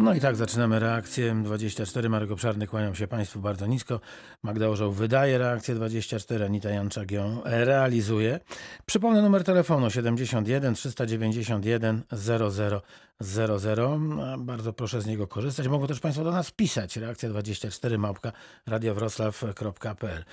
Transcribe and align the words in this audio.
No 0.00 0.14
i 0.14 0.20
tak 0.20 0.36
zaczynamy 0.36 0.78
reakcję 0.78 1.42
24. 1.44 2.08
Marek 2.08 2.30
Obszarny, 2.30 2.66
kłaniam 2.66 2.94
się 2.94 3.06
Państwu 3.08 3.40
bardzo 3.40 3.66
nisko. 3.66 4.00
Magda 4.42 4.68
Orzeł 4.68 4.92
wydaje 4.92 5.38
reakcję 5.38 5.74
24, 5.74 6.44
Anita 6.44 6.70
Janczak 6.70 7.10
ją 7.10 7.40
realizuje. 7.44 8.40
Przypomnę 8.86 9.22
numer 9.22 9.44
telefonu 9.44 9.90
71 9.90 10.74
391 10.74 12.02
00 12.12 12.82
00. 13.20 14.00
Bardzo 14.38 14.72
proszę 14.72 15.02
z 15.02 15.06
niego 15.06 15.26
korzystać. 15.26 15.68
Mogą 15.68 15.86
też 15.86 16.00
Państwo 16.00 16.24
do 16.24 16.30
nas 16.30 16.50
pisać. 16.50 16.96
Reakcja 16.96 17.28
24 17.28 17.98
małpka 17.98 18.32
radiowroclaw.pl. 18.66 20.24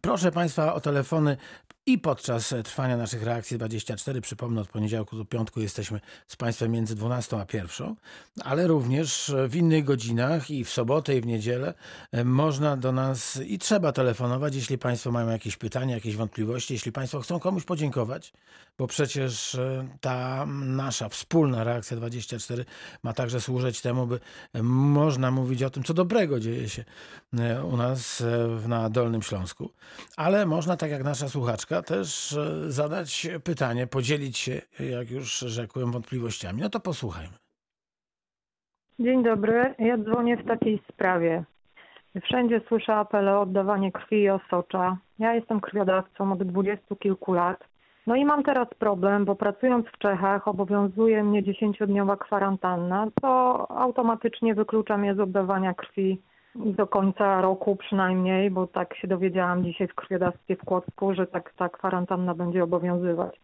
Proszę 0.00 0.32
Państwa 0.32 0.74
o 0.74 0.80
telefony 0.80 1.36
i 1.86 1.98
podczas 1.98 2.54
trwania 2.64 2.96
naszych 2.96 3.22
reakcji 3.22 3.56
24. 3.58 4.20
Przypomnę, 4.20 4.60
od 4.60 4.68
poniedziałku 4.68 5.16
do 5.16 5.24
piątku 5.24 5.60
jesteśmy 5.60 6.00
z 6.26 6.36
Państwem 6.36 6.70
między 6.70 6.94
12 6.94 7.36
a 7.36 7.46
1, 7.52 7.94
ale 8.44 8.66
również 8.66 9.34
w 9.48 9.56
innych 9.56 9.84
godzinach 9.84 10.50
i 10.50 10.64
w 10.64 10.70
sobotę 10.70 11.16
i 11.16 11.20
w 11.20 11.26
niedzielę 11.26 11.74
można 12.24 12.76
do 12.76 12.92
nas 12.92 13.40
i 13.46 13.58
trzeba 13.58 13.92
telefonować, 13.92 14.54
jeśli 14.54 14.78
Państwo 14.78 15.12
mają 15.12 15.28
jakieś 15.28 15.56
pytania, 15.56 15.94
jakieś 15.94 16.16
wątpliwości, 16.16 16.74
jeśli 16.74 16.92
Państwo 16.92 17.20
chcą 17.20 17.40
komuś 17.40 17.64
podziękować, 17.64 18.32
bo 18.78 18.86
przecież 18.86 19.58
ta 20.00 20.46
nasza 20.64 21.08
wspólna 21.08 21.64
reakcja 21.64 21.91
24 21.96 22.64
ma 23.02 23.12
także 23.12 23.40
służyć 23.40 23.80
temu, 23.80 24.06
by 24.06 24.20
można 24.62 25.30
mówić 25.30 25.62
o 25.62 25.70
tym, 25.70 25.82
co 25.82 25.94
dobrego 25.94 26.40
dzieje 26.40 26.68
się 26.68 26.84
u 27.72 27.76
nas 27.76 28.24
na 28.68 28.90
Dolnym 28.90 29.22
Śląsku. 29.22 29.70
Ale 30.16 30.46
można, 30.46 30.76
tak 30.76 30.90
jak 30.90 31.04
nasza 31.04 31.28
słuchaczka, 31.28 31.82
też 31.82 32.36
zadać 32.68 33.28
pytanie, 33.44 33.86
podzielić 33.86 34.38
się, 34.38 34.60
jak 34.80 35.10
już 35.10 35.38
rzekłem, 35.38 35.92
wątpliwościami. 35.92 36.62
No 36.62 36.68
to 36.68 36.80
posłuchajmy. 36.80 37.34
Dzień 38.98 39.24
dobry. 39.24 39.74
Ja 39.78 39.98
dzwonię 39.98 40.36
w 40.36 40.46
takiej 40.46 40.82
sprawie. 40.92 41.44
Wszędzie 42.24 42.60
słyszę 42.68 42.94
apele 42.94 43.36
o 43.36 43.40
oddawanie 43.40 43.92
krwi 43.92 44.16
i 44.16 44.30
osocza. 44.30 44.96
Ja 45.18 45.34
jestem 45.34 45.60
krwiodawcą 45.60 46.32
od 46.32 46.42
dwudziestu 46.42 46.96
kilku 46.96 47.32
lat. 47.32 47.64
No 48.06 48.16
i 48.16 48.24
mam 48.24 48.42
teraz 48.42 48.68
problem, 48.78 49.24
bo 49.24 49.34
pracując 49.34 49.86
w 49.86 49.98
Czechach 49.98 50.48
obowiązuje 50.48 51.24
mnie 51.24 51.42
dziesięciodniowa 51.42 52.16
kwarantanna, 52.16 53.06
co 53.20 53.70
automatycznie 53.70 54.54
wyklucza 54.54 54.96
mnie 54.96 55.14
z 55.14 55.20
oddawania 55.20 55.74
krwi 55.74 56.18
do 56.54 56.86
końca 56.86 57.40
roku 57.40 57.76
przynajmniej, 57.76 58.50
bo 58.50 58.66
tak 58.66 58.96
się 58.96 59.08
dowiedziałam 59.08 59.64
dzisiaj 59.64 59.88
w 59.88 59.94
krwiodawstwie 59.94 60.56
w 60.56 60.64
Kłodzku, 60.64 61.14
że 61.14 61.26
tak 61.26 61.52
ta 61.52 61.68
kwarantanna 61.68 62.34
będzie 62.34 62.64
obowiązywać. 62.64 63.40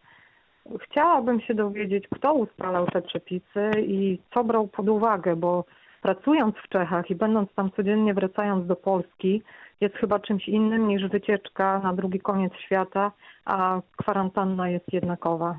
Chciałabym 0.79 1.41
się 1.41 1.53
dowiedzieć, 1.53 2.07
kto 2.07 2.33
ustalał 2.33 2.87
te 2.87 3.01
przepisy 3.01 3.71
i 3.77 4.19
co 4.33 4.43
brał 4.43 4.67
pod 4.67 4.89
uwagę, 4.89 5.35
bo 5.35 5.65
pracując 6.01 6.55
w 6.55 6.69
Czechach 6.69 7.09
i 7.09 7.15
będąc 7.15 7.53
tam 7.53 7.71
codziennie 7.71 8.13
wracając 8.13 8.67
do 8.67 8.75
Polski, 8.75 9.43
jest 9.81 9.95
chyba 9.95 10.19
czymś 10.19 10.47
innym 10.47 10.87
niż 10.87 11.07
wycieczka 11.11 11.79
na 11.79 11.93
drugi 11.93 12.19
koniec 12.19 12.53
świata, 12.65 13.11
a 13.45 13.81
kwarantanna 13.97 14.69
jest 14.69 14.93
jednakowa. 14.93 15.57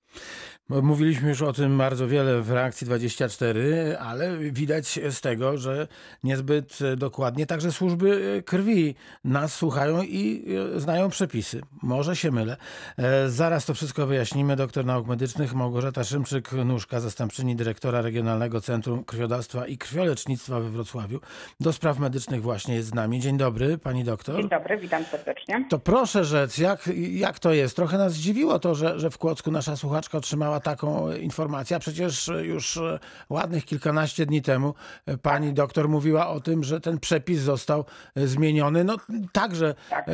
Mówiliśmy 0.69 1.29
już 1.29 1.43
o 1.43 1.53
tym 1.53 1.79
bardzo 1.79 2.09
wiele 2.09 2.43
w 2.43 2.51
reakcji 2.51 2.87
24, 2.87 3.97
ale 3.99 4.39
widać 4.39 5.01
z 5.11 5.21
tego, 5.21 5.59
że 5.59 5.89
niezbyt 6.25 6.79
dokładnie 6.97 7.47
także 7.47 7.73
służby 7.73 8.43
krwi 8.47 8.95
nas 9.25 9.55
słuchają 9.55 10.03
i 10.03 10.45
znają 10.77 11.09
przepisy. 11.09 11.61
Może 11.83 12.17
się 12.17 12.31
mylę. 12.31 12.57
Zaraz 13.27 13.67
to 13.67 13.75
wszystko 13.75 14.07
wyjaśnimy. 14.07 14.57
Doktor 14.57 14.85
nauk 14.85 15.07
medycznych 15.07 15.55
Małgorzata 15.55 16.01
Szymczyk-Nóżka, 16.01 17.01
zastępczyni 17.01 17.57
dyrektora 17.57 18.01
Regionalnego 18.01 18.61
Centrum 18.61 19.05
Krwiodawstwa 19.05 19.67
i 19.67 19.79
Krwiolecznictwa 19.79 20.61
we 20.61 20.71
Wrocławiu. 20.71 21.21
Do 21.61 21.73
spraw 21.73 21.99
medycznych 21.99 22.43
właśnie 22.43 22.75
jest 22.75 22.89
z 22.89 22.95
nami. 22.95 23.21
Dzień 23.21 23.37
dobry, 23.39 23.79
pani 23.79 24.05
doktor. 24.05 24.10
Dzień 24.37 24.49
dobry, 24.49 24.77
witam 24.77 25.05
serdecznie. 25.05 25.65
To 25.69 25.79
proszę 25.79 26.25
rzec, 26.25 26.59
jak, 26.59 26.89
jak 27.11 27.39
to 27.39 27.53
jest? 27.53 27.77
Trochę 27.77 27.99
nas 27.99 28.13
zdziwiło 28.13 28.59
to, 28.59 28.75
że, 28.75 28.99
że 28.99 29.11
w 29.11 29.19
Kłodzku 29.19 29.51
nasza 29.51 29.77
słuchaczka 29.77 30.19
otrzymała 30.19 30.61
taką 30.61 31.13
informację, 31.13 31.77
a 31.77 31.81
przecież 31.81 32.31
już 32.43 32.79
ładnych 33.31 33.65
kilkanaście 33.65 34.27
dni 34.27 34.43
temu 34.43 34.75
pani 35.23 35.53
doktor 35.53 35.89
mówiła 35.89 36.29
o 36.29 36.41
tym, 36.41 36.65
że 36.65 36.81
ten 36.81 36.99
przepis 36.99 37.39
został 37.39 37.85
zmieniony. 38.17 38.85
No 38.85 38.97
także 39.33 39.75
tak. 39.91 40.07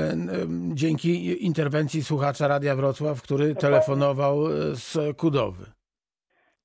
dzięki 0.74 1.44
interwencji 1.46 2.04
słuchacza 2.04 2.48
Radia 2.48 2.76
Wrocław, 2.76 3.22
który 3.22 3.54
telefonował 3.54 4.48
z 4.74 5.16
Kudowy. 5.16 5.76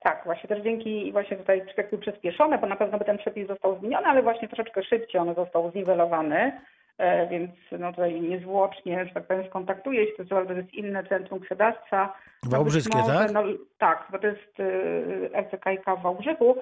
Tak, 0.02 0.22
właśnie 0.24 0.48
też 0.48 0.62
dzięki 0.62 1.12
właśnie 1.12 1.36
tutaj 1.36 1.62
przyspieszone, 2.00 2.58
bo 2.58 2.66
na 2.66 2.76
pewno 2.76 2.98
by 2.98 3.04
ten 3.04 3.18
przepis 3.18 3.48
został 3.48 3.78
zmieniony, 3.78 4.06
ale 4.06 4.22
właśnie 4.22 4.48
troszeczkę 4.48 4.82
szybciej 4.82 5.20
on 5.20 5.34
został 5.34 5.70
zniwelowany. 5.70 6.52
E, 6.98 7.26
więc 7.26 7.50
no 7.78 7.92
tutaj 7.92 8.20
niezwłocznie, 8.20 9.04
że 9.06 9.14
tak 9.14 9.26
powiem, 9.26 9.46
skontaktuje 9.46 10.06
się, 10.06 10.24
to, 10.24 10.46
to 10.46 10.52
jest 10.52 10.74
inne 10.74 11.04
centrum 11.04 11.40
krwiodawstwa. 11.40 12.16
Wałbrzyskie, 12.42 12.98
może, 12.98 13.18
tak? 13.18 13.32
No, 13.32 13.42
tak, 13.78 14.08
bo 14.12 14.18
to 14.18 14.26
jest 14.26 14.58
RCKiK 15.34 15.84
w 15.98 16.02
Wałbrzychu. 16.02 16.56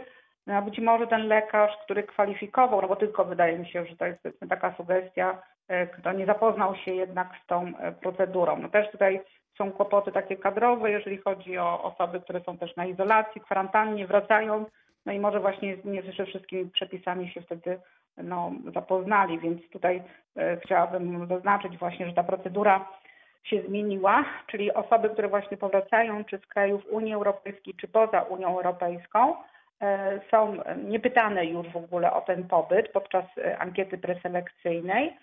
No, 0.46 0.62
być 0.62 0.78
może 0.78 1.06
ten 1.06 1.28
lekarz, 1.28 1.72
który 1.84 2.02
kwalifikował, 2.02 2.82
no 2.82 2.88
bo 2.88 2.96
tylko 2.96 3.24
wydaje 3.24 3.58
mi 3.58 3.68
się, 3.68 3.86
że 3.86 3.96
to 3.96 4.06
jest 4.06 4.22
taka 4.48 4.74
sugestia, 4.76 5.42
e, 5.68 5.86
kto 5.86 6.12
nie 6.12 6.26
zapoznał 6.26 6.76
się 6.76 6.94
jednak 6.94 7.28
z 7.44 7.46
tą 7.46 7.72
e, 7.78 7.92
procedurą. 7.92 8.56
No 8.56 8.68
też 8.68 8.90
tutaj 8.90 9.20
są 9.58 9.72
kłopoty 9.72 10.12
takie 10.12 10.36
kadrowe, 10.36 10.90
jeżeli 10.90 11.18
chodzi 11.18 11.58
o 11.58 11.82
osoby, 11.82 12.20
które 12.20 12.40
są 12.40 12.58
też 12.58 12.76
na 12.76 12.86
izolacji, 12.86 13.40
kwarantannie, 13.40 14.06
wracają, 14.06 14.64
no 15.06 15.12
i 15.12 15.20
może 15.20 15.40
właśnie 15.40 15.76
nie 15.84 16.02
ze 16.02 16.26
wszystkimi 16.26 16.70
przepisami 16.70 17.30
się 17.30 17.40
wtedy 17.40 17.78
no, 18.16 18.52
zapoznali, 18.74 19.38
więc 19.38 19.70
tutaj 19.70 20.02
e, 20.36 20.56
chciałabym 20.56 21.28
zaznaczyć 21.28 21.78
właśnie, 21.78 22.06
że 22.06 22.12
ta 22.12 22.22
procedura 22.22 22.88
się 23.44 23.62
zmieniła, 23.62 24.24
czyli 24.46 24.74
osoby, 24.74 25.10
które 25.10 25.28
właśnie 25.28 25.56
powracają 25.56 26.24
czy 26.24 26.38
z 26.38 26.46
krajów 26.46 26.82
Unii 26.90 27.14
Europejskiej, 27.14 27.74
czy 27.74 27.88
poza 27.88 28.22
Unią 28.22 28.48
Europejską, 28.48 29.34
e, 29.80 30.20
są 30.30 30.56
niepytane 30.84 31.46
już 31.46 31.68
w 31.68 31.76
ogóle 31.76 32.12
o 32.12 32.20
ten 32.20 32.48
pobyt 32.48 32.88
podczas 32.92 33.24
e, 33.38 33.58
ankiety 33.58 33.98
preselekcyjnej. 33.98 35.16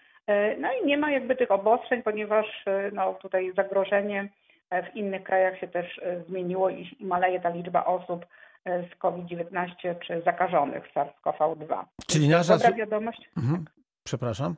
No 0.58 0.68
i 0.74 0.86
nie 0.86 0.98
ma 0.98 1.12
jakby 1.12 1.36
tych 1.36 1.52
obostrzeń, 1.52 2.04
ponieważ 2.04 2.66
no, 2.94 3.14
tutaj 3.14 3.54
zagrożenie 3.56 4.30
w 4.72 4.96
innych 4.96 5.24
krajach 5.24 5.60
się 5.60 5.68
też 5.68 6.02
zmieniło 6.28 6.70
i 6.70 6.98
maleje 7.00 7.40
ta 7.40 7.50
liczba 7.50 7.86
osób, 7.86 8.26
z 8.68 9.00
COVID-19 9.00 9.96
czy 10.08 10.22
zakażonych 10.22 10.84
SARS-CoV-2. 10.94 11.84
Czyli 12.08 12.30
nasza... 12.30 12.58
Dobra 12.58 12.74
wiadomość. 12.74 13.30
Mhm. 13.38 13.66
Przepraszam. 14.04 14.56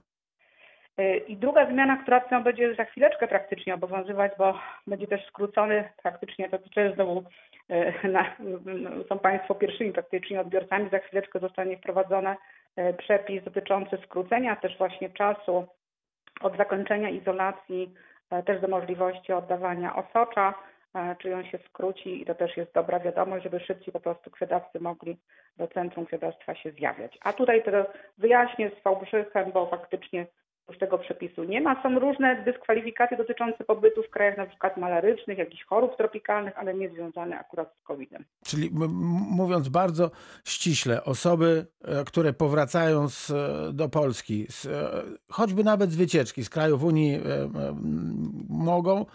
Y, 1.00 1.18
I 1.18 1.38
druga 1.38 1.72
zmiana, 1.72 1.98
która 1.98 2.22
no, 2.32 2.42
będzie 2.42 2.76
za 2.76 2.86
chwileczkę 2.86 3.28
praktycznie 3.28 3.74
obowiązywać, 3.74 4.32
bo 4.38 4.60
będzie 4.88 5.08
też 5.08 5.28
skrócony 5.28 5.90
praktycznie, 6.04 6.50
to 6.50 6.58
też 6.58 6.96
znowu 6.96 7.24
y, 8.04 8.08
na, 8.08 8.26
no, 8.66 8.90
są 9.10 9.20
Państwo 9.20 9.56
pierwszymi 9.56 9.92
praktycznie 9.92 10.42
odbiorcami, 10.42 10.90
za 10.90 11.00
chwileczkę 11.00 11.40
zostanie 11.40 11.78
wprowadzony 11.78 12.36
przepis 12.98 13.44
dotyczący 13.44 13.98
skrócenia 14.06 14.56
też 14.56 14.78
właśnie 14.78 15.10
czasu 15.10 15.68
od 16.42 16.58
zakończenia 16.58 17.10
izolacji 17.10 17.94
też 18.46 18.62
do 18.62 18.68
możliwości 18.68 19.34
oddawania 19.34 19.96
osocza 19.96 20.54
czyli 21.22 21.34
on 21.34 21.46
się 21.46 21.60
skróci 21.70 22.22
i 22.22 22.26
to 22.26 22.36
też 22.36 22.58
jest 22.58 22.74
dobra 22.74 23.00
wiadomość, 23.00 23.44
żeby 23.44 23.60
szybciej 23.60 23.94
po 23.94 24.00
prostu 24.00 24.32
krwiodawcy 24.32 24.80
mogli 24.80 25.18
do 25.58 25.68
centrum 25.68 26.06
krwiodawstwa 26.06 26.56
się 26.56 26.72
zjawiać. 26.72 27.18
A 27.22 27.34
tutaj 27.34 27.64
to 27.64 27.72
wyjaśnię 28.18 28.72
z 28.80 28.84
Wałbrzychem, 28.84 29.52
bo 29.52 29.66
faktycznie 29.66 30.26
już 30.70 30.78
tego 30.78 30.98
przepisu 30.98 31.44
nie 31.44 31.62
ma. 31.62 31.84
Są 31.84 32.00
różne 32.00 32.44
dyskwalifikacje 32.46 33.18
dotyczące 33.18 33.64
pobytu 33.64 34.04
w 34.04 34.10
krajach 34.10 34.38
na 34.38 34.46
przykład 34.46 34.78
malarycznych, 34.78 35.38
jakichś 35.38 35.64
chorób 35.64 35.98
tropikalnych, 35.98 36.58
ale 36.58 36.74
nie 36.74 36.90
związane 36.90 37.40
akurat 37.40 37.74
z 37.82 37.84
COVID-em. 37.84 38.24
Czyli 38.46 38.70
mówiąc 39.32 39.70
bardzo 39.70 40.12
ściśle, 40.46 41.04
osoby, 41.04 41.66
e, 41.86 42.04
które 42.06 42.34
powracają 42.34 43.08
z, 43.08 43.32
e, 43.32 43.74
do 43.74 43.90
Polski, 43.90 44.46
z, 44.50 44.66
e, 44.66 44.70
choćby 45.30 45.64
nawet 45.64 45.92
z 45.92 45.96
wycieczki 45.96 46.44
z 46.44 46.50
krajów 46.50 46.84
Unii, 46.84 47.20
mogą 48.50 49.06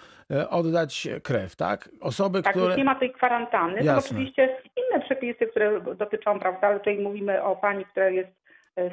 oddać 0.51 1.09
krew, 1.23 1.57
tak? 1.57 1.89
Osoby, 2.01 2.43
tak, 2.43 2.57
które... 2.57 2.77
nie 2.77 2.85
ma 2.85 2.95
tej 2.95 3.13
kwarantanny. 3.13 3.85
To 3.85 3.99
oczywiście 3.99 4.57
inne 4.77 5.05
przepisy, 5.05 5.47
które 5.47 5.81
dotyczą, 5.81 6.39
prawda, 6.39 6.67
ale 6.67 6.79
tutaj 6.79 6.99
mówimy 6.99 7.43
o 7.43 7.57
pani, 7.57 7.85
która 7.85 8.09
jest 8.11 8.44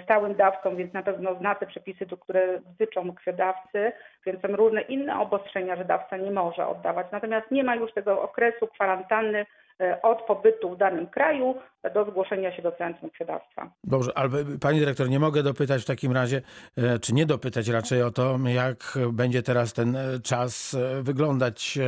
stałym 0.04 0.36
dawcą, 0.36 0.76
więc 0.76 0.94
na 0.94 1.04
pewno 1.04 1.36
zna 1.36 1.56
te 1.56 1.68
przepisy, 1.68 2.06
które 2.22 2.60
dotyczą 2.60 3.16
krwiodawcy, 3.16 3.92
więc 4.26 4.42
są 4.42 4.48
różne 4.48 4.82
inne 4.82 5.20
obostrzenia, 5.20 5.76
że 5.76 5.86
dawca 5.86 6.18
nie 6.18 6.32
może 6.32 6.68
oddawać. 6.68 7.08
Natomiast 7.12 7.52
nie 7.52 7.64
ma 7.64 7.76
już 7.76 7.94
tego 7.94 8.22
okresu 8.22 8.68
kwarantanny 8.68 9.46
e, 9.82 10.02
od 10.02 10.22
pobytu 10.22 10.70
w 10.70 10.78
danym 10.78 11.08
kraju 11.08 11.56
do 11.94 12.06
zgłoszenia 12.06 12.56
się 12.56 12.62
do 12.62 12.72
centrum 12.72 13.10
krwiodawstwa. 13.10 13.72
Dobrze, 13.84 14.12
ale 14.16 14.30
pani 14.62 14.80
dyrektor, 14.80 15.10
nie 15.10 15.20
mogę 15.20 15.44
dopytać 15.44 15.82
w 15.82 15.86
takim 15.86 16.12
razie, 16.12 16.42
e, 16.78 17.00
czy 17.00 17.14
nie 17.14 17.26
dopytać 17.26 17.68
raczej 17.68 18.04
o 18.04 18.12
to, 18.12 18.38
jak 18.46 18.98
będzie 19.14 19.44
teraz 19.44 19.74
ten 19.74 19.98
czas 20.24 20.78
wyglądać 21.02 21.80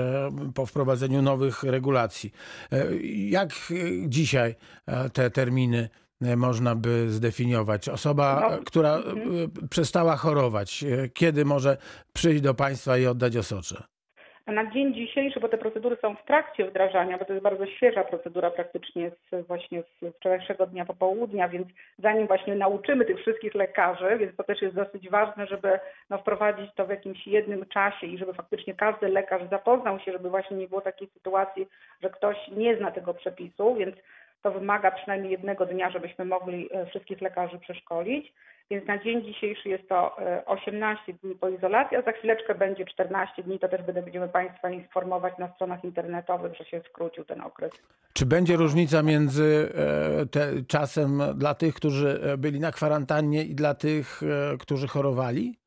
po 0.55 0.65
wprowadzeniu 0.65 1.21
nowych 1.21 1.63
regulacji. 1.63 2.31
Jak 3.29 3.49
dzisiaj 4.07 4.55
te 5.13 5.29
terminy 5.29 5.77
e, 5.77 6.02
można 6.37 6.75
by 6.75 7.09
zdefiniować? 7.09 7.89
Osoba, 7.89 8.47
No, 8.51 8.57
która 8.65 8.89
e, 8.89 8.95
mhm. 8.95 9.51
przestała 9.69 10.15
chorować, 10.15 10.83
e, 10.83 11.09
kiedy 11.09 11.45
może 11.45 11.77
przyjść 12.13 12.41
do 12.41 12.53
państwa 12.53 12.97
i 12.97 13.05
oddać 13.05 13.37
osocze? 13.37 13.83
A 14.45 14.51
Na 14.51 14.71
dzień 14.71 14.93
dzisiejszy, 14.93 15.39
bo 15.39 15.49
te 15.49 15.57
procedury 15.57 15.97
są 16.01 16.15
w 16.15 16.25
trakcie 16.25 16.65
wdrażania, 16.65 17.17
bo 17.17 17.25
to 17.25 17.33
jest 17.33 17.43
bardzo 17.43 17.65
świeża 17.65 18.03
procedura 18.03 18.51
praktycznie 18.51 19.11
z, 19.11 19.47
właśnie 19.47 19.83
z 20.01 20.15
wczorajszego 20.15 20.67
dnia 20.67 20.85
popołudnia, 20.85 21.49
więc 21.49 21.67
zanim 21.99 22.27
właśnie 22.27 22.55
nauczymy 22.55 23.05
tych 23.05 23.19
wszystkich 23.19 23.55
lekarzy, 23.55 24.17
więc 24.19 24.35
to 24.35 24.43
też 24.43 24.61
jest 24.61 24.75
dosyć 24.75 25.09
ważne, 25.09 25.47
żeby 25.47 25.79
no, 26.09 26.17
wprowadzić 26.17 26.69
to 26.75 26.85
w 26.85 26.89
jakimś 26.89 27.27
jednym 27.27 27.65
czasie 27.65 28.07
i 28.07 28.17
żeby 28.17 28.33
faktycznie 28.33 28.73
każdy 28.73 29.07
lekarz 29.07 29.49
zapoznał 29.49 29.99
się, 29.99 30.11
żeby 30.11 30.29
właśnie 30.29 30.57
nie 30.57 30.67
było 30.67 30.81
takiej 30.81 31.07
sytuacji, 31.07 31.67
że 32.01 32.09
ktoś 32.09 32.37
nie 32.51 32.77
zna 32.77 32.91
tego 32.91 33.13
przepisu, 33.13 33.75
więc 33.75 33.95
to 34.43 34.51
wymaga 34.51 34.91
przynajmniej 34.91 35.31
jednego 35.31 35.65
dnia, 35.65 35.91
żebyśmy 35.91 36.25
mogli 36.25 36.69
e, 36.71 36.85
wszystkich 36.85 37.21
lekarzy 37.21 37.59
przeszkolić. 37.59 38.33
Więc 38.71 38.87
na 38.87 39.03
dzień 39.03 39.25
dzisiejszy 39.25 39.69
jest 39.69 39.89
to 39.89 40.21
e, 40.21 40.45
18 40.45 41.13
dni 41.13 41.35
po 41.35 41.49
izolacji, 41.49 41.97
a 41.97 42.01
za 42.01 42.11
chwileczkę 42.11 42.55
będzie 42.55 42.85
14 42.85 43.43
dni. 43.43 43.59
To 43.59 43.67
też 43.67 43.81
będziemy 43.81 44.29
Państwa 44.29 44.69
informować 44.69 45.33
na 45.37 45.53
stronach 45.53 45.83
internetowych, 45.83 46.55
że 46.55 46.65
się 46.65 46.81
skrócił 46.89 47.25
ten 47.25 47.41
okres. 47.41 47.71
Czy 48.13 48.25
będzie 48.25 48.55
różnica 48.55 49.03
między 49.03 49.69
e, 50.21 50.25
te, 50.25 50.47
czasem 50.67 51.21
dla 51.35 51.53
tych, 51.53 51.73
którzy 51.75 52.21
e, 52.23 52.37
byli 52.37 52.59
na 52.59 52.71
kwarantannie 52.71 53.43
i 53.43 53.55
dla 53.55 53.73
tych, 53.73 54.21
e, 54.23 54.57
którzy 54.57 54.87
chorowali? 54.87 55.62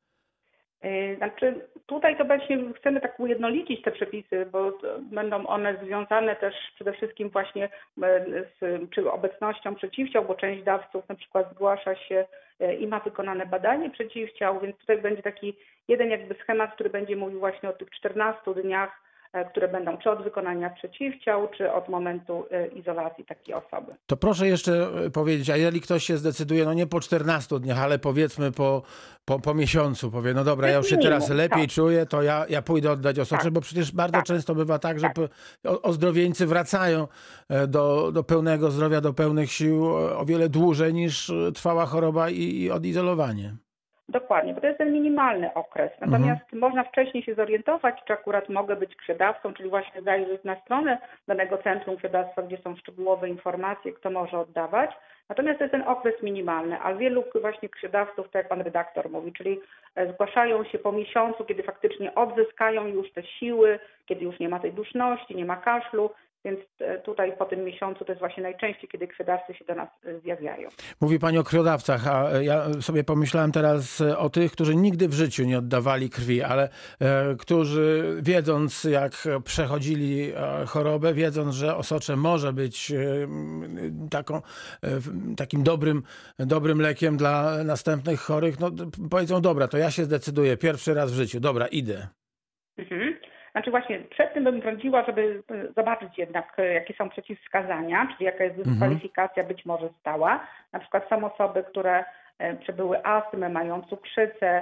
E, 0.81 1.15
Znaczy 1.15 1.67
tutaj 1.85 2.17
to 2.17 2.25
właśnie 2.25 2.57
chcemy 2.79 3.01
tak 3.01 3.19
ujednolicić 3.19 3.81
te 3.81 3.91
przepisy, 3.91 4.45
bo 4.51 4.71
będą 5.01 5.47
one 5.47 5.77
związane 5.83 6.35
też 6.35 6.55
przede 6.75 6.93
wszystkim 6.93 7.29
właśnie 7.29 7.69
e, 8.03 8.25
z 8.59 8.89
czy 8.91 9.11
obecnością 9.11 9.75
przeciwciał, 9.75 10.25
bo 10.25 10.35
część 10.35 10.63
dawców 10.63 11.09
na 11.09 11.15
przykład 11.15 11.51
zgłasza 11.51 11.95
się 11.95 12.25
e, 12.59 12.75
i 12.75 12.87
ma 12.87 12.99
wykonane 12.99 13.45
badanie 13.45 13.89
przeciwciał, 13.89 14.59
więc 14.59 14.77
tutaj 14.77 14.97
będzie 15.01 15.23
taki 15.23 15.55
jeden 15.87 16.09
jakby 16.09 16.35
schemat, 16.35 16.73
który 16.73 16.89
będzie 16.89 17.15
mówił 17.15 17.39
właśnie 17.39 17.69
o 17.69 17.73
tych 17.73 17.89
14 17.89 18.53
dniach, 18.63 19.06
które 19.51 19.67
będą 19.67 19.97
czy 19.97 20.09
od 20.09 20.23
wykonania 20.23 20.69
przeciwciał, 20.69 21.47
czy 21.57 21.71
od 21.71 21.89
momentu 21.89 22.45
e, 22.51 22.67
izolacji 22.67 23.25
takiej 23.25 23.55
osoby. 23.55 23.91
To 24.05 24.17
proszę 24.17 24.47
jeszcze 24.47 24.87
e, 25.05 25.09
powiedzieć, 25.09 25.49
a 25.49 25.57
jeżeli 25.57 25.81
ktoś 25.81 26.03
się 26.03 26.17
zdecyduje, 26.17 26.65
no 26.65 26.73
nie 26.73 26.87
po 26.87 26.99
14 26.99 27.59
dniach, 27.59 27.79
ale 27.79 27.99
powiedzmy 27.99 28.51
po, 28.51 28.81
po, 29.25 29.39
po 29.39 29.53
miesiącu, 29.53 30.11
powie, 30.11 30.33
no 30.33 30.43
dobra, 30.43 30.69
ja 30.69 30.77
już 30.77 30.87
się 30.87 30.97
teraz 30.97 31.29
lepiej 31.29 31.67
tak. 31.67 31.75
czuję, 31.75 32.05
to 32.05 32.21
ja, 32.21 32.45
ja 32.49 32.61
pójdę 32.61 32.91
oddać 32.91 33.19
osocze, 33.19 33.43
Tak. 33.43 33.53
bo 33.53 33.61
przecież 33.61 33.91
bardzo 33.91 34.17
Tak. 34.17 34.25
często 34.25 34.55
bywa 34.55 34.79
tak, 34.79 34.99
że 34.99 35.07
Tak. 35.07 35.25
ozdrowieńcy 35.83 36.47
wracają 36.47 37.07
e, 37.49 37.67
do, 37.67 38.11
do 38.11 38.23
pełnego 38.23 38.71
zdrowia, 38.71 39.01
do 39.01 39.13
pełnych 39.13 39.51
sił 39.51 39.85
e, 39.85 40.17
o 40.17 40.25
wiele 40.25 40.49
dłużej 40.49 40.93
niż 40.93 41.29
e, 41.29 41.51
trwała 41.51 41.85
choroba 41.85 42.29
i, 42.29 42.61
i 42.61 42.71
odizolowanie. 42.71 43.55
Dokładnie, 44.09 44.53
bo 44.53 44.61
to 44.61 44.67
jest 44.67 44.77
ten 44.77 44.93
minimalny 44.93 45.53
okres. 45.53 45.91
Natomiast 46.01 46.53
można 46.53 46.83
wcześniej 46.83 47.23
się 47.23 47.35
zorientować, 47.35 47.95
czy 48.07 48.13
akurat 48.13 48.49
mogę 48.49 48.75
być 48.75 48.95
krwiodawcą, 48.95 49.53
czyli 49.53 49.69
właśnie 49.69 50.01
zajrzeć 50.01 50.43
na 50.43 50.55
stronę 50.55 50.97
danego 51.27 51.57
centrum 51.57 51.97
krwiodawstwa, 51.97 52.41
gdzie 52.41 52.57
są 52.57 52.75
szczegółowe 52.75 53.29
informacje, 53.29 53.93
kto 53.93 54.09
może 54.09 54.39
oddawać. 54.39 54.91
Natomiast 55.29 55.57
to 55.57 55.63
jest 55.63 55.71
ten 55.71 55.87
okres 55.87 56.23
minimalny, 56.23 56.79
a 56.81 56.93
wielu 56.93 57.23
właśnie 57.41 57.69
krwiodawców, 57.69 58.25
tak 58.25 58.35
jak 58.35 58.47
pan 58.47 58.61
redaktor 58.61 59.09
mówi, 59.09 59.33
czyli 59.33 59.59
e, 59.95 60.13
zgłaszają 60.13 60.63
się 60.63 60.79
po 60.79 60.91
miesiącu, 60.91 61.45
kiedy 61.45 61.63
faktycznie 61.63 62.15
odzyskają 62.15 62.87
już 62.87 63.11
te 63.11 63.23
siły, 63.23 63.79
kiedy 64.05 64.25
już 64.25 64.39
nie 64.39 64.49
ma 64.49 64.59
tej 64.59 64.73
duszności, 64.73 65.35
nie 65.35 65.45
ma 65.45 65.55
kaszlu, 65.55 66.09
więc 66.45 66.59
e, 66.79 66.99
tutaj 66.99 67.37
po 67.37 67.45
tym 67.45 67.63
miesiącu 67.63 68.05
to 68.05 68.11
jest 68.11 68.19
właśnie 68.19 68.43
najczęściej, 68.43 68.89
kiedy 68.89 69.07
krwiodawcy 69.07 69.53
się 69.53 69.65
do 69.65 69.75
nas 69.75 69.89
e, 70.05 70.19
zjawiają. 70.19 70.69
Mówi 71.01 71.19
pani 71.19 71.37
o 71.37 71.43
krwiodawcach, 71.43 72.07
a 72.07 72.31
e, 72.31 72.43
ja 72.43 72.73
sobie 72.81 73.03
pomyślałem 73.03 73.51
teraz 73.51 74.01
o 74.01 74.29
tych, 74.29 74.51
którzy 74.51 74.75
nigdy 74.75 75.07
w 75.07 75.13
życiu 75.13 75.43
nie 75.43 75.57
oddawali 75.57 76.09
krwi, 76.09 76.43
ale 76.43 76.69
którzy 77.39 78.17
wiedząc, 78.21 78.83
jak 78.83 79.11
przechodzili 79.43 80.31
chorobę, 80.67 81.13
wiedząc, 81.13 81.55
że 81.55 81.75
osocze 81.75 82.15
może 82.15 82.53
być 82.53 82.93
taką, 84.11 84.41
takim 85.37 85.63
dobrym, 85.63 86.03
dobrym 86.39 86.81
lekiem 86.81 87.17
dla 87.17 87.63
następnych 87.63 88.19
chorych, 88.19 88.59
no 88.59 88.71
powiedzą, 89.09 89.41
dobra, 89.41 89.67
to 89.67 89.77
ja 89.77 89.91
się 89.91 90.03
zdecyduję 90.03 90.57
pierwszy 90.57 90.93
raz 90.93 91.11
w 91.11 91.15
życiu, 91.15 91.39
dobra, 91.39 91.67
idę. 91.67 92.07
Mhm. 92.77 93.16
Znaczy 93.57 93.71
właśnie 93.71 93.99
przed 93.99 94.33
tym 94.33 94.43
bym 94.43 94.61
radziła, 94.61 95.03
żeby 95.05 95.43
e, 95.51 95.73
zobaczyć 95.73 96.17
jednak, 96.17 96.53
e, 96.57 96.73
jakie 96.73 96.93
są 96.93 97.09
przeciwwskazania, 97.09 98.07
czyli 98.13 98.25
jaka 98.25 98.43
jest 98.43 98.61
dyskwalifikacja 98.61 99.43
być 99.43 99.65
może 99.65 99.89
stała. 99.99 100.47
Na 100.73 100.79
przykład 100.79 101.09
są 101.09 101.33
osoby, 101.33 101.63
które 101.63 102.05
e, 102.39 102.55
przebyły 102.55 103.05
astmę, 103.05 103.49
mają 103.49 103.81
cukrzycę, 103.81 104.61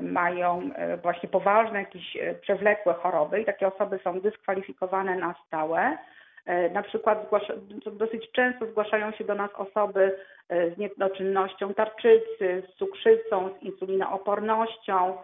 mają 0.00 0.70
właśnie 1.02 1.28
poważne 1.28 1.78
jakieś 1.78 2.16
przewlekłe 2.40 2.94
choroby 2.94 3.40
i 3.40 3.44
takie 3.44 3.66
osoby 3.66 4.00
są 4.04 4.20
dyskwalifikowane 4.20 5.16
na 5.16 5.34
stałe. 5.46 5.98
Na 6.72 6.82
przykład 6.82 7.30
dosyć 7.92 8.32
często 8.32 8.66
zgłaszają 8.66 9.12
się 9.12 9.24
do 9.24 9.34
nas 9.34 9.50
osoby 9.54 10.16
z 10.48 10.78
niedoczynnością 10.78 11.74
tarczycy, 11.74 12.62
z 12.68 12.78
cukrzycą, 12.78 13.50
z 13.58 13.62
insulinoopornością, 13.62 15.16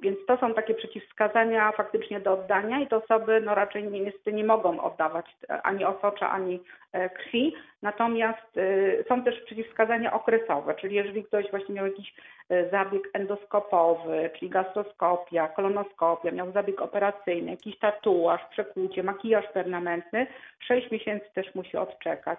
Więc 0.00 0.18
to 0.26 0.36
są 0.36 0.54
takie 0.54 0.74
przeciwwskazania 0.74 1.72
faktycznie 1.72 2.20
do 2.20 2.32
oddania 2.32 2.80
i 2.80 2.86
te 2.86 2.96
osoby 2.96 3.40
no 3.40 3.54
raczej 3.54 3.84
nie, 3.84 4.00
niestety 4.00 4.32
nie 4.32 4.44
mogą 4.44 4.80
oddawać 4.80 5.26
e, 5.50 5.62
ani 5.62 5.84
osocza, 5.84 6.30
ani 6.30 6.60
e, 6.92 7.10
krwi. 7.10 7.54
Natomiast 7.82 8.58
e, 8.58 9.04
są 9.04 9.24
też 9.24 9.40
przeciwwskazania 9.40 10.12
okresowe, 10.12 10.74
czyli 10.74 10.96
jeżeli 10.96 11.24
ktoś 11.24 11.50
właśnie 11.50 11.74
miał 11.74 11.86
jakiś 11.86 12.14
e, 12.48 12.70
zabieg 12.70 13.02
endoskopowy, 13.12 14.30
czyli 14.38 14.50
gastroskopia, 14.50 15.48
kolonoskopia, 15.48 16.30
miał 16.30 16.52
zabieg 16.52 16.80
operacyjny, 16.80 17.50
jakiś 17.50 17.78
tatuaż, 17.78 18.40
przekłucie, 18.50 19.02
makijaż 19.02 19.46
permanentny, 19.46 20.26
6 20.58 20.90
miesięcy 20.90 21.26
też 21.34 21.54
musi 21.54 21.76
odczekać. 21.76 22.38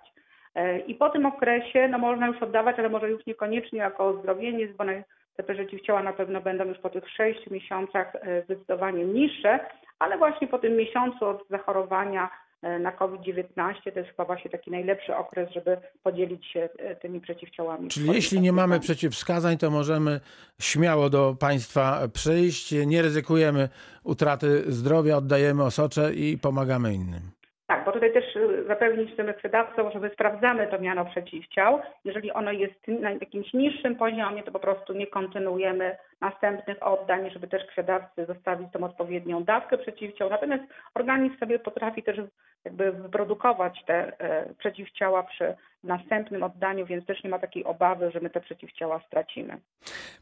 E, 0.56 0.80
I 0.80 0.96
po 0.96 1.10
tym 1.10 1.26
okresie 1.26 1.88
no, 1.88 1.98
można 1.98 2.28
już 2.28 2.44
oddawać, 2.44 2.80
ale 2.80 2.90
może 2.90 3.10
już 3.10 3.26
niekoniecznie 3.26 3.80
jako 3.80 4.06
ozdrowienie, 4.08 4.68
bo 4.68 4.84
naj- 4.84 5.04
te 5.36 5.44
przeciwciała 5.44 6.04
na 6.04 6.14
pewno 6.14 6.42
będą 6.42 6.66
już 6.66 6.78
po 6.78 6.90
tych 6.90 7.10
6 7.10 7.50
miesiącach 7.52 8.16
e, 8.16 8.44
zdecydowanie 8.44 9.06
niższe, 9.06 9.60
ale 10.00 10.18
właśnie 10.18 10.48
po 10.48 10.60
tym 10.60 10.76
miesiącu 10.76 11.26
od 11.26 11.48
zachorowania 11.50 12.30
e, 12.62 12.80
na 12.80 12.92
COVID-19 12.92 13.94
to 13.94 14.00
jest 14.00 14.10
chyba 14.12 14.26
właśnie 14.26 14.52
taki 14.52 14.72
najlepszy 14.72 15.16
okres, 15.16 15.50
żeby 15.52 15.78
podzielić 16.04 16.46
się 16.46 16.70
e, 16.78 16.96
tymi 16.96 17.22
przeciwciałami. 17.22 17.90
Czyli 17.90 18.14
jeśli 18.14 18.40
nie 18.40 18.52
mamy 18.52 18.80
przeciwwskazań, 18.80 19.58
to 19.58 19.70
możemy 19.72 20.20
śmiało 20.62 21.10
do 21.10 21.36
państwa 21.40 22.00
przyjść, 22.14 22.72
nie 22.86 23.02
ryzykujemy 23.02 23.70
utraty 24.04 24.72
zdrowia, 24.72 25.18
oddajemy 25.18 25.64
osocze 25.64 26.14
i 26.14 26.38
pomagamy 26.38 26.94
innym. 26.94 27.22
Tak, 27.68 27.86
bo 27.86 27.92
tutaj 27.92 28.14
też 28.14 28.25
zapewnić 28.68 29.14
chcemy 29.14 29.34
sprzedawcom, 29.34 29.92
że 29.92 30.00
my 30.00 30.10
sprawdzamy 30.10 30.68
to 30.68 30.80
miano 30.80 31.06
przeciwciał. 31.06 31.80
Jeżeli 32.06 32.32
ono 32.32 32.52
jest 32.52 32.88
na 32.88 33.12
jakimś 33.12 33.54
niższym 33.54 33.96
poziomie, 33.96 34.44
to 34.44 34.52
po 34.52 34.60
prostu 34.60 34.94
nie 34.94 35.08
kontynuujemy 35.08 35.98
następnych 36.22 36.88
oddań, 36.88 37.30
żeby 37.32 37.48
też 37.48 37.64
sprzedawcy 37.64 38.26
zostawić 38.26 38.72
tą 38.72 38.84
odpowiednią 38.84 39.44
dawkę 39.44 39.78
przeciwciał. 39.78 40.30
Natomiast 40.30 40.64
organizm 40.96 41.38
sobie 41.40 41.60
potrafi 41.60 42.04
też 42.04 42.18
jakby 42.66 42.92
wyprodukować 42.92 43.84
te 43.88 44.20
e, 44.20 44.54
przeciwciała 44.54 45.24
przy 45.24 45.56
następnym 45.84 46.44
oddaniu, 46.44 46.86
więc 46.86 47.06
też 47.06 47.24
nie 47.24 47.30
ma 47.30 47.40
takiej 47.40 47.64
obawy, 47.64 48.12
że 48.12 48.20
my 48.20 48.30
te 48.30 48.42
przeciwciała 48.42 49.02
stracimy. 49.08 49.58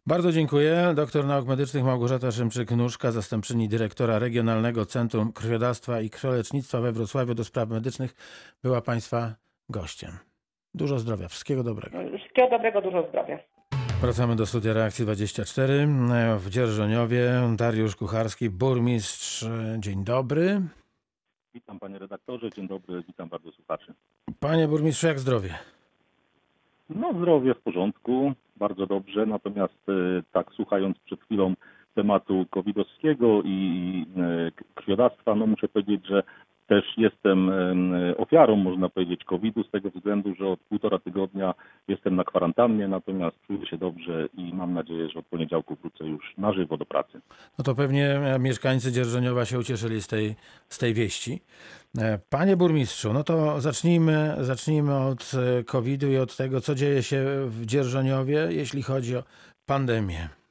Bardzo 0.08 0.32
dziękuję. 0.32 0.94
Doktor 0.96 1.26
nauk 1.26 1.48
medycznych 1.48 1.84
Małgorzata 1.84 2.28
Szymczyk-Nóżka, 2.28 3.12
zastępczyni 3.12 3.70
dyrektora 3.70 4.20
Regionalnego 4.20 4.86
Centrum 4.86 5.34
Krwiodawstwa 5.34 6.02
i 6.02 6.10
Krwiolecznictwa 6.10 6.82
we 6.82 6.92
Wrocławiu 6.92 7.34
do 7.34 7.44
spraw 7.44 7.70
medycznych, 7.70 8.14
była 8.64 8.82
Państwa 8.82 9.36
gościem. 9.70 10.12
Dużo 10.74 11.00
zdrowia, 11.00 11.28
wszystkiego 11.28 11.64
dobrego. 11.64 11.98
Wszystkiego 12.18 12.50
dobrego, 12.50 12.82
dużo 12.82 13.08
zdrowia. 13.10 13.40
Wracamy 14.02 14.36
do 14.36 14.46
studia 14.46 14.74
Reakcji 14.74 15.06
24 15.06 15.88
w 16.38 16.50
Dzierżoniowie. 16.50 17.32
Dariusz 17.56 17.96
Kucharski, 17.96 18.50
burmistrz. 18.50 19.46
Dzień 19.80 20.04
dobry. 20.04 20.62
Witam 21.54 21.80
panie 21.80 22.00
redaktorze, 22.00 22.50
dzień 22.50 22.68
dobry, 22.68 23.04
witam 23.08 23.30
bardzo 23.30 23.52
słuchaczy. 23.52 23.94
Panie 24.40 24.68
burmistrzu, 24.68 25.08
jak 25.08 25.20
zdrowie? 25.20 25.60
No 26.90 27.14
zdrowie 27.14 27.54
w 27.54 27.62
porządku, 27.62 28.34
bardzo 28.58 28.88
dobrze, 28.88 29.26
natomiast 29.26 29.90
e, 29.90 30.24
tak 30.32 30.52
słuchając 30.56 31.00
przed 31.00 31.22
chwilą 31.22 31.54
tematu 31.96 32.46
covidowskiego 32.50 33.42
i 33.46 34.06
e, 34.18 34.52
krwiodawstwa, 34.76 35.36
no 35.36 35.48
muszę 35.48 35.68
powiedzieć, 35.68 36.08
że 36.08 36.24
też 36.68 36.86
jestem 36.98 37.50
e, 37.50 38.18
ofiarą, 38.18 38.56
można 38.56 38.90
powiedzieć, 38.90 39.24
COVID-u 39.24 39.64
z 39.64 39.72
tego 39.72 39.90
względu, 39.90 40.36
że 40.36 40.48
od 40.48 40.60
półtora 40.60 41.00
tygodnia 41.00 41.54
jestem 41.88 42.16
na 42.16 42.24
kwarantannie, 42.24 42.88
natomiast 42.88 43.38
czuję 43.48 43.66
się 43.66 43.78
dobrze 43.78 44.28
i 44.38 44.54
mam 44.54 44.74
nadzieję, 44.74 45.10
że 45.10 45.20
od 45.20 45.26
poniedziałku 45.26 45.76
wrócę 45.76 46.06
już 46.06 46.34
na 46.38 46.54
żywo 46.54 46.78
do 46.78 46.86
pracy. 46.86 47.22
No 47.58 47.64
to 47.64 47.76
pewnie 47.76 48.20
mieszkańcy 48.40 48.92
Dzierżoniowa 48.92 49.46
się 49.46 49.60
ucieszyli 49.60 50.02
z 50.02 50.08
tej, 50.08 50.36
z 50.68 50.78
tej 50.78 50.94
wieści. 50.94 51.40
E, 51.98 52.20
Panie 52.30 52.58
burmistrzu, 52.58 53.14
no 53.14 53.24
to 53.24 53.62
zacznijmy, 53.62 54.36
zacznijmy 54.40 54.96
od 54.96 55.32
e, 55.60 55.64
COVID-u 55.64 56.08
i 56.08 56.18
od 56.18 56.38
tego, 56.38 56.62
co 56.62 56.76
dzieje 56.76 57.04
się 57.04 57.26
w 57.48 57.66
Dzierżoniowie, 57.66 58.48
jeśli 58.52 58.82
chodzi 58.82 59.18
o 59.18 59.24
pandemię. 59.66 60.43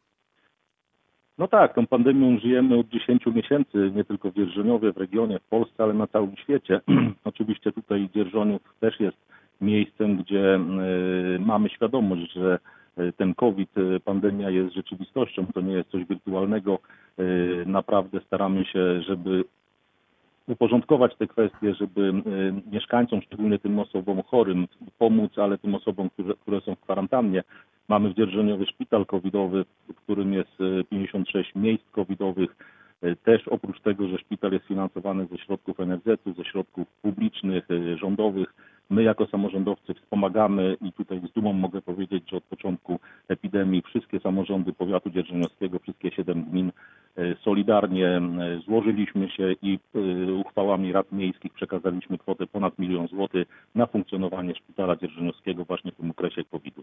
No 1.38 1.48
tak, 1.48 1.74
tą 1.74 1.86
pandemią 1.86 2.38
żyjemy 2.38 2.78
od 2.78 2.88
10 2.88 3.26
miesięcy, 3.26 3.92
nie 3.94 4.04
tylko 4.04 4.30
w 4.30 4.34
Dzierżoniowie, 4.34 4.92
w 4.92 4.96
regionie, 4.96 5.38
w 5.38 5.48
Polsce, 5.48 5.82
ale 5.82 5.94
na 5.94 6.06
całym 6.06 6.36
świecie. 6.36 6.80
Oczywiście 7.24 7.72
tutaj 7.72 8.08
Dzierżoniów 8.14 8.62
też 8.80 9.00
jest 9.00 9.16
miejscem, 9.60 10.16
gdzie 10.16 10.54
y, 10.54 11.38
mamy 11.38 11.68
świadomość, 11.68 12.32
że 12.32 12.58
y, 12.98 13.12
ten 13.12 13.34
COVID, 13.34 13.78
y, 13.78 14.00
pandemia 14.00 14.50
jest 14.50 14.74
rzeczywistością, 14.74 15.46
to 15.54 15.60
nie 15.60 15.72
jest 15.72 15.90
coś 15.90 16.04
wirtualnego. 16.04 16.78
Naprawdę 17.66 18.20
staramy 18.20 18.64
się, 18.64 19.02
żeby 19.02 19.44
uporządkować 20.52 21.16
te 21.16 21.26
kwestie, 21.26 21.74
żeby 21.74 22.00
y, 22.00 22.72
mieszkańcom, 22.72 23.22
szczególnie 23.22 23.58
tym 23.58 23.78
osobom 23.78 24.22
chorym, 24.22 24.68
pomóc, 24.98 25.38
ale 25.38 25.58
tym 25.58 25.74
osobom, 25.74 26.10
które, 26.10 26.34
które 26.34 26.60
są 26.60 26.74
w 26.74 26.80
kwarantannie. 26.80 27.42
Mamy 27.88 28.10
w 28.10 28.14
Dzierżoniowie 28.14 28.66
szpital 28.66 29.06
covidowy, 29.06 29.64
w 29.88 29.94
którym 29.94 30.32
jest 30.32 30.60
y, 30.60 30.84
56 30.90 31.54
miejsc 31.54 31.84
covidowych. 31.90 32.56
Y, 33.04 33.16
Też 33.16 33.48
oprócz 33.48 33.80
tego, 33.80 34.08
że 34.08 34.18
szpital 34.18 34.52
jest 34.52 34.66
finansowany 34.66 35.26
ze 35.26 35.38
środków 35.38 35.78
NFZ-u, 35.78 36.32
ze 36.32 36.44
środków 36.44 36.88
publicznych, 37.02 37.68
rządowych, 37.96 38.54
my 38.92 39.02
jako 39.02 39.26
samorządowcy 39.26 39.94
wspomagamy 39.94 40.76
i 40.80 40.92
tutaj 40.92 41.20
z 41.30 41.32
dumą 41.32 41.52
mogę 41.52 41.82
powiedzieć, 41.82 42.30
że 42.30 42.36
od 42.36 42.44
początku 42.44 42.98
epidemii 43.28 43.82
wszystkie 43.82 44.20
samorządy 44.20 44.72
powiatu 44.72 45.10
dzierżoniowskiego, 45.10 45.78
wszystkie 45.78 46.10
siedem 46.10 46.44
gmin 46.44 46.72
y, 47.18 47.36
solidarnie 47.44 48.20
złożyliśmy 48.64 49.30
się 49.30 49.52
i 49.62 49.78
y, 49.96 50.34
uchwałami 50.34 50.92
rad 50.92 51.12
miejskich 51.12 51.52
przekazaliśmy 51.52 52.18
kwotę 52.18 52.46
ponad 52.46 52.78
milion 52.78 53.08
złotych 53.08 53.48
na 53.74 53.86
funkcjonowanie 53.86 54.54
szpitala 54.54 54.96
dzierżoniowskiego 54.96 55.64
właśnie 55.64 55.92
w 55.92 55.96
tym 55.96 56.10
okresie 56.10 56.44
COVID-u. 56.44 56.82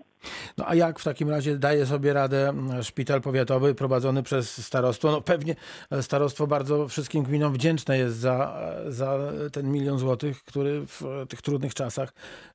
No 0.57 0.65
a 0.67 0.75
jak 0.75 0.99
w 0.99 1.03
takim 1.03 1.29
razie 1.29 1.57
daje 1.57 1.85
sobie 1.85 2.13
radę 2.13 2.53
szpital 2.81 3.21
powiatowy 3.21 3.75
prowadzony 3.75 4.23
przez 4.23 4.65
starostwo? 4.65 5.11
No 5.11 5.21
pewnie 5.21 5.55
e, 5.91 6.03
starostwo 6.03 6.47
bardzo 6.47 6.87
wszystkim 6.87 7.23
gminom 7.23 7.53
wdzięczne 7.53 7.97
jest 7.97 8.15
za, 8.15 8.57
za 8.85 9.17
ten 9.53 9.71
milion 9.71 9.99
złotych, 9.99 10.43
który 10.43 10.81
w 10.85 11.25
tych 11.29 11.41
trudnych 11.41 11.73
czasach 11.73 11.98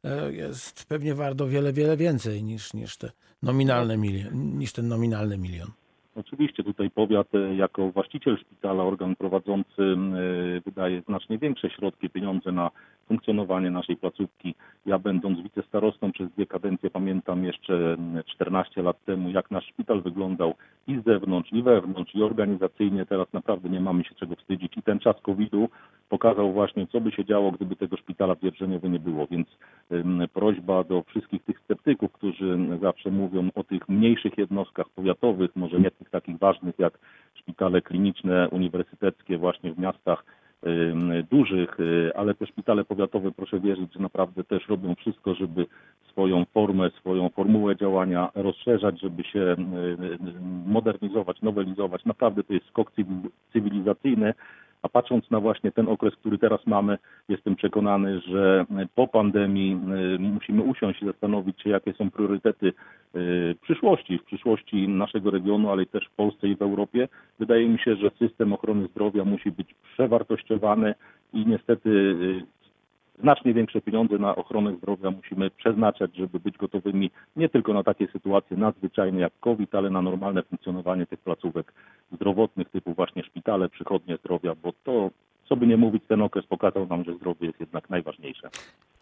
e, 0.05 0.33
jest 0.33 0.85
pewnie 0.85 1.15
wart 1.15 1.41
o 1.41 1.47
wiele, 1.47 1.73
wiele 1.73 1.97
więcej 1.97 2.45
niż, 2.45 2.75
niż, 2.75 2.97
te 2.97 3.11
nominalne 3.43 3.97
milion, 3.97 4.59
niż 4.59 4.73
ten 4.73 4.89
nominalny 4.89 5.39
milion. 5.39 5.71
Oczywiście 6.17 6.65
tutaj 6.65 6.91
powiat 6.91 7.35
e, 7.35 7.55
jako 7.55 7.91
właściciel 7.91 8.39
szpitala, 8.39 8.85
organ 8.85 9.17
prowadzący 9.17 9.83
e, 9.83 10.61
wydaje 10.61 11.01
znacznie 11.01 11.39
większe 11.39 11.71
środki, 11.71 12.11
pieniądze 12.11 12.53
na 12.53 12.71
funkcjonowanie 13.09 13.71
naszej 13.71 13.97
placówki. 13.97 14.55
Ja 14.87 14.99
będąc 14.99 15.41
wicestarostą 15.41 16.13
przez 16.13 16.31
dwie 16.31 16.47
kadencje 16.47 16.91
pamiętam 16.91 17.45
jeszcze 17.45 17.75
mm, 17.75 18.25
14 18.25 18.83
lat 18.83 19.05
temu, 19.05 19.31
jak 19.31 19.51
nasz 19.51 19.67
szpital 19.67 20.03
wyglądał 20.03 20.55
i 20.87 21.01
z 21.01 21.05
zewnątrz, 21.05 21.53
i 21.53 21.63
wewnątrz, 21.63 22.15
i 22.15 22.23
organizacyjnie. 22.23 23.07
Teraz 23.07 23.33
naprawdę 23.33 23.69
nie 23.69 23.81
mamy 23.81 24.05
się 24.05 24.15
czego 24.15 24.37
wstydzić. 24.37 24.77
I 24.77 24.83
ten 24.83 24.99
czas 24.99 25.17
COVID-u 25.23 25.69
pokazał 26.09 26.53
właśnie, 26.53 26.87
co 26.87 27.01
by 27.01 27.11
się 27.13 27.25
działo, 27.25 27.53
gdyby 27.53 27.77
tego 27.77 27.97
szpitala 27.97 28.35
w 28.35 28.89
nie 28.89 29.01
było. 29.01 29.27
Więc 29.27 29.49
prośba 30.33 30.85
do 30.85 31.03
wszystkich 31.03 31.43
tych 31.43 31.61
sceptyków, 31.61 32.13
którzy 32.13 32.59
zawsze 32.83 33.11
mówią 33.11 33.51
o 33.55 33.65
tych 33.65 33.89
mniejszych 33.89 34.39
jednostkach 34.39 34.89
powiatowych, 34.89 35.57
może 35.57 35.81
nie 35.81 35.91
takich 36.11 36.39
ważnych 36.39 36.79
jak 36.79 36.99
szpitale 37.35 37.83
kliniczne, 37.83 38.49
uniwersyteckie 38.49 39.39
właśnie 39.39 39.73
w 39.73 39.79
miastach 39.79 40.25
dużych, 41.31 41.81
y, 41.81 42.11
ale 42.15 42.35
te 42.35 42.47
szpitale 42.47 42.85
powiatowe, 42.85 43.33
proszę 43.33 43.61
wierzyć, 43.61 43.93
że 43.95 44.01
naprawdę 44.01 44.45
też 44.45 44.69
robią 44.69 44.95
wszystko, 44.95 45.35
żeby 45.35 45.67
swoją 46.09 46.45
formę, 46.45 46.91
swoją 46.91 47.29
formułę 47.29 47.77
działania 47.77 48.31
rozszerzać, 48.35 49.01
żeby 49.01 49.25
się 49.25 49.41
y, 49.41 49.55
y, 50.05 50.19
modernizować, 50.67 51.43
nowelizować. 51.43 52.05
Naprawdę 52.05 52.45
to 52.45 52.53
jest 52.53 52.67
skok 52.67 52.93
cywil- 52.93 53.31
cywilizacyjny. 53.53 54.35
A 54.85 54.89
patrząc 54.89 55.31
na 55.31 55.41
właśnie 55.41 55.73
ten 55.73 55.89
okres, 55.89 56.15
który 56.15 56.39
teraz 56.39 56.67
mamy, 56.67 56.99
jestem 57.29 57.57
przekonany, 57.57 58.21
że 58.21 58.67
po 58.95 59.09
pandemii 59.09 59.81
y, 60.15 60.19
musimy 60.19 60.63
usiąść 60.63 61.03
i 61.03 61.07
zastanowić 61.07 61.63
się, 61.63 61.71
jakie 61.71 61.93
są 61.93 62.11
priorytety 62.11 62.73
y, 63.17 63.55
przyszłości, 63.63 64.19
w 64.19 64.25
przyszłości 64.25 64.89
naszego 64.89 65.31
regionu, 65.31 65.71
ale 65.71 65.87
też 65.87 66.07
w 66.07 66.17
Polsce 66.17 66.49
i 66.49 66.57
w 66.57 66.63
Europie. 66.63 67.09
Wydaje 67.39 67.69
mi 67.69 67.79
się, 67.79 67.97
że 67.97 68.11
system 68.19 68.53
ochrony 68.53 68.89
zdrowia 68.89 69.25
musi 69.25 69.51
być 69.51 69.75
przewartościowany 69.93 70.95
i 71.33 71.47
niestety 71.47 71.91
y, 71.91 72.64
znacznie 73.21 73.55
większe 73.55 73.81
pieniądze 73.81 74.19
na 74.19 74.37
ochronę 74.37 74.77
zdrowia 74.77 75.11
musimy 75.11 75.51
przeznaczać, 75.51 76.17
żeby 76.17 76.41
być 76.41 76.57
gotowymi 76.57 77.11
nie 77.37 77.49
tylko 77.49 77.73
na 77.73 77.83
takie 77.83 78.07
sytuacje 78.07 78.57
nadzwyczajne 78.57 79.21
jak 79.21 79.33
COVID, 79.41 79.75
ale 79.75 79.91
na 79.91 80.03
normalne 80.03 80.43
funkcjonowanie 80.43 81.07
tych 81.07 81.21
placówek 81.21 81.73
zdrowotnych 82.13 82.69
typu 82.69 82.95
właśnie 82.95 83.25
szpitale, 83.25 83.69
przychodnie 83.69 84.17
zdrowia, 84.17 84.55
bo 84.63 84.73
to, 84.85 85.11
co 85.49 85.57
by 85.57 85.67
nie 85.67 85.77
mówić, 85.77 86.03
ten 86.09 86.23
okres 86.23 86.47
pokazał 86.47 86.87
nam, 86.87 87.05
że 87.05 87.15
zdrowie 87.15 87.47
jest 87.47 87.61
jednak 87.61 87.91
najważniejsze. 87.91 88.51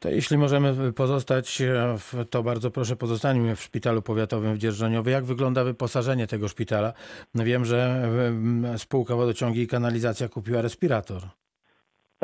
To 0.00 0.10
jeśli 0.10 0.38
możemy 0.38 0.92
pozostać, 0.92 1.60
e, 1.60 1.98
w, 1.98 2.14
to 2.30 2.42
bardzo 2.42 2.70
proszę 2.70 2.96
pozostańmy 2.96 3.56
w 3.56 3.60
szpitalu 3.60 4.02
powiatowym 4.02 4.54
w 4.54 4.58
Dzierżoniowie. 4.58 5.12
Jak 5.12 5.24
wygląda 5.24 5.64
wyposażenie 5.64 6.26
tego 6.26 6.48
szpitala? 6.48 6.92
Wiem, 7.34 7.64
że 7.64 8.08
em, 8.28 8.78
spółka 8.78 9.16
Wodociągi 9.16 9.60
i 9.62 9.66
Kanalizacja 9.66 10.28
kupiła 10.28 10.62
respirator. 10.62 11.22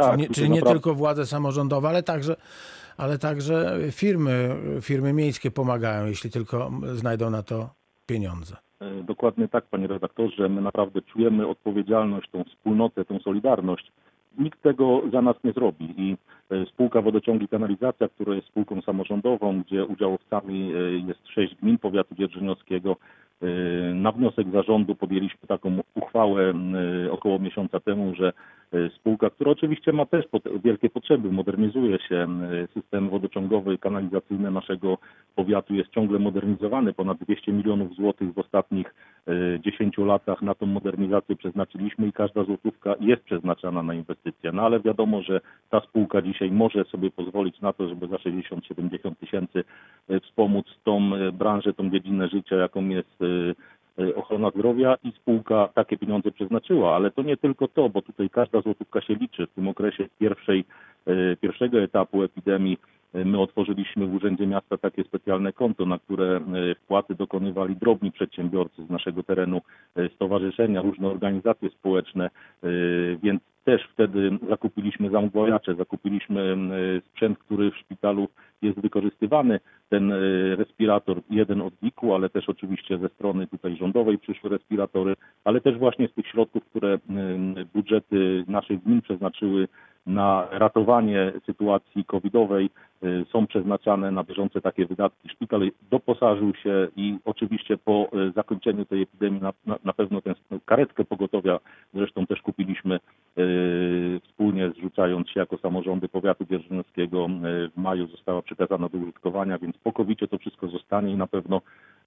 Tak, 0.03 0.17
czyli 0.21 0.35
czyli 0.35 0.51
nie 0.51 0.55
naprawdę- 0.55 0.75
tylko 0.81 0.95
władze 0.95 1.27
samorządowe, 1.27 1.89
ale 1.89 2.03
także, 2.03 2.37
ale 2.97 3.19
także 3.19 3.79
firmy, 3.93 4.57
firmy 4.83 5.13
miejskie 5.13 5.51
pomagają, 5.51 6.07
jeśli 6.07 6.31
tylko 6.31 6.71
znajdą 6.95 7.31
na 7.31 7.43
to 7.43 7.71
pieniądze. 8.07 8.57
E, 8.81 9.03
Dokładnie 9.03 9.49
tak, 9.49 9.65
panie 9.67 9.87
redaktorze. 9.87 10.49
My 10.49 10.61
naprawdę 10.61 11.03
czujemy 11.03 11.47
odpowiedzialność, 11.47 12.31
tą 12.31 12.45
wspólnotę, 12.45 13.05
tą 13.05 13.19
solidarność. 13.19 13.93
Nikt 14.39 14.63
tego 14.63 15.03
za 15.13 15.23
nas 15.23 15.37
nie 15.45 15.53
zrobi 15.53 15.95
i 15.97 16.17
e, 16.51 16.67
spółka 16.67 17.03
Wodociągi 17.03 17.45
i 17.45 17.49
Kanalizacja, 17.49 18.09
która 18.09 18.35
jest 18.35 18.49
spółką 18.49 18.83
samorządową, 18.83 19.63
gdzie 19.63 19.85
udziałowcami 19.85 20.73
e, 20.75 20.79
jest 21.09 21.29
sześć 21.29 21.55
gmin 21.63 21.79
powiatu 21.79 22.15
dzierżoniowskiego, 22.15 22.97
e, 23.43 23.47
na 23.95 24.13
wniosek 24.13 24.47
zarządu 24.53 24.95
podjęliśmy 24.95 25.49
taką 25.49 25.79
uchwałę 25.95 26.55
około 27.11 27.39
miesiąca 27.39 27.81
temu, 27.81 28.15
że 28.15 28.33
spółka, 28.97 29.31
która 29.31 29.51
oczywiście 29.51 29.93
ma 29.93 30.07
też 30.07 30.25
wielkie 30.65 30.91
potrzeby, 30.91 31.33
modernizuje 31.33 31.99
się, 31.99 32.17
m, 32.17 32.43
system 32.75 33.09
wodociągowy 33.09 33.75
i 33.75 33.79
kanalizacyjny 33.79 34.51
naszego 34.51 34.99
powiatu 35.35 35.75
jest 35.75 35.91
ciągle 35.91 36.19
modernizowany. 36.19 36.93
Ponad 36.93 37.19
200 37.19 37.53
milionów 37.53 37.95
złotych 37.95 38.35
w 38.35 38.39
ostatnich 38.39 38.95
e, 39.27 39.61
10 39.61 39.99
latach 39.99 40.43
na 40.43 40.55
tą 40.55 40.67
modernizację 40.67 41.37
przeznaczyliśmy 41.37 42.07
i 42.07 42.13
każda 42.13 42.45
złotówka 42.45 42.95
jest 43.01 43.23
przeznaczana 43.23 43.83
na 43.83 43.95
inwestycje. 43.95 44.53
No 44.53 44.63
ale 44.63 44.81
wiadomo, 44.81 45.23
że 45.23 45.41
ta 45.71 45.81
spółka 45.81 46.23
dzisiaj 46.23 46.51
może 46.51 46.85
sobie 46.85 47.11
pozwolić 47.11 47.61
na 47.61 47.73
to, 47.73 47.89
żeby 47.89 48.09
za 48.09 48.17
60-70 48.17 49.15
tysięcy 49.21 49.65
e, 50.09 50.21
wspomóc 50.21 50.67
tą 50.85 51.15
e, 51.15 51.33
branżę, 51.33 51.73
tą 51.73 51.91
dziedzinę 51.91 52.29
życia, 52.29 52.57
jaką 52.57 52.89
jest 52.89 53.23
e, 53.23 53.27
e, 53.27 53.55
ochrona 54.15 54.51
zdrowia 54.51 54.97
i 55.05 55.13
spółka 55.13 55.69
takie 55.75 55.99
pieniądze 55.99 56.31
przeznaczyła, 56.31 56.95
ale 56.97 57.11
to 57.11 57.23
nie 57.23 57.37
tylko 57.37 57.69
to, 57.69 57.89
bo 57.89 58.03
tutaj 58.03 58.31
każda 58.31 58.61
złotówka 58.61 59.01
się 59.01 59.15
liczy. 59.15 59.47
W 59.47 59.55
tym 59.55 59.69
okresie 59.69 60.09
pierwszej, 60.19 60.65
e, 61.07 61.37
pierwszego 61.37 61.81
etapu 61.81 62.23
epidemii 62.23 62.79
e, 63.15 63.25
my 63.25 63.41
otworzyliśmy 63.41 64.07
w 64.07 64.15
Urzędzie 64.15 64.47
Miasta 64.47 64.79
takie 64.79 65.05
specjalne 65.05 65.53
konto, 65.53 65.87
na 65.87 65.99
które 65.99 66.37
e, 66.37 66.75
wpłaty 66.75 67.15
dokonywali 67.15 67.77
drobni 67.77 68.13
przedsiębiorcy 68.13 68.87
z 68.87 68.91
naszego 68.91 69.23
terenu, 69.23 69.61
e, 69.97 70.09
stowarzyszenia, 70.09 70.83
różne 70.83 71.09
organizacje 71.09 71.71
społeczne, 71.71 72.25
e, 72.27 72.69
więc 73.23 73.43
też 73.69 73.83
wtedy 73.93 74.39
zakupiliśmy 74.49 75.11
zamgłajacze, 75.11 75.75
zakupiliśmy 75.75 76.41
e, 76.43 77.01
sprzęt, 77.01 77.39
który 77.39 77.71
w 77.71 77.77
szpitalu 77.77 78.29
jest 78.63 78.81
wykorzystywany, 78.81 79.61
ten 79.89 80.13
e, 80.13 80.17
respirator, 80.57 81.21
jeden 81.31 81.63
od 81.63 81.75
WIK-u, 81.83 82.15
ale 82.15 82.29
też 82.29 82.49
oczywiście 82.49 82.99
ze 82.99 83.09
strony 83.09 83.47
tutaj 83.47 83.77
rządowej 83.77 84.19
przyszły 84.19 84.51
respiratory, 84.51 85.17
ale 85.45 85.61
też 85.61 85.79
właśnie 85.79 86.09
z 86.09 86.13
tych 86.13 86.27
środków, 86.27 86.65
które 86.65 86.95
e, 86.95 86.99
budżety 87.75 88.45
naszych 88.49 88.83
gmin 88.83 89.03
przeznaczyły 89.03 89.69
na 90.09 90.49
ratowanie 90.51 91.33
sytuacji 91.47 92.05
covidowej 92.05 92.71
y, 93.03 93.25
są 93.33 93.47
przeznaczane 93.47 94.11
na 94.11 94.25
bieżące 94.25 94.61
takie 94.61 94.87
wydatki. 94.87 95.29
Szpital 95.29 95.71
doposażył 95.91 96.55
się 96.55 96.89
i 96.97 97.19
oczywiście 97.25 97.77
po 97.77 98.09
y, 98.29 98.33
zakończeniu 98.33 98.85
tej 98.85 99.03
epidemii 99.03 99.41
na, 99.41 99.53
na, 99.67 99.79
na 99.85 99.93
pewno 99.93 100.21
tę 100.21 100.35
karetkę 100.67 101.05
pogotowia 101.05 101.59
zresztą 101.95 102.27
też 102.27 102.43
kupiliśmy 102.43 102.99
y, 103.39 104.21
wspólnie 104.25 104.71
zrzucając 104.71 105.31
się 105.31 105.41
jako 105.41 105.59
samorządy 105.59 106.09
powiatu 106.09 106.45
dzierżoniowskiego 106.45 107.27
y, 107.27 107.69
w 107.69 107.77
maju 107.77 108.07
została 108.07 108.43
przekazana 108.55 108.89
do 108.89 108.99
użytkowania, 108.99 109.59
więc 109.59 109.77
po 109.79 109.93
covid 109.93 110.19
to 110.31 110.39
wszystko 110.39 110.69
zostanie 110.69 111.13
i 111.13 111.17
na 111.17 111.27
pewno 111.27 111.61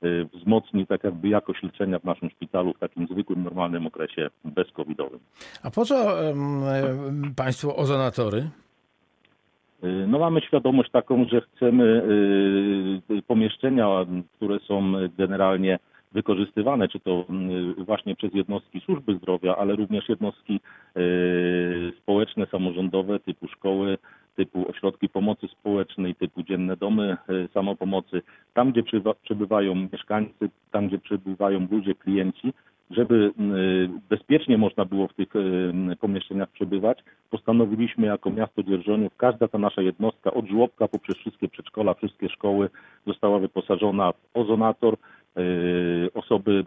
y, 0.04 0.28
wzmocni 0.34 0.88
tak 0.88 1.04
jakby 1.04 1.28
jakość 1.30 1.64
leczenia 1.64 2.00
w 2.00 2.04
naszym 2.04 2.30
szpitalu 2.30 2.74
w 2.74 2.80
takim 2.80 3.08
zwykłym, 3.08 3.44
normalnym 3.44 3.88
okresie 3.88 4.30
bezcovidowym. 4.46 5.20
A 5.64 5.72
po 5.72 5.86
co 5.86 6.28
em, 6.30 7.34
państwu 7.36 7.80
ozonatory? 7.80 8.50
Y, 9.84 10.08
No 10.08 10.20
mamy 10.20 10.42
świadomość 10.42 10.92
taką, 10.92 11.26
że 11.26 11.42
chcemy 11.42 12.04
y, 13.12 13.22
pomieszczenia, 13.22 13.88
które 14.36 14.60
są 14.60 14.94
generalnie 15.18 15.80
wykorzystywane, 16.12 16.88
czy 16.88 17.00
to 17.00 17.26
y, 17.80 17.84
właśnie 17.84 18.16
przez 18.16 18.34
jednostki 18.34 18.82
służby 18.82 19.16
zdrowia, 19.18 19.56
ale 19.56 19.76
również 19.76 20.10
jednostki 20.10 20.60
społeczne, 22.02 22.46
samorządowe 22.46 23.20
typu 23.20 23.48
szkoły, 23.48 23.98
typu 24.36 24.70
ośrodki 24.70 25.10
pomocy 25.10 25.48
społecznej, 25.48 26.16
typu 26.16 26.44
dzienne 26.44 26.78
domy 26.78 27.18
y, 27.30 27.50
samopomocy, 27.54 28.22
tam 28.54 28.72
gdzie 28.72 28.84
przebywają 29.24 29.76
mieszkańcy, 29.76 30.50
tam 30.72 30.88
gdzie 30.88 31.00
przebywają 31.00 31.68
ludzie, 31.72 31.96
klienci, 31.96 32.54
żeby 32.92 33.16
y, 33.16 33.90
bezpiecznie 34.10 34.58
można 34.58 34.86
było 34.86 35.08
w 35.08 35.14
tych 35.14 35.36
y, 35.36 35.96
pomieszczeniach 36.00 36.50
przebywać, 36.50 37.04
postanowiliśmy 37.30 38.08
jako 38.08 38.30
miasto 38.30 38.64
Dzierżoniów, 38.64 39.16
każda 39.18 39.48
ta 39.48 39.58
nasza 39.58 39.82
jednostka 39.82 40.34
od 40.34 40.48
żłobka 40.48 40.88
poprzez 40.88 41.18
wszystkie 41.18 41.48
przedszkola, 41.48 41.94
wszystkie 41.94 42.30
szkoły 42.30 42.70
została 43.08 43.40
wyposażona 43.40 44.12
w 44.12 44.38
ozonator. 44.38 44.98
Y, 45.38 46.10
Osoby, 46.14 46.64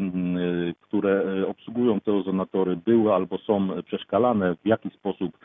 które 0.81 1.47
obsługują 1.49 2.01
te 2.01 2.13
ozonatory 2.13 2.77
były 2.77 3.15
albo 3.15 3.39
są 3.39 3.69
przeszkalane, 3.87 4.55
w 4.55 4.67
jaki 4.67 4.91
sposób 4.91 5.39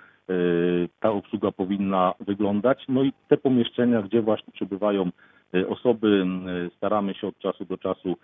ta 1.00 1.12
obsługa 1.12 1.52
powinna 1.52 2.14
wyglądać. 2.20 2.86
No 2.90 3.04
i 3.04 3.14
te 3.28 3.38
pomieszczenia, 3.38 4.02
gdzie 4.02 4.22
właśnie 4.22 4.54
przebywają 4.54 5.10
osoby, 5.70 6.26
staramy 6.78 7.14
się 7.14 7.28
od 7.28 7.40
czasu 7.40 7.66
do 7.66 7.78
czasu 7.78 8.18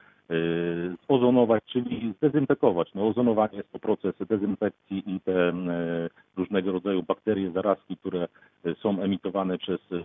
ozonować, 1.07 1.63
czyli 1.65 2.13
zdezynfekować. 2.17 2.91
No, 2.95 3.07
ozonowanie 3.07 3.57
jest 3.57 3.71
to 3.71 3.79
proces 3.79 4.15
dezynfekcji 4.29 5.03
i 5.07 5.19
te 5.19 5.49
y, 5.49 5.53
różnego 6.37 6.71
rodzaju 6.71 7.03
bakterie, 7.03 7.51
zarazki, 7.51 7.97
które 7.97 8.27
y, 8.65 8.75
są 8.81 9.01
emitowane 9.01 9.57
przez 9.57 9.79
y, 9.91 10.03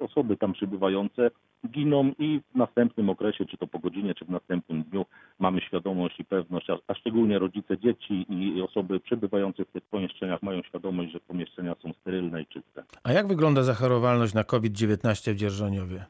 osoby 0.00 0.36
tam 0.36 0.52
przybywające, 0.52 1.30
giną 1.70 2.12
i 2.18 2.40
w 2.52 2.58
następnym 2.58 3.10
okresie, 3.10 3.44
czy 3.46 3.56
to 3.56 3.66
po 3.66 3.78
godzinie, 3.78 4.14
czy 4.14 4.24
w 4.24 4.30
następnym 4.30 4.82
dniu 4.82 5.04
mamy 5.38 5.60
świadomość 5.60 6.20
i 6.20 6.24
pewność, 6.24 6.70
a, 6.70 6.78
a 6.88 6.94
szczególnie 6.94 7.38
rodzice 7.38 7.78
dzieci 7.78 8.26
i 8.28 8.62
osoby 8.62 9.00
przebywające 9.00 9.64
w 9.64 9.70
tych 9.70 9.82
pomieszczeniach 9.82 10.42
mają 10.42 10.62
świadomość, 10.62 11.12
że 11.12 11.20
pomieszczenia 11.20 11.74
są 11.82 11.92
sterylne 11.92 12.42
i 12.42 12.46
czyste. 12.46 12.84
A 13.02 13.12
jak 13.12 13.26
wygląda 13.26 13.62
zachorowalność 13.62 14.34
na 14.34 14.44
COVID-19 14.44 15.32
w 15.32 15.36
Dzierżoniowie? 15.36 16.04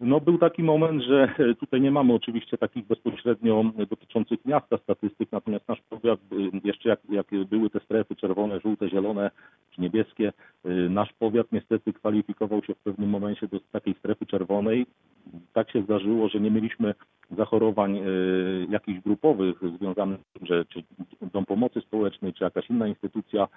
No 0.00 0.20
był 0.20 0.38
taki 0.38 0.62
moment, 0.62 1.02
że 1.02 1.34
e, 1.38 1.54
tutaj 1.54 1.80
nie 1.80 1.90
mamy 1.90 2.12
oczywiście 2.12 2.58
takich 2.58 2.86
bezpośrednio 2.86 3.64
dotyczących 3.90 4.44
miasta 4.44 4.78
statystyk, 4.78 5.32
natomiast 5.32 5.68
nasz 5.68 5.80
powiat, 5.80 6.20
e, 6.32 6.36
jeszcze 6.64 6.88
jak, 6.88 7.00
jak 7.10 7.26
były 7.50 7.70
te 7.70 7.80
strefy 7.80 8.16
czerwone, 8.16 8.60
żółte, 8.60 8.88
zielone 8.88 9.30
czy 9.70 9.80
niebieskie, 9.80 10.32
e, 10.64 10.68
nasz 10.70 11.12
powiat 11.12 11.52
niestety 11.52 11.92
kwalifikował 11.92 12.64
się 12.64 12.74
w 12.74 12.78
pewnym 12.78 13.10
momencie 13.10 13.48
do 13.48 13.60
takiej 13.72 13.94
strefy 13.94 14.26
czerwonej. 14.26 14.86
Tak 15.52 15.70
się 15.70 15.82
zdarzyło, 15.82 16.28
że 16.28 16.40
nie 16.40 16.50
mieliśmy 16.50 16.94
zachorowań 17.30 18.00
jakichś 18.68 19.00
grupowych 19.00 19.56
związanych 19.78 20.20
z 20.20 20.38
tym, 20.38 20.46
że 20.46 20.64
czy 20.64 20.82
Dom 21.32 21.44
Pomocy 21.44 21.80
Społecznej, 21.80 22.32
czy 22.32 22.44
jakaś 22.44 22.70
inna 22.70 22.88
instytucja 22.88 23.48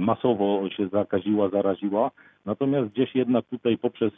masowo 0.00 0.70
się 0.76 0.88
zakaziła, 0.88 1.48
zaraziła. 1.48 2.10
Natomiast 2.46 2.90
gdzieś 2.90 3.14
jednak 3.14 3.44
tutaj 3.46 3.78
poprzez 3.78 4.12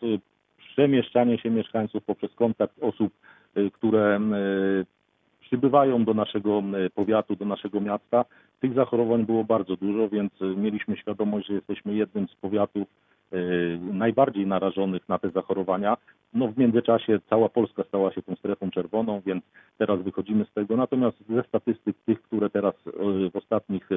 przemieszczanie 0.72 1.38
się 1.38 1.50
mieszkańców 1.50 2.04
poprzez 2.04 2.34
kontakt 2.34 2.74
osób, 2.80 3.12
y, 3.56 3.70
które 3.70 4.20
y, 4.20 4.86
przybywają 5.40 6.04
do 6.04 6.14
naszego 6.14 6.62
powiatu, 6.94 7.36
do 7.36 7.44
naszego 7.44 7.80
miasta. 7.80 8.24
Tych 8.60 8.74
zachorowań 8.74 9.26
było 9.26 9.44
bardzo 9.44 9.76
dużo, 9.76 10.08
więc 10.08 10.32
y, 10.42 10.56
mieliśmy 10.56 10.96
świadomość, 10.96 11.46
że 11.46 11.54
jesteśmy 11.54 11.94
jednym 11.94 12.28
z 12.28 12.34
powiatów 12.34 12.88
najbardziej 13.92 14.46
narażonych 14.46 15.08
na 15.08 15.18
te 15.18 15.30
zachorowania. 15.30 15.96
No 16.34 16.48
w 16.48 16.58
międzyczasie 16.58 17.18
cała 17.30 17.48
Polska 17.48 17.84
stała 17.84 18.12
się 18.12 18.22
tą 18.22 18.36
strefą 18.36 18.70
czerwoną, 18.70 19.20
więc 19.26 19.44
teraz 19.78 20.02
wychodzimy 20.02 20.44
z 20.44 20.52
tego. 20.52 20.76
Natomiast 20.76 21.16
ze 21.28 21.42
statystyk 21.42 21.96
tych, 22.06 22.22
które 22.22 22.50
teraz 22.50 22.74
w 23.32 23.36
ostatnich 23.36 23.88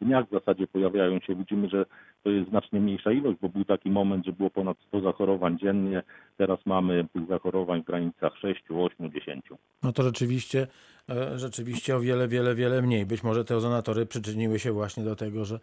dniach 0.00 0.26
w 0.28 0.30
zasadzie 0.30 0.66
pojawiają 0.66 1.20
się, 1.20 1.34
widzimy, 1.34 1.68
że 1.68 1.84
to 2.24 2.30
jest 2.30 2.50
znacznie 2.50 2.80
mniejsza 2.80 3.12
ilość, 3.12 3.38
bo 3.40 3.48
był 3.48 3.64
taki 3.64 3.90
moment, 3.90 4.26
że 4.26 4.32
było 4.32 4.50
ponad 4.50 4.76
100 4.88 5.00
zachorowań 5.00 5.58
dziennie. 5.58 6.02
Teraz 6.36 6.58
mamy 6.66 7.06
tych 7.12 7.26
zachorowań 7.26 7.82
w 7.82 7.86
granicach 7.86 8.36
6, 8.38 8.62
8, 8.70 9.12
10. 9.12 9.44
No 9.82 9.92
to 9.92 10.02
rzeczywiście, 10.02 10.66
e, 11.10 11.38
rzeczywiście 11.38 11.96
o 11.96 12.00
wiele, 12.00 12.28
wiele, 12.28 12.54
wiele 12.54 12.82
mniej. 12.82 13.06
Być 13.06 13.24
może 13.24 13.44
te 13.44 13.56
ozonatory 13.56 14.06
przyczyniły 14.06 14.58
się 14.58 14.72
właśnie 14.72 15.04
do 15.04 15.16
tego, 15.16 15.44
że, 15.44 15.60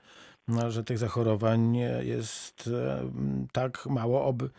no, 0.47 0.71
że 0.71 0.83
tych 0.83 0.97
zachorowań 0.97 1.75
jest 2.01 2.69
e, 2.73 3.11
tak 3.53 3.85
mało, 3.89 4.25
oby 4.25 4.49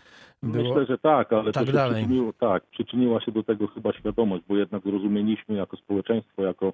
było. 0.42 0.68
Myślę, 0.68 0.86
że 0.86 0.98
tak, 0.98 1.32
ale 1.32 1.52
tak 1.52 1.72
dalej. 1.72 2.02
Przyczyniło, 2.02 2.32
tak, 2.32 2.66
przyczyniła 2.66 3.20
się 3.20 3.32
do 3.32 3.42
tego 3.42 3.66
chyba 3.66 3.92
świadomość, 3.92 4.44
bo 4.48 4.56
jednak 4.56 4.82
zrozumieliśmy 4.82 5.54
jako 5.54 5.76
społeczeństwo, 5.76 6.42
jako 6.42 6.72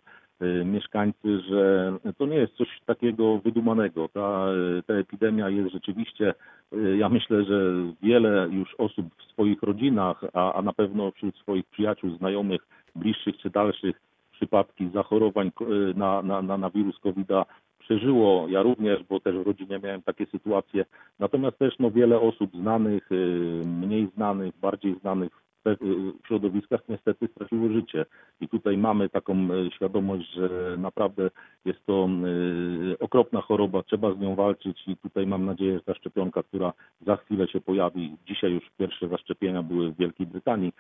mieszkańcy, 0.65 1.41
że 1.41 1.93
to 2.19 2.27
nie 2.27 2.37
jest 2.37 2.55
coś 2.55 2.69
takiego 2.87 3.39
wydumanego. 3.39 4.09
Ta, 4.09 4.47
y, 4.79 4.83
ta 4.83 4.95
epidemia 4.95 5.49
jest 5.49 5.73
rzeczywiście, 5.73 6.35
y, 6.73 6.97
ja 6.97 7.09
myślę, 7.09 7.45
że 7.45 7.73
wiele 8.03 8.49
już 8.53 8.75
osób 8.79 9.07
w 9.19 9.33
swoich 9.33 9.63
rodzinach, 9.63 10.25
a, 10.33 10.53
a 10.53 10.63
na 10.63 10.73
pewno 10.73 11.11
wśród 11.11 11.37
swoich 11.37 11.67
przyjaciół, 11.67 12.17
znajomych, 12.17 12.67
bliższych 12.97 13.37
czy 13.37 13.51
dalszych 13.51 14.01
przypadki 14.33 14.91
zachorowań 14.95 15.51
y, 15.61 15.95
na, 15.97 16.23
na, 16.23 16.43
na, 16.43 16.59
na 16.59 16.71
wirus 16.71 16.99
COVID-a 16.99 17.45
przeżyło. 17.79 18.49
Ja 18.49 18.63
również, 18.63 19.03
bo 19.09 19.21
też 19.21 19.37
w 19.37 19.47
rodzinie 19.47 19.79
miałem 19.83 20.03
takie 20.03 20.27
sytuacje. 20.27 20.85
Natomiast 21.19 21.59
też 21.59 21.75
no, 21.79 21.91
wiele 21.91 22.21
osób 22.21 22.51
znanych, 22.57 23.13
y, 23.13 23.63
mniej 23.67 24.09
znanych, 24.15 24.55
bardziej 24.61 24.95
znanych 25.01 25.48
y, 25.73 26.27
środowiskach 26.27 26.81
niestety 26.89 27.29
straciło 27.29 27.69
życie. 27.69 28.07
I 28.41 28.49
tutaj 28.49 28.79
mamy 28.79 29.09
taką 29.09 29.53
y, 29.53 29.71
świadomość, 29.77 30.35
że 30.35 30.77
naprawdę 30.79 31.31
jest 31.65 31.87
to 31.87 32.09
y, 32.93 32.99
okropna 32.99 33.41
choroba, 33.41 33.83
trzeba 33.83 34.15
z 34.15 34.19
nią 34.19 34.35
walczyć 34.35 34.89
i 34.89 34.97
tutaj 34.97 35.27
mam 35.27 35.45
nadzieję, 35.45 35.75
że 35.75 35.85
ta 35.85 35.95
szczepionka, 35.95 36.43
która 36.43 36.73
za 37.07 37.17
chwilę 37.17 37.49
się 37.49 37.61
pojawi, 37.61 38.17
dzisiaj 38.27 38.53
już 38.53 38.71
pierwsze 38.79 39.09
zaszczepienia 39.09 39.63
były 39.63 39.93
w 39.93 39.97
Wielkiej 39.97 40.27
Brytanii, 40.27 40.73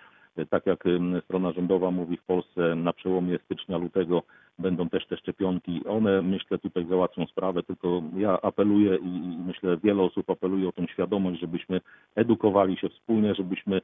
tak 0.50 0.66
jak 0.66 0.84
strona 1.24 1.52
rządowa 1.52 1.90
mówi 1.90 2.16
w 2.16 2.24
Polsce 2.24 2.74
na 2.74 2.92
przełomie 2.92 3.38
stycznia, 3.44 3.78
lutego 3.78 4.22
będą 4.58 4.88
też 4.88 5.06
te 5.06 5.16
szczepionki. 5.16 5.80
One 5.88 6.22
myślę 6.22 6.58
tutaj 6.58 6.86
załatwią 6.88 7.26
sprawę, 7.26 7.62
tylko 7.62 8.02
ja 8.16 8.40
apeluję 8.42 8.96
i 8.96 9.38
myślę 9.46 9.76
wiele 9.76 10.02
osób 10.02 10.30
apeluje 10.30 10.68
o 10.68 10.72
tą 10.72 10.86
świadomość, 10.86 11.40
żebyśmy 11.40 11.80
edukowali 12.14 12.76
się 12.76 12.88
wspólnie, 12.88 13.34
żebyśmy 13.34 13.80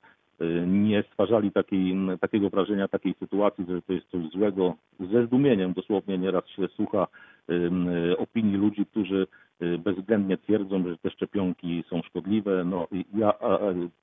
nie 0.67 1.03
stwarzali 1.03 1.53
takiej, 1.53 1.97
takiego 2.21 2.51
wrażenia, 2.51 2.89
takiej 2.89 3.15
sytuacji, 3.19 3.65
że 3.69 3.83
to 3.83 3.93
jest 3.93 4.11
coś 4.11 4.31
złego. 4.31 4.75
Ze 5.13 5.27
zdumieniem 5.27 5.73
dosłownie 5.73 6.19
nieraz 6.19 6.49
się 6.49 6.69
słucha 6.69 7.07
y, 7.51 8.19
opinii 8.19 8.57
ludzi, 8.57 8.87
którzy 8.87 9.27
y, 9.63 9.79
bezwzględnie 9.79 10.37
twierdzą, 10.37 10.89
że 10.89 10.99
te 10.99 11.11
szczepionki 11.11 11.85
są 11.91 12.03
szkodliwe. 12.03 12.65
No 12.65 12.87
ja 13.15 13.33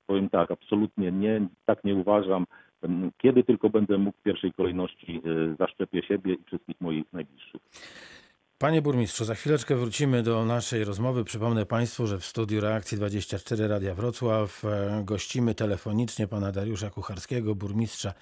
powiem 0.06 0.28
tak, 0.28 0.50
absolutnie 0.50 1.12
nie, 1.12 1.46
tak 1.66 1.84
nie 1.84 1.94
uważam. 1.94 2.46
Kiedy 3.18 3.44
tylko 3.44 3.70
będę 3.70 3.98
mógł 3.98 4.18
w 4.18 4.22
pierwszej 4.22 4.52
kolejności 4.52 5.22
y, 5.26 5.56
zaszczepię 5.58 6.02
siebie 6.02 6.34
i 6.34 6.44
wszystkich 6.44 6.80
moich 6.80 7.12
najbliższych. 7.12 7.62
Panie 8.62 8.82
burmistrzu, 8.82 9.24
za 9.24 9.34
chwileczkę 9.34 9.76
wrócimy 9.76 10.22
do 10.22 10.44
naszej 10.44 10.84
rozmowy. 10.84 11.24
Przypomnę 11.24 11.66
Państwu, 11.66 12.06
że 12.06 12.18
w 12.18 12.24
studiu 12.24 12.60
Reakcji 12.60 12.96
24 12.96 13.68
Radia 13.68 13.94
Wrocław 13.94 14.64
e, 14.64 15.02
gościmy 15.04 15.54
telefonicznie 15.54 16.28
pana 16.28 16.52
Dariusza 16.52 16.90
Kucharskiego, 16.90 17.54
burmistrza 17.54 18.14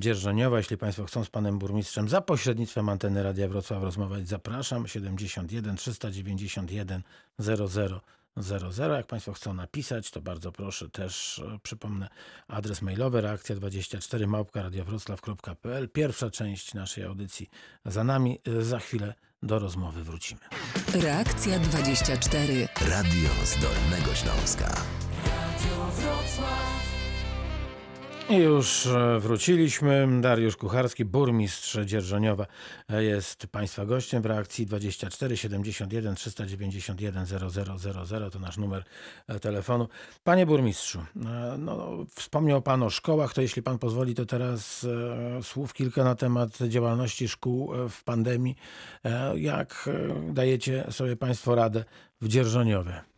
Dzierżoniowa. 0.00 0.56
Jeśli 0.56 0.76
Państwo 0.76 1.04
chcą 1.04 1.24
z 1.24 1.30
panem 1.30 1.58
burmistrzem 1.58 2.08
za 2.08 2.20
pośrednictwem 2.20 2.88
anteny 2.88 3.22
Radia 3.22 3.48
Wrocław 3.48 3.82
rozmawiać, 3.82 4.28
zapraszam. 4.28 4.86
71 4.86 5.76
391 5.76 7.02
00 7.38 8.00
00. 8.36 8.96
Jak 8.96 9.06
Państwo 9.06 9.32
chcą 9.32 9.54
napisać, 9.54 10.10
to 10.10 10.20
bardzo 10.20 10.52
proszę 10.52 10.88
też 10.88 11.38
e, 11.38 11.58
przypomnę 11.62 12.08
adres 12.48 12.82
mailowy 12.82 13.22
reakcja24 13.22 14.26
małpka. 14.26 14.70
Pierwsza 15.92 16.30
część 16.30 16.74
naszej 16.74 17.04
audycji 17.04 17.50
za 17.84 18.04
nami. 18.04 18.38
E, 18.58 18.62
Za 18.62 18.78
chwilę 18.78 19.14
do 19.42 19.58
rozmowy 19.58 20.04
wrócimy. 20.04 20.40
Reakcja 20.94 21.58
24. 21.58 22.68
Radio 22.80 23.30
z 23.44 23.58
Dolnego 23.60 24.14
Śląska. 24.14 24.74
I 28.30 28.36
już 28.36 28.86
e, 28.86 29.20
wróciliśmy. 29.20 30.08
Dariusz 30.20 30.56
Kucharski, 30.56 31.04
burmistrz 31.04 31.78
Dzierżoniowa 31.84 32.46
e, 32.88 33.04
jest 33.04 33.46
Państwa 33.46 33.86
gościem 33.86 34.22
w 34.22 34.26
reakcji 34.26 34.66
24 34.66 35.36
71 35.36 36.14
391 36.14 37.26
0000 37.26 38.30
to 38.30 38.38
nasz 38.38 38.56
numer 38.56 38.84
e, 39.28 39.40
telefonu. 39.40 39.88
Panie 40.24 40.46
burmistrzu, 40.46 41.04
no, 41.58 42.04
wspomniał 42.14 42.62
Pan 42.62 42.82
o 42.82 42.90
szkołach, 42.90 43.34
to 43.34 43.42
jeśli 43.42 43.62
Pan 43.62 43.78
pozwoli, 43.78 44.14
to 44.14 44.26
teraz 44.26 44.86
słów 45.42 45.74
kilka 45.74 46.04
na 46.04 46.14
temat 46.14 46.58
działalności 46.68 47.28
szkół 47.28 47.72
w 47.88 48.04
pandemii. 48.04 48.56
Jak 49.34 49.88
dajecie 50.32 50.84
sobie 50.90 51.16
Państwo 51.16 51.54
radę 51.54 51.84
w 52.20 52.28
Dzierżoniowie? 52.28 53.15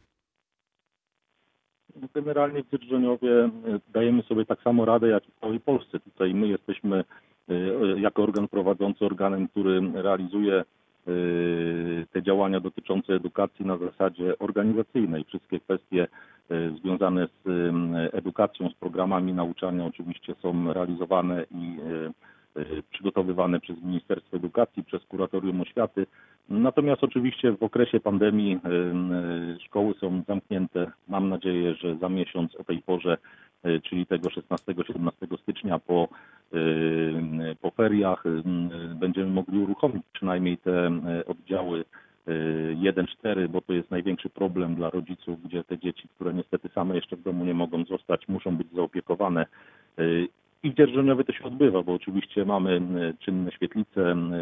Generalnie 2.14 2.62
w 2.62 2.70
Dzierżoniowie 2.70 3.44
e, 3.44 3.50
dajemy 3.92 4.22
sobie 4.22 4.44
tak 4.44 4.62
samo 4.62 4.84
radę, 4.84 5.08
jak 5.08 5.28
i 5.28 5.32
w 5.32 5.40
całej 5.40 5.61
Polsce. 5.61 6.00
Tutaj 6.00 6.34
my 6.34 6.48
jesteśmy 6.48 7.04
e, 7.48 7.54
jako 8.00 8.22
organ 8.22 8.48
prowadzący 8.48 9.04
organem, 9.04 9.48
który 9.48 9.80
realizuje 9.94 10.54
e, 10.54 10.64
te 12.12 12.22
działania 12.22 12.61
dotyczące 12.61 13.14
edukacji 13.14 13.66
na 13.66 13.78
zasadzie 13.78 14.38
organizacyjnej. 14.38 15.24
Wszystkie 15.24 15.61
kwestie 15.61 16.08
związane 16.80 17.28
z 17.44 17.48
edukacją, 18.14 18.70
z 18.70 18.74
programami 18.74 19.32
nauczania 19.32 19.87
oczywiście 19.87 20.34
są 20.42 20.72
realizowane 20.72 21.44
i 21.50 21.76
przygotowywane 22.90 23.60
przez 23.60 23.82
Ministerstwo 23.82 24.36
Edukacji, 24.36 24.84
przez 24.84 25.04
Kuratorium 25.04 25.60
Oświaty. 25.60 26.06
Natomiast 26.48 27.04
oczywiście 27.04 27.52
w 27.52 27.62
okresie 27.62 28.00
pandemii 28.00 28.52
em, 28.64 29.12
e, 29.12 29.60
szkoły 29.60 29.94
są 30.00 30.22
zamknięte. 30.28 30.90
Mam 31.08 31.28
nadzieję, 31.28 31.74
że 31.74 31.96
za 31.96 32.08
miesiąc 32.08 32.56
o 32.56 32.64
tej 32.64 32.82
porze, 32.82 33.18
czyli 33.82 34.06
tego 34.06 34.28
16-17 34.28 35.38
stycznia 35.42 35.78
po, 35.78 36.08
po 37.60 37.70
feriach, 37.70 38.26
em, 38.26 38.70
będziemy 38.94 39.30
mogli 39.30 39.58
uruchomić 39.58 40.02
przynajmniej 40.12 40.58
te 40.58 40.90
oddziały 41.26 41.84
e, 42.28 42.32
1-4, 42.74 43.48
bo 43.48 43.60
to 43.60 43.72
jest 43.72 43.90
największy 43.90 44.30
problem 44.30 44.74
dla 44.74 44.90
rodziców, 44.90 45.42
gdzie 45.42 45.64
te 45.64 45.78
dzieci, 45.78 46.08
które 46.08 46.34
niestety 46.34 46.68
same 46.68 46.94
jeszcze 46.94 47.16
w 47.16 47.22
domu 47.22 47.44
nie 47.44 47.54
mogą 47.54 47.84
zostać, 47.84 48.28
muszą 48.28 48.56
być 48.56 48.66
zaopiekowane. 48.72 49.46
I 50.62 50.70
w 50.70 50.74
Dzierżoniowie 50.74 51.24
to 51.24 51.32
się 51.32 51.44
odbywa, 51.44 51.82
bo 51.82 51.94
oczywiście 51.94 52.44
mamy 52.44 52.70
m, 52.72 52.98
czynne 53.18 53.52
świetlice, 53.52 54.10
m, 54.10 54.32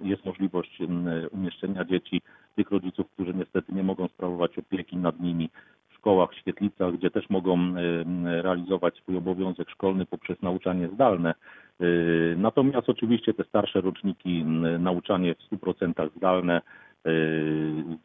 jest 0.00 0.24
możliwość 0.24 0.80
m, 0.80 1.08
umieszczenia 1.30 1.84
dzieci, 1.84 2.22
tych 2.56 2.70
rodziców, 2.70 3.06
którzy 3.14 3.34
niestety 3.34 3.72
nie 3.72 3.82
mogą 3.82 4.08
sprawować 4.08 4.58
opieki 4.58 4.96
nad 4.96 5.20
nimi 5.20 5.48
w 5.88 5.94
szkołach, 5.94 6.34
świetlicach, 6.34 6.92
gdzie 6.94 7.10
też 7.10 7.30
mogą 7.30 7.74
realizować 8.24 8.96
swój 8.96 9.16
obowiązek 9.16 9.70
szkolny 9.70 10.06
poprzez 10.06 10.42
nauczanie 10.42 10.88
zdalne. 10.88 11.34
Y, 11.80 12.34
Natomiast 12.38 12.88
oczywiście 12.88 13.34
te 13.34 13.44
starsze 13.44 13.80
roczniki, 13.80 14.44
nauczanie 14.78 15.34
w 15.34 15.42
100% 15.42 16.10
zdalne, 16.16 16.58
y, 16.58 16.85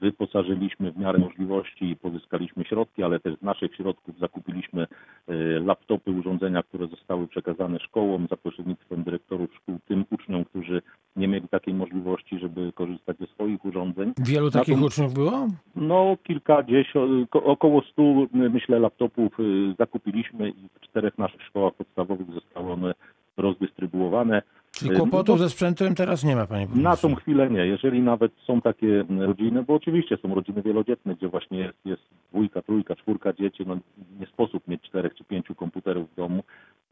wyposażyliśmy 0.01 0.91
w 0.91 0.97
miarę 0.97 1.19
możliwości 1.19 1.85
i 1.85 1.95
pozyskaliśmy 1.95 2.63
środki, 2.63 3.03
ale 3.03 3.19
też 3.19 3.35
z 3.37 3.41
naszych 3.41 3.75
środków 3.75 4.19
zakupiliśmy 4.19 4.87
y, 5.29 5.59
laptopy, 5.65 6.11
urządzenia, 6.11 6.63
które 6.63 6.87
zostały 6.87 7.27
przekazane 7.27 7.79
szkołom 7.79 8.27
za 8.29 8.37
pośrednictwem 8.37 9.03
dyrektorów 9.03 9.55
szkół, 9.55 9.79
tym 9.87 10.05
uczniom, 10.11 10.45
którzy 10.45 10.81
nie 11.15 11.27
mieli 11.27 11.47
takiej 11.47 11.73
możliwości, 11.73 12.39
żeby 12.39 12.71
korzystać 12.73 13.17
ze 13.17 13.27
swoich 13.27 13.65
urządzeń. 13.65 14.13
Wielu 14.17 14.51
takich 14.51 14.81
uczniów 14.81 15.13
było? 15.13 15.47
No 15.75 16.17
kilkadziesiąt, 16.23 17.29
ko- 17.29 17.43
około 17.43 17.81
stu 17.81 18.27
myślę 18.33 18.79
laptopów 18.79 19.39
y, 19.39 19.75
zakupiliśmy 19.79 20.49
i 20.49 20.69
w 20.73 20.79
czterech 20.79 21.17
naszych 21.17 21.41
szkołach 21.43 21.73
podstawowych 21.73 22.27
zostały 22.33 22.71
one 22.71 22.93
rozdystrybuowane. 23.37 24.41
Czyli 24.81 24.93
Y, 24.93 24.97
kłopotów 24.97 25.39
no- 25.39 25.43
ze 25.43 25.49
sprzętem 25.49 25.95
teraz 25.95 26.23
nie 26.23 26.35
ma, 26.35 26.47
panie 26.47 26.65
Na 26.65 26.67
burmistrzu. 26.73 27.07
tą 27.09 27.15
chwilę 27.15 27.49
nie. 27.49 27.65
Jeżeli 27.67 28.01
nawet 28.01 28.31
są 28.47 28.61
takie 28.61 29.03
rodziny, 29.19 29.63
bo 29.63 29.73
oczywiście 29.73 30.17
są 30.17 30.35
rodziny 30.35 30.61
wielodzietne, 30.61 31.15
gdzie 31.15 31.27
właśnie 31.27 31.57
jest, 31.59 31.77
jest 31.85 32.01
dwójka, 32.33 32.61
trójka, 32.61 32.95
czwórka 32.95 33.33
dzieci, 33.33 33.63
no 33.67 33.77
nie 34.19 34.25
sposób 34.25 34.67
mieć 34.67 34.81
czterech 34.81 35.15
czy 35.15 35.23
pięciu 35.23 35.55
komputerów 35.55 36.11
w 36.11 36.15
domu. 36.15 36.43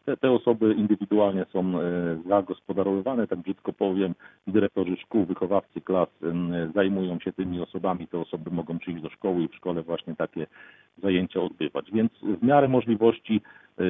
Te, 0.06 0.18
te 0.18 0.32
osoby 0.32 0.74
indywidualnie 0.74 1.46
są 1.54 1.80
e, 1.80 1.82
zagospodarowywane, 2.28 3.28
tak 3.28 3.40
brzydko 3.40 3.74
powiem. 3.74 4.16
Dyrektorzy 4.48 4.96
szkół, 4.98 5.26
wychowawcy 5.26 5.82
klas 5.82 6.10
zajmują 6.76 7.20
się 7.20 7.34
tymi 7.34 7.62
osobami. 7.62 8.08
Te 8.08 8.20
osoby 8.20 8.52
mogą 8.52 8.80
przyjść 8.80 9.02
do 9.04 9.10
szkoły 9.10 9.44
i 9.44 9.48
w 9.48 9.56
szkole 9.56 9.84
właśnie 9.84 10.16
takie 10.16 10.48
zajęcia 11.04 11.42
odbywać. 11.42 11.92
Więc 11.92 12.12
w 12.40 12.44
miarę 12.44 12.68
możliwości 12.68 13.42
e, 13.78 13.84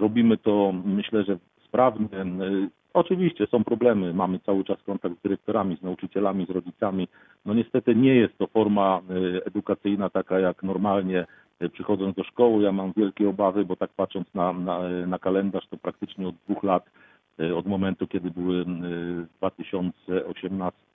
robimy 0.00 0.36
to, 0.36 0.72
myślę, 0.84 1.24
że 1.24 1.38
sprawnie. 1.64 2.08
E, 2.90 3.00
Oczywiście 3.00 3.46
są 3.46 3.64
problemy, 3.64 4.14
mamy 4.14 4.38
cały 4.38 4.64
czas 4.64 4.82
kontakt 4.82 5.18
z 5.18 5.22
dyrektorami, 5.22 5.76
z 5.76 5.82
nauczycielami, 5.82 6.46
z 6.46 6.50
rodzicami. 6.50 7.08
No 7.46 7.54
niestety 7.54 7.94
nie 7.94 8.14
jest 8.14 8.38
to 8.38 8.46
forma 8.46 9.00
e, 9.10 9.46
edukacyjna 9.46 10.10
taka 10.10 10.40
jak 10.40 10.62
normalnie 10.62 11.26
e, 11.60 11.68
przychodząc 11.68 12.16
do 12.16 12.24
szkoły. 12.24 12.62
Ja 12.62 12.72
mam 12.72 12.92
wielkie 12.96 13.28
obawy, 13.28 13.64
bo 13.64 13.76
tak 13.76 13.90
patrząc 13.96 14.34
na, 14.34 14.52
na, 14.52 14.80
na 15.06 15.18
kalendarz, 15.18 15.66
to 15.70 15.76
praktycznie 15.76 16.28
od 16.28 16.34
dwóch 16.34 16.62
lat, 16.62 16.90
e, 17.40 17.56
od 17.56 17.66
momentu, 17.66 18.06
kiedy 18.06 18.30
były 18.30 18.60
e, 18.60 18.64
w 18.64 19.26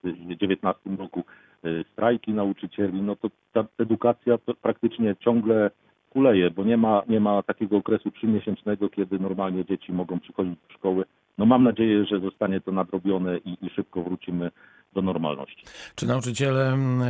2018-2019 0.06 0.98
roku 0.98 1.24
e, 1.64 1.84
strajki 1.94 2.34
nauczycieli, 2.34 3.02
no 3.02 3.16
to 3.16 3.30
ta 3.54 3.66
edukacja 3.80 4.38
to 4.38 4.54
praktycznie 4.54 5.16
ciągle 5.20 5.72
kuleje, 6.10 6.52
bo 6.52 6.64
nie 6.64 6.78
ma, 6.78 7.02
nie 7.08 7.20
ma 7.20 7.44
takiego 7.44 7.78
okresu 7.78 8.12
trzymiesięcznego, 8.12 8.90
kiedy 8.90 9.20
normalnie 9.20 9.66
dzieci 9.66 9.94
mogą 9.94 10.20
przychodzić 10.20 10.56
do 10.68 10.74
szkoły. 10.74 11.06
No 11.38 11.46
mam 11.46 11.64
nadzieję, 11.64 12.06
że 12.06 12.20
zostanie 12.20 12.62
to 12.62 12.72
nadrobione 12.72 13.38
i, 13.38 13.66
i 13.66 13.70
szybko 13.70 14.04
wrócimy 14.04 14.52
do 14.94 15.02
normalności. 15.02 15.66
Czy 15.96 16.08
nauczyciele 16.08 16.74
mm, 16.74 17.02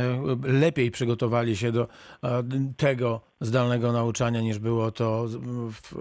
lepiej 0.60 0.90
przygotowali 0.90 1.56
się 1.56 1.72
do 1.72 1.88
e, 2.22 2.42
tego 2.76 3.20
zdalnego 3.40 3.92
nauczania 3.92 4.40
niż 4.40 4.58
było 4.58 4.90
to 4.90 5.26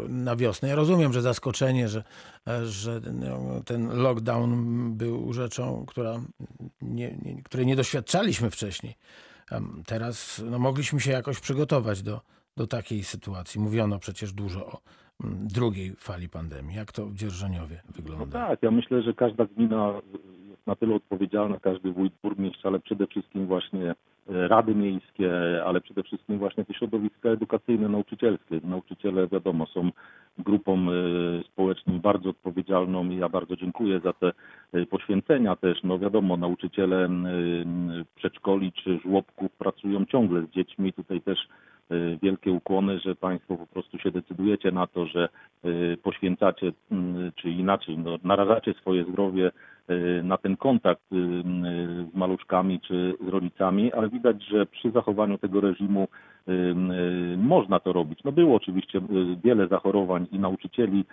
na 0.10 0.36
wiosnę? 0.36 0.70
Ja 0.70 0.76
rozumiem, 0.76 1.14
że 1.14 1.22
zaskoczenie, 1.22 1.88
że, 1.88 2.04
e, 2.48 2.66
że 2.66 3.02
no, 3.14 3.62
ten 3.66 4.02
lockdown 4.02 4.52
był 4.98 5.34
rzeczą, 5.34 5.86
która 5.88 6.22
nie, 6.82 7.18
nie, 7.26 7.44
której 7.44 7.66
nie 7.66 7.76
doświadczaliśmy 7.76 8.50
wcześniej. 8.50 8.96
Teraz 9.86 10.44
no, 10.52 10.60
mogliśmy 10.60 11.00
się 11.00 11.12
jakoś 11.12 11.40
przygotować 11.40 12.02
do, 12.02 12.22
do 12.58 12.68
takiej 12.68 13.04
sytuacji. 13.04 13.62
Mówiono 13.62 14.00
przecież 14.00 14.34
dużo 14.34 14.66
o 14.66 14.80
drugiej 15.60 15.92
fali 15.98 16.30
pandemii. 16.30 16.76
Jak 16.76 16.92
to 16.92 17.06
w 17.06 17.16
Dzierżoniowie 17.16 17.82
No 17.86 17.94
wygląda? 17.96 18.48
tak, 18.48 18.64
ja 18.64 18.72
myślę, 18.72 19.02
że 19.02 19.14
każda 19.14 19.46
gmina 19.46 19.94
jest 20.52 20.68
na 20.68 20.76
tyle 20.76 20.96
odpowiedzialna, 20.96 21.60
każdy 21.60 21.92
wójt, 21.92 22.14
burmistrz, 22.24 22.66
ale 22.66 22.80
przede 22.80 23.08
wszystkim 23.08 23.46
właśnie 23.48 23.92
e, 23.92 24.48
rady 24.48 24.76
miejskie, 24.76 25.32
ale 25.66 25.82
przede 25.82 26.04
wszystkim 26.04 26.38
właśnie 26.38 26.66
te 26.66 26.74
środowiska 26.74 27.30
edukacyjne, 27.30 27.90
nauczycielskie. 27.90 28.60
Nauczyciele, 28.64 29.28
wiadomo, 29.28 29.66
są 29.66 29.90
grupą 30.38 30.80
e, 30.80 30.94
społeczną 31.44 32.00
bardzo 32.00 32.30
odpowiedzialną 32.30 33.10
i 33.10 33.18
ja 33.18 33.30
bardzo 33.30 33.56
dziękuję 33.56 34.00
za 34.00 34.14
te 34.14 34.32
e, 34.74 34.86
poświęcenia 34.86 35.56
też. 35.56 35.84
No 35.84 36.00
wiadomo, 36.00 36.38
nauczyciele 36.38 37.10
przedszkoli 38.16 38.72
czy 38.72 39.00
żłobków 39.00 39.52
pracują 39.52 40.06
ciągle 40.06 40.42
z 40.42 40.50
dziećmi. 40.50 40.94
Tutaj 40.94 41.22
też 41.22 41.40
wielkie 42.22 42.52
ukłony, 42.52 43.00
że 43.00 43.16
Państwo 43.16 43.58
po 43.58 43.68
prostu 43.68 44.00
się 44.00 44.12
decydujecie 44.12 44.72
na 44.72 44.88
to, 44.88 45.06
że 45.06 45.30
e, 45.64 45.98
poświęcacie, 45.98 46.72
m, 46.92 47.32
czy 47.36 47.50
inaczej, 47.50 47.98
no, 47.98 48.18
narażacie 48.24 48.74
swoje 48.74 49.04
zdrowie 49.04 49.52
na 50.24 50.38
ten 50.38 50.58
kontakt 50.58 51.02
m, 51.12 51.64
z 52.14 52.16
maluszkami 52.16 52.80
czy 52.80 53.14
z 53.26 53.28
rodzicami, 53.28 53.94
ale 53.94 54.10
widać, 54.10 54.44
że 54.44 54.66
przy 54.66 54.92
zachowaniu 54.92 55.38
tego 55.38 55.62
reżimu 55.62 56.08
e, 56.48 56.52
można 57.38 57.80
to 57.80 57.94
robić. 57.94 58.20
No 58.24 58.32
było 58.32 58.56
oczywiście 58.56 59.02
wiele 59.44 59.68
zachorowań 59.68 60.28
i 60.32 60.40
nauczycieli, 60.40 61.06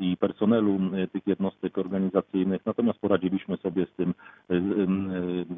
i 0.00 0.16
personelu 0.16 0.78
tych 1.12 1.26
jednostek 1.26 1.78
organizacyjnych, 1.78 2.66
natomiast 2.66 2.98
poradziliśmy 2.98 3.56
sobie 3.56 3.86
z 3.86 3.96
tym, 3.96 4.14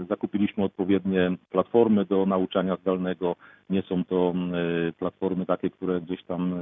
zakupiliśmy 0.09 0.65
odpowiednie 0.65 1.31
platformy 1.51 2.05
do 2.05 2.27
nauczania 2.27 2.77
zdalnego, 2.77 3.37
nie 3.71 3.83
są 3.83 4.05
to 4.05 4.35
platformy 4.99 5.47
takie, 5.47 5.71
które 5.71 6.01
gdzieś 6.01 6.23
tam 6.25 6.55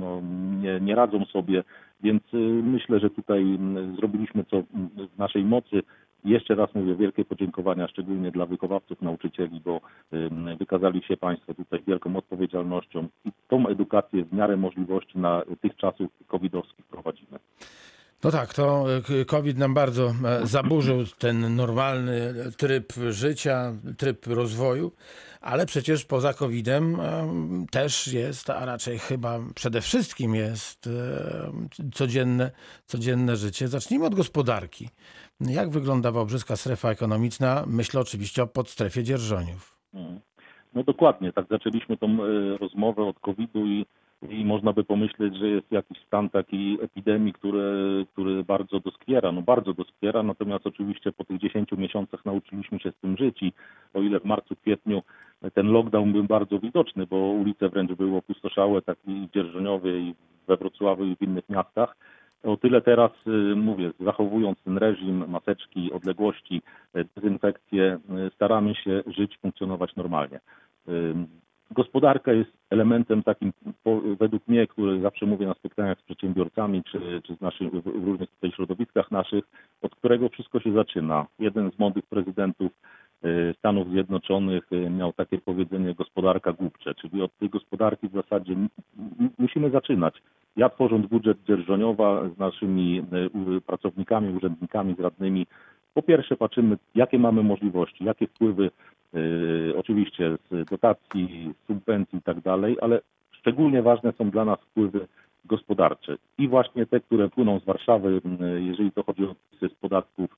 no, 0.00 0.22
nie, 0.62 0.80
nie 0.80 0.94
radzą 0.94 1.24
sobie, 1.24 1.64
więc 2.00 2.22
e, 2.34 2.36
myślę, 2.62 3.00
że 3.00 3.10
tutaj 3.10 3.42
m, 3.42 3.96
zrobiliśmy 3.96 4.44
co 4.44 4.62
w 5.14 5.18
naszej 5.18 5.44
mocy. 5.44 5.82
Jeszcze 6.24 6.54
raz 6.54 6.74
mówię 6.74 6.94
wielkie 6.94 7.24
podziękowania, 7.24 7.88
szczególnie 7.88 8.30
dla 8.30 8.46
wychowawców, 8.46 9.02
nauczycieli, 9.02 9.60
bo 9.64 9.80
wykazali 10.58 11.02
się 11.02 11.16
Państwo 11.16 11.54
tutaj 11.54 11.82
wielką 11.86 12.16
odpowiedzialnością 12.16 13.08
i 13.24 13.30
tą 13.48 13.66
edukację 13.68 14.24
w 14.24 14.32
miarę 14.32 14.56
możliwości 14.56 15.18
na 15.18 15.42
tych 15.60 15.76
czasów 15.76 16.10
covidowskich 16.26 16.86
prowadzimy. 16.86 17.38
No 18.24 18.30
tak, 18.30 18.54
to 18.54 18.84
e, 19.20 19.24
COVID 19.24 19.58
nam 19.58 19.74
bardzo 19.74 20.12
e, 20.24 20.46
zaburzył 20.46 21.04
ten 21.18 21.56
normalny 21.56 22.34
tryb 22.56 22.92
życia, 23.10 23.72
tryb 23.98 24.26
rozwoju, 24.26 24.92
ale 25.40 25.66
przecież 25.66 26.04
poza 26.04 26.34
COVID-em 26.34 27.00
em, 27.00 27.66
też 27.70 28.12
jest, 28.12 28.50
a 28.50 28.64
raczej 28.64 28.98
chyba 28.98 29.38
przede 29.54 29.80
wszystkim 29.80 30.34
jest 30.34 30.86
e, 30.86 31.90
codzienne, 31.92 32.50
codzienne 32.84 33.36
życie. 33.36 33.68
Zacznijmy 33.68 34.06
od 34.06 34.14
gospodarki. 34.14 34.88
Jak 35.40 35.70
wygląda 35.70 36.12
Wałbrzyska 36.12 36.56
strefa 36.56 36.90
ekonomiczna? 36.90 37.64
Myślę 37.66 38.00
oczywiście 38.00 38.42
o 38.42 38.46
podstrefie 38.46 39.02
dzierżoniów. 39.02 39.78
Mhm. 39.94 40.20
No 40.74 40.84
dokładnie, 40.84 41.32
tak 41.32 41.46
zaczęliśmy 41.50 41.96
tą 41.96 42.06
e, 42.06 42.56
rozmowę 42.56 43.02
od 43.04 43.20
COVID-u 43.20 43.66
i, 43.66 43.86
i 44.22 44.44
można 44.44 44.72
by 44.72 44.84
pomyśleć, 44.84 45.36
że 45.36 45.48
jest 45.48 45.72
jakiś 45.72 45.98
stan 46.06 46.30
takiej 46.30 46.78
epidemii, 46.82 47.32
który, 47.32 48.06
który 48.12 48.44
bardzo 48.44 48.80
doskwiera, 48.80 49.32
no 49.32 49.42
bardzo 49.42 49.74
doskwiera, 49.74 50.22
natomiast 50.22 50.66
oczywiście 50.66 51.12
po 51.12 51.24
tych 51.24 51.38
10 51.38 51.72
miesiącach 51.72 52.24
nauczyliśmy 52.24 52.80
się 52.80 52.90
z 52.90 53.00
tym 53.00 53.16
żyć 53.16 53.42
i 53.42 53.52
o 53.94 54.00
ile 54.00 54.20
w 54.20 54.24
marcu, 54.24 54.56
kwietniu 54.56 55.02
ten 55.54 55.66
lockdown 55.66 56.12
był 56.12 56.24
bardzo 56.24 56.58
widoczny, 56.58 57.06
bo 57.06 57.16
ulice 57.16 57.68
wręcz 57.68 57.92
były 57.92 58.16
opustoszałe, 58.16 58.82
tak 58.82 58.98
i 59.06 59.28
w 59.28 59.34
Dzierżoniowie 59.34 59.98
i 59.98 60.14
we 60.46 60.56
Wrocławiu 60.56 61.04
i 61.04 61.16
w 61.16 61.22
innych 61.22 61.48
miastach, 61.48 61.96
o 62.42 62.56
tyle 62.56 62.80
teraz, 62.80 63.10
y, 63.26 63.56
mówię, 63.56 63.90
zachowując 64.00 64.58
ten 64.62 64.78
reżim, 64.78 65.30
maseczki, 65.30 65.92
odległości, 65.92 66.62
y, 66.96 67.04
dezynfekcję, 67.16 67.98
y, 68.26 68.30
staramy 68.34 68.74
się 68.74 69.02
żyć, 69.06 69.38
funkcjonować 69.38 69.96
normalnie. 69.96 70.40
Gospodarka 71.70 72.32
jest 72.32 72.50
elementem 72.70 73.22
takim, 73.22 73.52
po, 73.82 74.00
według 74.00 74.48
mnie, 74.48 74.66
który 74.66 75.00
zawsze 75.00 75.26
mówię 75.26 75.46
na 75.46 75.54
spotkaniach 75.54 75.98
z 75.98 76.02
przedsiębiorcami, 76.02 76.82
czy, 76.84 77.22
czy 77.24 77.34
z 77.34 77.40
naszych, 77.40 77.72
w 77.72 77.86
różnych 77.86 78.30
tutaj 78.30 78.52
środowiskach 78.52 79.10
naszych, 79.10 79.44
od 79.82 79.94
którego 79.94 80.28
wszystko 80.28 80.60
się 80.60 80.72
zaczyna. 80.72 81.26
Jeden 81.38 81.70
z 81.70 81.78
młodych 81.78 82.06
prezydentów 82.06 82.72
y, 83.24 83.54
Stanów 83.58 83.88
Zjednoczonych 83.90 84.72
y, 84.72 84.90
miał 84.90 85.12
takie 85.12 85.38
powiedzenie 85.38 85.94
gospodarka 85.94 86.52
głupcze, 86.52 86.94
czyli 86.94 87.22
od 87.22 87.38
tej 87.38 87.50
gospodarki 87.50 88.08
w 88.08 88.12
zasadzie 88.12 88.56
musimy 89.38 89.70
zaczynać. 89.70 90.22
Ja 90.56 90.68
tworząc 90.68 91.06
budżet 91.06 91.38
dzierżoniowa 91.44 92.28
z 92.28 92.38
naszymi 92.38 93.02
y, 93.56 93.60
pracownikami, 93.60 94.36
urzędnikami, 94.36 94.94
z 94.94 95.00
radnymi, 95.00 95.46
po 95.94 96.02
pierwsze 96.02 96.36
patrzymy, 96.36 96.76
jakie 96.94 97.18
mamy 97.18 97.42
możliwości, 97.42 98.04
jakie 98.04 98.26
wpływy 98.26 98.70
y, 99.14 99.72
oczywiście 99.76 100.36
z 100.50 100.70
dotacji, 100.70 101.54
subwencji 101.66 102.18
i 102.18 102.22
tak 102.22 102.40
dalej, 102.40 102.76
ale 102.80 103.00
szczególnie 103.32 103.82
ważne 103.82 104.12
są 104.12 104.30
dla 104.30 104.44
nas 104.44 104.58
wpływy 104.60 105.06
gospodarcze 105.44 106.16
i 106.38 106.48
właśnie 106.48 106.86
te, 106.86 107.00
które 107.00 107.28
płyną 107.28 107.60
z 107.60 107.64
Warszawy, 107.64 108.20
jeżeli 108.58 108.92
to 108.92 109.02
chodzi 109.02 109.24
o 109.24 109.34
wpisy 109.34 109.74
z 109.74 109.78
podatków 109.78 110.36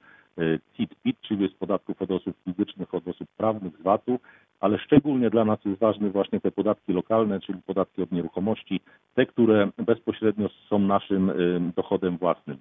CIT-PIT, 0.76 1.20
czyli 1.20 1.48
z 1.48 1.54
podatków 1.54 2.02
od 2.02 2.10
osób 2.10 2.36
fizycznych, 2.44 2.94
od 2.94 3.08
osób 3.08 3.28
prawnych, 3.36 3.72
z 3.80 3.82
VAT-u, 3.82 4.18
ale 4.60 4.78
szczególnie 4.78 5.30
dla 5.30 5.44
nas 5.44 5.64
jest 5.64 5.80
ważne 5.80 6.10
właśnie 6.10 6.40
te 6.40 6.50
podatki 6.50 6.92
lokalne, 6.92 7.40
czyli 7.40 7.62
podatki 7.66 8.02
od 8.02 8.12
nieruchomości, 8.12 8.80
te, 9.14 9.26
które 9.26 9.68
bezpośrednio 9.78 10.48
są 10.68 10.78
naszym 10.78 11.30
y, 11.30 11.60
dochodem 11.76 12.16
własnym. 12.16 12.58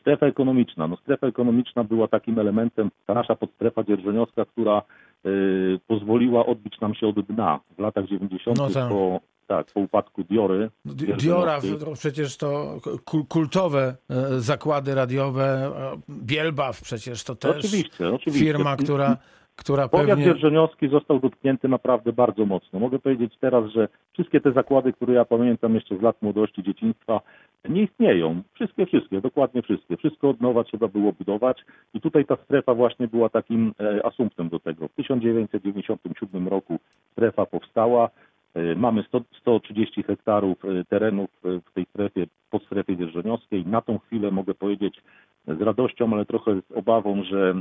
Strefa 0.00 0.26
ekonomiczna. 0.26 0.88
No, 0.88 0.96
strefa 0.96 1.26
ekonomiczna 1.26 1.84
była 1.84 2.08
takim 2.08 2.38
elementem, 2.38 2.90
ta 3.06 3.14
nasza 3.14 3.34
podstrefa 3.36 3.84
dzierżoniowska, 3.84 4.44
która 4.44 4.82
y, 5.26 5.78
pozwoliła 5.86 6.46
odbić 6.46 6.80
nam 6.80 6.94
się 6.94 7.06
od 7.06 7.20
dna 7.20 7.60
w 7.76 7.78
latach 7.80 8.06
90. 8.06 8.58
No 8.58 8.70
tak. 8.70 8.88
po, 8.88 9.20
tak, 9.46 9.66
po 9.74 9.80
upadku 9.80 10.24
Diory. 10.24 10.70
Di- 10.84 11.14
Diora, 11.16 11.60
przecież 11.94 12.36
to 12.36 12.78
kul- 13.04 13.26
kultowe 13.28 13.96
e, 14.10 14.40
zakłady 14.40 14.94
radiowe, 14.94 15.44
e, 15.44 15.96
Bielbaw 16.08 16.82
przecież 16.82 17.24
to 17.24 17.34
też 17.34 17.56
Oczywiście, 17.56 18.08
oczywiście. 18.14 18.46
firma, 18.46 18.76
która, 18.76 19.16
która 19.56 19.88
Powiat 19.88 20.06
pewnie... 20.06 20.24
dzierżoniowski 20.24 20.88
został 20.88 21.20
dotknięty 21.20 21.68
naprawdę 21.68 22.12
bardzo 22.12 22.46
mocno. 22.46 22.78
Mogę 22.80 22.98
powiedzieć 22.98 23.34
teraz, 23.40 23.70
że 23.70 23.88
wszystkie 24.12 24.40
te 24.40 24.52
zakłady, 24.52 24.92
które 24.92 25.14
ja 25.14 25.24
pamiętam 25.24 25.74
jeszcze 25.74 25.98
z 25.98 26.02
lat 26.02 26.22
młodości, 26.22 26.62
dzieciństwa, 26.62 27.20
nie 27.68 27.82
istnieją. 27.82 28.42
Wszystkie, 28.54 28.86
wszystkie, 28.86 29.20
dokładnie 29.20 29.62
wszystkie. 29.62 29.96
Wszystko 29.96 30.28
od 30.28 30.40
nowa 30.40 30.64
trzeba 30.64 30.88
było 30.88 31.12
budować 31.12 31.64
i 31.94 32.00
tutaj 32.00 32.24
ta 32.24 32.36
strefa 32.36 32.74
właśnie 32.74 33.08
była 33.08 33.28
takim 33.28 33.72
e, 33.80 34.06
asumptem 34.06 34.48
do 34.48 34.58
tego. 34.60 34.88
W 34.88 34.92
1997 34.92 36.48
roku 36.48 36.78
strefa 37.12 37.46
powstała. 37.46 38.10
E, 38.54 38.74
Mamy 38.74 39.02
100, 39.02 39.20
130 39.40 40.02
hektarów 40.02 40.64
e, 40.64 40.84
terenów 40.84 41.30
w 41.42 41.72
tej 41.74 41.84
strefie, 41.84 42.26
pod 42.50 42.62
strefie 42.64 42.96
dzierżoniowskiej. 42.96 43.66
Na 43.66 43.80
tą 43.80 43.98
chwilę 43.98 44.30
mogę 44.30 44.54
powiedzieć 44.54 45.02
z 45.46 45.60
radością, 45.60 46.12
ale 46.12 46.24
trochę 46.24 46.60
z 46.60 46.72
obawą, 46.72 47.22
że 47.24 47.54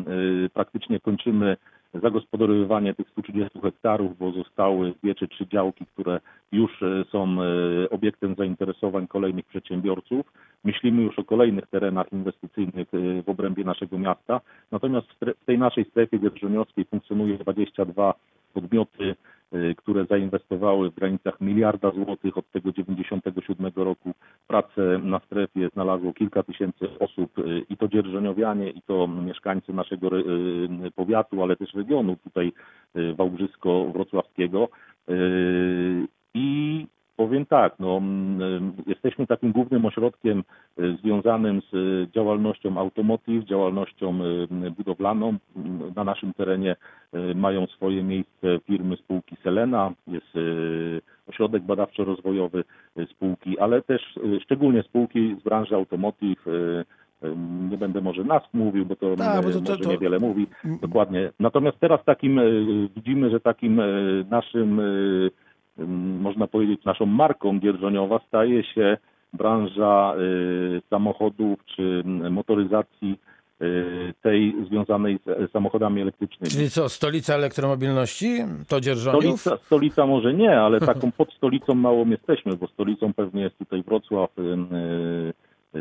praktycznie 0.53 0.99
kończymy 0.99 1.57
zagospodarowywanie 2.01 2.93
tych 2.93 3.09
130 3.09 3.59
hektarów, 3.61 4.17
bo 4.17 4.31
zostały 4.31 4.93
dwie 5.03 5.15
czy 5.15 5.27
trzy 5.27 5.47
działki, 5.47 5.85
które 5.85 6.19
już 6.51 6.83
e, 6.83 7.05
są 7.11 7.37
e, 7.41 7.45
obiektem 7.89 8.35
zainteresowań 8.35 9.07
kolejnych 9.07 9.45
przedsiębiorców. 9.45 10.25
Myślimy 10.63 11.03
już 11.03 11.19
o 11.19 11.23
kolejnych 11.23 11.67
terenach 11.67 12.13
inwestycyjnych 12.13 12.87
e, 12.93 13.23
w 13.23 13.29
obrębie 13.29 13.63
naszego 13.63 13.97
miasta. 13.97 14.41
Natomiast 14.71 15.07
w 15.41 15.45
tej 15.45 15.59
naszej 15.59 15.85
strefie 15.85 16.19
dzierżoniowskiej 16.19 16.85
funkcjonuje 16.85 17.37
22 17.37 18.13
podmioty, 18.53 19.15
które 19.77 20.05
zainwestowały 20.05 20.91
w 20.91 20.95
granicach 20.95 21.41
miliarda 21.41 21.91
złotych 21.91 22.37
od 22.37 22.51
tego 22.51 22.71
97 22.71 23.71
roku. 23.75 24.11
Pracę 24.47 24.99
na 25.03 25.19
strefie 25.19 25.69
znalazło 25.73 26.13
kilka 26.13 26.43
tysięcy 26.43 26.99
osób 26.99 27.39
e, 27.39 27.41
i 27.69 27.77
to 27.77 27.87
dzierżoniowianie, 27.87 28.69
i 28.69 28.81
to 28.81 29.07
mieszkańcy 29.07 29.73
naszego 29.73 30.07
e, 30.07 30.21
powiatu, 30.95 31.43
ale 31.43 31.55
też 31.55 31.73
regionu 31.73 32.15
tutaj 32.15 32.51
wałbrzysko-wrocławskiego. 33.15 34.67
I 36.33 36.87
powiem 37.17 37.45
tak, 37.45 37.73
no, 37.79 37.97
mm, 37.97 38.71
jesteśmy 38.87 39.27
takim 39.27 39.51
głównym 39.51 39.85
ośrodkiem 39.85 40.43
e, 40.79 40.91
związanym 40.97 41.61
z 41.61 41.73
e, 41.73 42.11
działalnością 42.11 42.77
automotive, 42.77 43.45
działalnością 43.45 44.19
budowlaną. 44.77 45.27
M, 45.55 45.79
Na 45.95 46.03
naszym 46.03 46.33
terenie 46.33 46.75
mają 47.35 47.67
swoje 47.67 48.03
miejsce 48.03 48.59
firmy 48.67 48.97
spółki 48.97 49.35
Selena, 49.43 49.91
jest 50.07 50.27
ośrodek 51.27 51.63
badawczo-rozwojowy 51.63 52.63
spółki, 53.11 53.59
ale 53.59 53.81
też 53.81 54.01
szczególnie 54.43 54.83
spółki 54.83 55.35
z 55.39 55.43
branży 55.43 55.75
automotive. 55.75 56.45
Nie 57.71 57.77
będę 57.77 58.01
może 58.01 58.23
nazw 58.23 58.53
mówił, 58.53 58.85
bo 58.85 58.95
to, 58.95 59.15
Tak, 59.15 59.45
bo 59.45 59.51
to- 59.51 59.59
to- 59.61 59.69
może 59.71 59.83
to- 59.83 59.89
niewiele 59.89 60.19
mówi. 60.19 60.47
Dokładnie. 60.81 61.31
Natomiast 61.39 61.79
teraz 61.79 62.03
takim 62.05 62.39
widzimy, 62.95 63.29
że 63.29 63.39
takim 63.39 63.81
naszym, 64.29 64.81
można 66.19 66.47
powiedzieć, 66.47 66.85
naszą 66.85 67.05
marką 67.05 67.59
dzierżoniowa 67.59 68.19
staje 68.27 68.63
się 68.63 68.97
branża 69.33 70.15
e, 70.15 70.19
samochodów 70.89 71.59
czy 71.75 72.03
motoryzacji 72.31 73.19
e, 73.61 73.65
tej 74.21 74.55
związanej 74.67 75.19
z 75.25 75.27
e, 75.27 75.47
samochodami 75.53 76.01
elektrycznymi. 76.01 76.51
Czyli 76.51 76.69
co, 76.69 76.89
stolica 76.89 77.33
elektromobilności? 77.33 78.37
To 78.67 78.81
Dzierżoniów? 78.81 79.41
Stolica, 79.41 79.65
stolica 79.65 80.05
może 80.05 80.33
nie, 80.33 80.59
ale 80.59 80.79
taką 80.91 81.11
pod 81.11 81.33
stolicą 81.33 81.75
małą 81.75 82.09
jesteśmy, 82.09 82.55
bo 82.55 82.67
stolicą 82.67 83.13
pewnie 83.13 83.41
jest 83.41 83.57
tutaj 83.57 83.83
Wrocław, 83.83 84.29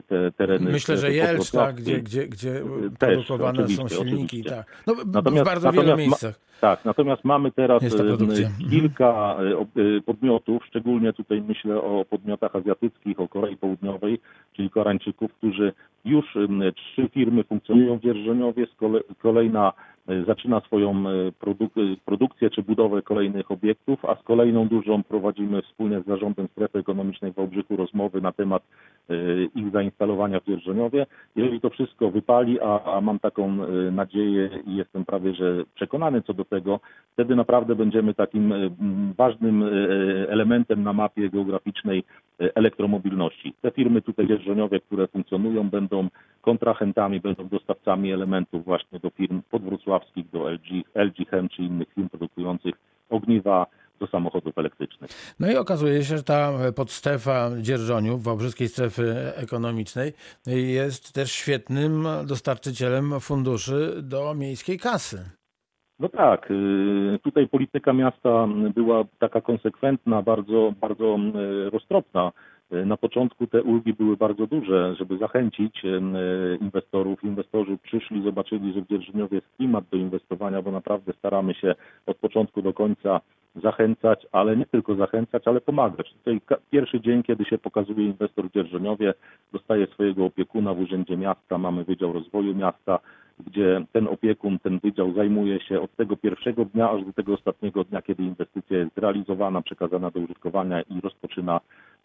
te 0.03 0.33
tereny. 0.33 0.71
Myślę, 0.71 0.97
że 0.97 1.13
Jelcz, 1.13 1.51
tak, 1.51 1.75
gdzie, 1.77 2.03
gdzie, 2.03 2.27
gdzie 2.29 2.53
Też, 2.99 3.27
produkowane 3.27 3.69
są 3.69 3.89
silniki. 3.89 4.45
Tak. 4.45 4.83
No, 4.87 4.95
Natomiast- 5.07 5.43
w 5.43 5.47
bardzo 5.47 5.73
wielu 5.73 5.83
natomiast 5.83 5.89
ma- 5.91 5.97
miejscach. 5.97 6.41
Tak, 6.61 6.85
natomiast 6.85 7.25
mamy 7.25 7.53
teraz 7.53 7.83
produkcja. 7.97 8.47
Mhm. 8.47 8.71
kilka 8.71 9.37
e, 9.39 9.97
e, 9.97 10.01
podmiotów, 10.01 10.65
szczególnie 10.67 11.13
tutaj 11.13 11.43
myślę 11.43 11.77
o 11.77 12.05
podmiotach 12.11 12.57
azjatyckich, 12.57 13.21
o 13.21 13.29
Korei 13.29 13.57
Południowej, 13.57 14.21
czyli 14.53 14.71
Koreańczyków, 14.71 15.35
którzy 15.35 15.73
już 16.05 16.25
trzy 16.77 17.09
firmy 17.09 17.45
funkcjonują 17.45 17.99
w 17.99 18.03
Dzierżoniowie, 18.03 18.67
kolejna 19.19 19.73
e, 20.09 20.25
zaczyna 20.25 20.61
swoją 20.61 20.91
e, 20.91 21.33
produk- 21.41 21.93
e, 21.93 21.97
produkcję 22.05 22.51
czy 22.51 22.63
budowę 22.63 23.03
kolejnych 23.03 23.51
obiektów, 23.51 24.05
a 24.05 24.17
z 24.17 24.23
kolejną 24.23 24.69
dużą 24.69 25.03
prowadzimy 25.03 25.63
wspólnie 25.63 26.01
z 26.01 26.07
Zarządem 26.07 26.49
Strefy 26.53 26.79
Ekonomicznej 26.79 27.33
w 27.33 27.35
Wałbrzychu 27.35 27.77
rozmowy 27.77 28.21
na 28.21 28.33
temat 28.33 28.63
e, 28.63 28.67
ich 29.55 29.71
zainstalowania 29.71 30.41
w 30.41 30.45
Dzierżoniowie. 30.45 31.07
Jeżeli 31.37 31.61
to 31.61 31.71
wszystko 31.71 32.11
wypali, 32.11 32.61
a, 32.61 32.85
a 32.85 33.01
mam 33.01 33.19
taką 33.19 33.45
e, 33.65 33.91
nadzieję 33.91 34.51
i 34.67 34.77
jestem 34.77 35.05
prawie 35.05 35.35
że 35.35 35.65
przekonany 35.75 36.23
co 36.23 36.35
do 36.35 36.45
tego, 36.45 36.81
wtedy 37.13 37.37
naprawdę 37.37 37.75
będziemy 37.75 38.15
takim 38.15 38.53
m, 38.53 39.15
ważnym 39.17 39.65
elementem 40.29 40.83
na 40.83 40.93
mapie 40.93 41.31
geograficznej 41.31 42.05
elektromobilności. 42.39 43.55
Te 43.63 43.71
firmy 43.71 44.03
tutaj 44.03 44.29
dzierżoniowe, 44.29 44.81
które 44.81 45.07
funkcjonują, 45.09 45.71
będą 45.71 46.09
kontrahentami, 46.41 47.21
będą 47.21 47.49
dostawcami 47.49 48.13
elementów 48.13 48.65
właśnie 48.65 48.99
do 48.99 49.11
firm 49.11 49.43
podwrocławskich, 49.51 50.31
do 50.31 50.51
LG, 50.51 50.85
LG 50.95 51.29
Chem 51.31 51.49
czy 51.49 51.63
innych 51.63 51.89
firm 51.95 52.09
produkujących 52.09 52.75
ogniwa 53.11 53.67
do 54.05 54.11
samochodów 54.11 54.59
elektrycznych. 54.59 55.11
No 55.41 55.53
i 55.53 55.57
okazuje 55.57 56.05
się, 56.05 56.17
że 56.17 56.23
ta 56.23 56.53
podstrefa 56.77 57.51
Dzierżoniów, 57.61 58.23
Wałbrzyskiej 58.23 58.69
Strefy 58.69 59.33
Ekonomicznej 59.37 60.13
jest 60.47 61.13
też 61.13 61.33
świetnym 61.33 62.07
dostarczycielem 62.27 63.21
funduszy 63.21 64.03
do 64.03 64.35
miejskiej 64.35 64.79
kasy. 64.79 65.25
No 65.99 66.09
tak, 66.09 66.51
y, 66.51 67.19
tutaj 67.23 67.49
polityka 67.49 67.93
miasta 67.93 68.49
była 68.75 69.05
taka 69.19 69.41
konsekwentna, 69.41 70.23
bardzo, 70.23 70.75
bardzo 70.81 71.17
y, 71.17 71.71
roztropna. 71.71 72.33
Na 72.71 72.97
początku 72.97 73.47
te 73.47 73.63
ulgi 73.63 73.93
były 73.93 74.17
bardzo 74.17 74.47
duże, 74.47 74.95
żeby 74.99 75.19
zachęcić 75.19 75.85
y, 75.85 76.01
inwestorów. 76.61 77.25
Inwestorzy 77.25 77.79
przyszli, 77.83 78.23
zobaczyli, 78.23 78.73
że 78.73 78.81
w 78.81 78.89
Dzierżyniowie 78.89 79.37
jest 79.37 79.57
klimat 79.57 79.85
do 79.91 79.97
inwestowania, 79.97 80.63
bo 80.63 80.71
naprawdę 80.71 81.13
staramy 81.13 81.55
się 81.55 81.75
od 82.07 82.17
początku 82.17 82.63
do 82.63 82.73
końca 82.73 83.21
zachęcać, 83.63 84.27
ale 84.33 84.57
nie 84.57 84.67
tylko 84.67 84.95
zachęcać, 84.95 85.49
ale 85.49 85.61
pomagać. 85.61 86.13
Tutaj 86.13 86.41
pierwszy 86.71 87.01
dzień, 87.01 87.23
kiedy 87.23 87.45
się 87.45 87.59
pokazuje 87.59 88.07
inwestor 88.07 88.49
w 88.49 88.53
Dzierżoniowie, 88.53 89.15
dostaje 89.53 89.87
swojego 89.87 90.25
opiekuna 90.25 90.75
w 90.75 90.81
Urzędzie 90.81 91.17
Miasta, 91.17 91.59
mamy 91.59 91.85
Wydział 91.85 92.13
Rozwoju 92.13 92.55
Miasta, 92.55 92.99
gdzie 93.47 93.85
ten 93.93 94.09
opiekun, 94.09 94.59
ten 94.59 94.79
wydział 94.79 95.13
zajmuje 95.13 95.61
się 95.61 95.81
od 95.81 95.97
tego 95.97 96.17
pierwszego 96.17 96.65
dnia 96.65 96.91
aż 96.91 97.05
do 97.05 97.13
tego 97.13 97.35
ostatniego 97.35 97.85
dnia, 97.85 98.03
kiedy 98.03 98.23
inwestycja 98.23 98.79
jest 98.79 98.95
zrealizowana, 98.95 99.63
przekazana 99.63 100.11
do 100.11 100.21
użytkowania 100.21 100.83
i 100.83 101.01
rozpoczyna 101.01 101.61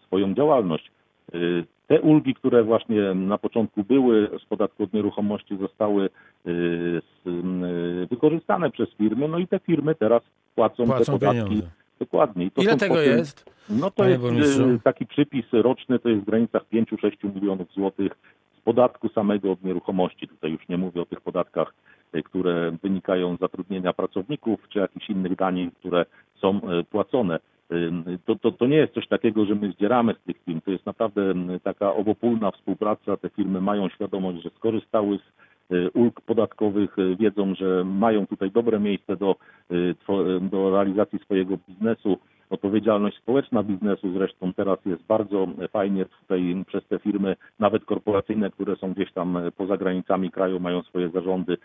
swoją 0.09 0.33
działalność. 0.33 0.91
Y, 1.35 1.63
Te 1.87 2.01
ulgi, 2.01 2.33
które 2.35 2.63
właśnie 2.63 3.13
na 3.13 3.37
początku 3.37 3.83
były 3.83 4.29
z 4.41 4.45
podatku 4.45 4.83
od 4.83 4.93
nieruchomości, 4.93 5.57
zostały 5.57 6.03
y, 6.05 6.49
y, 7.27 8.07
wykorzystane 8.09 8.71
przez 8.71 8.89
firmy, 8.89 9.27
no 9.27 9.39
i 9.39 9.47
te 9.47 9.59
firmy 9.59 9.95
teraz 9.95 10.21
płacą, 10.55 10.83
te 10.83 10.87
Płacą 10.93 11.11
podatki 11.11 11.43
pieniądze. 11.49 11.69
dokładnie. 11.99 12.49
Ile 12.57 12.77
tego 12.77 12.95
potem- 12.95 13.09
jest? 13.17 13.45
no 13.69 13.85
to 13.91 13.95
Panie 13.95 14.09
jest 14.09 14.21
burmistrzu? 14.21 14.79
taki 14.83 15.05
przypis 15.05 15.45
roczny, 15.51 15.99
to 15.99 16.09
jest 16.09 16.21
w 16.21 16.25
granicach 16.25 16.63
5-6 16.69 17.35
milionów 17.35 17.71
złotych 17.73 18.11
z 18.57 18.61
podatku 18.61 19.09
samego 19.09 19.51
od 19.51 19.63
nieruchomości. 19.63 20.27
Tutaj 20.27 20.51
już 20.51 20.67
nie 20.69 20.77
mówię 20.77 21.01
o 21.01 21.05
tych 21.05 21.21
podatkach, 21.21 21.73
które 22.23 22.71
wynikają 22.83 23.35
z 23.35 23.39
zatrudnienia 23.39 23.93
pracowników, 23.93 24.59
czy 24.69 24.79
jakichś 24.79 25.09
innych 25.09 25.35
danin, 25.35 25.71
które 25.71 26.05
są 26.41 26.57
y, 26.79 26.83
płacone. 26.83 27.39
To, 28.25 28.35
to, 28.35 28.51
to 28.51 28.67
nie 28.67 28.77
jest 28.77 28.93
coś 28.93 29.07
takiego, 29.07 29.45
że 29.45 29.55
my 29.55 29.71
zdzieramy 29.71 30.13
z 30.13 30.23
tych 30.25 30.43
firm. 30.43 30.61
To 30.61 30.71
jest 30.71 30.85
naprawdę 30.85 31.21
taka 31.63 31.93
obopólna 31.93 32.51
współpraca. 32.51 33.17
Te 33.17 33.29
firmy 33.29 33.61
mają 33.61 33.89
świadomość, 33.89 34.43
że 34.43 34.49
skorzystały 34.49 35.17
z 35.17 35.21
ulg 35.93 36.21
podatkowych, 36.21 36.99
y, 36.99 37.15
wiedzą, 37.15 37.55
że 37.55 37.83
mają 37.85 38.27
tutaj 38.27 38.51
dobre 38.51 38.79
miejsce 38.79 39.15
do, 39.17 39.35
y, 39.71 39.95
do 40.41 40.69
realizacji 40.71 41.19
swojego 41.19 41.57
biznesu. 41.69 42.17
Odpowiedzialność 42.49 43.17
społeczna 43.17 43.63
biznesu 43.63 44.13
zresztą 44.13 44.53
teraz 44.53 44.85
jest 44.85 45.03
bardzo 45.03 45.47
fajnie 45.71 46.05
tutaj 46.05 46.63
przez 46.67 46.87
te 46.87 46.99
firmy, 46.99 47.35
nawet 47.59 47.85
korporacyjne, 47.85 48.51
które 48.51 48.75
są 48.75 48.93
gdzieś 48.93 49.11
tam 49.11 49.37
poza 49.57 49.77
granicami 49.77 50.31
kraju, 50.31 50.59
mają 50.59 50.81
swoje 50.81 51.09
zarządy. 51.09 51.57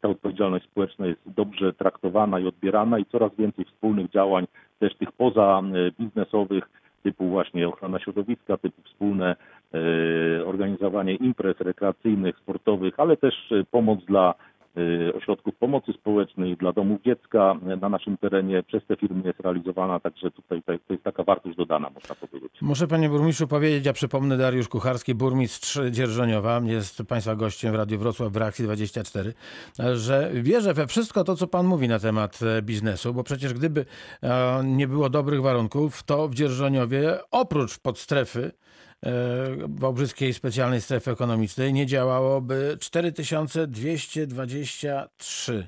Ta 0.00 0.08
odpowiedzialność 0.08 0.64
społeczna 0.64 1.06
jest 1.06 1.20
dobrze 1.26 1.72
traktowana 1.72 2.38
i 2.40 2.46
odbierana 2.46 2.98
i 2.98 3.04
coraz 3.04 3.34
więcej 3.38 3.64
wspólnych 3.64 4.10
działań, 4.10 4.46
też 4.78 4.94
tych 4.96 5.12
poza 5.12 5.62
e, 5.62 5.90
biznesowych, 6.02 6.64
typu 7.04 7.28
właśnie 7.28 7.68
ochrona 7.68 7.98
środowiska, 7.98 8.56
typu 8.56 8.82
wspólne 8.82 9.36
e, 9.74 10.46
organizowanie 10.46 11.14
imprez 11.14 11.60
rekreacyjnych, 11.60 12.38
sportowych, 12.38 13.00
ale 13.00 13.16
też 13.16 13.52
e, 13.52 13.64
pomoc 13.70 14.04
dla 14.04 14.34
ośrodków 15.14 15.54
pomocy 15.56 15.92
społecznej, 15.92 16.56
dla 16.56 16.72
domów 16.72 17.02
dziecka 17.02 17.54
na 17.80 17.88
naszym 17.88 18.16
terenie 18.16 18.62
przez 18.62 18.86
te 18.86 18.96
firmy 18.96 19.22
jest 19.24 19.40
realizowana, 19.40 20.00
także 20.00 20.30
tutaj 20.30 20.62
to 20.62 20.92
jest 20.92 21.04
taka 21.04 21.24
wartość 21.24 21.56
dodana, 21.56 21.90
można 21.94 22.14
powiedzieć. 22.14 22.52
Muszę 22.62 22.86
panie 22.86 23.08
burmistrzu 23.08 23.48
powiedzieć, 23.48 23.86
ja 23.86 23.92
przypomnę 23.92 24.36
Dariusz 24.36 24.68
Kucharski, 24.68 25.14
burmistrz 25.14 25.80
Dzierżoniowa, 25.90 26.60
jest 26.64 27.02
państwa 27.08 27.36
gościem 27.36 27.72
w 27.72 27.76
Radiu 27.76 27.98
Wrocław 27.98 28.32
w 28.32 28.36
Reakcji 28.36 28.64
24, 28.64 29.32
że 29.94 30.30
wierzę 30.34 30.74
we 30.74 30.86
wszystko 30.86 31.24
to, 31.24 31.36
co 31.36 31.46
pan 31.46 31.66
mówi 31.66 31.88
na 31.88 31.98
temat 31.98 32.40
e, 32.42 32.62
biznesu, 32.62 33.14
bo 33.14 33.24
przecież 33.24 33.54
gdyby 33.54 33.84
e, 34.22 34.62
nie 34.64 34.88
było 34.88 35.10
dobrych 35.10 35.42
warunków, 35.42 36.02
to 36.02 36.28
w 36.28 36.34
Dzierżoniowie 36.34 37.18
oprócz 37.30 37.78
podstrefy 37.78 38.50
Wałbrzyskiej 39.68 40.34
Specjalnej 40.34 40.80
Strefy 40.80 41.10
Ekonomicznej 41.10 41.72
nie 41.72 41.86
działałoby 41.86 42.76
4223 42.80 45.66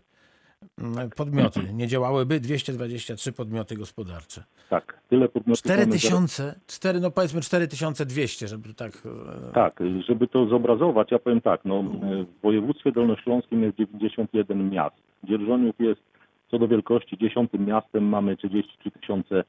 mm, 0.78 1.10
podmioty. 1.16 1.60
Nie 1.74 1.88
działałyby 1.88 2.40
223 2.40 3.32
podmioty 3.32 3.76
gospodarcze. 3.76 4.44
Tak, 4.70 5.00
tyle 5.08 5.28
podmiotów. 5.28 5.64
mamy 5.64 5.76
4000, 5.76 6.60
4, 6.66 7.00
no 7.00 7.10
powiedzmy 7.10 7.40
4200, 7.40 8.48
żeby 8.48 8.74
tak. 8.74 8.92
e, 9.48 9.52
Tak, 9.52 9.80
żeby 10.08 10.28
to 10.28 10.46
zobrazować, 10.46 11.10
ja 11.10 11.18
powiem 11.18 11.40
tak, 11.40 11.60
no, 11.64 11.82
w 11.82 12.26
województwie 12.42 12.92
dolnośląskim 12.92 13.62
jest 13.62 13.76
91 13.76 14.70
miast. 14.70 14.96
Dzierżoniów 15.24 15.74
jest 15.78 16.00
co 16.50 16.58
do 16.58 16.68
wielkości 16.68 17.18
dziesiątym 17.18 17.66
miastem, 17.66 18.04
mamy 18.04 18.36
33 18.36 18.90
tysiące 18.90 19.44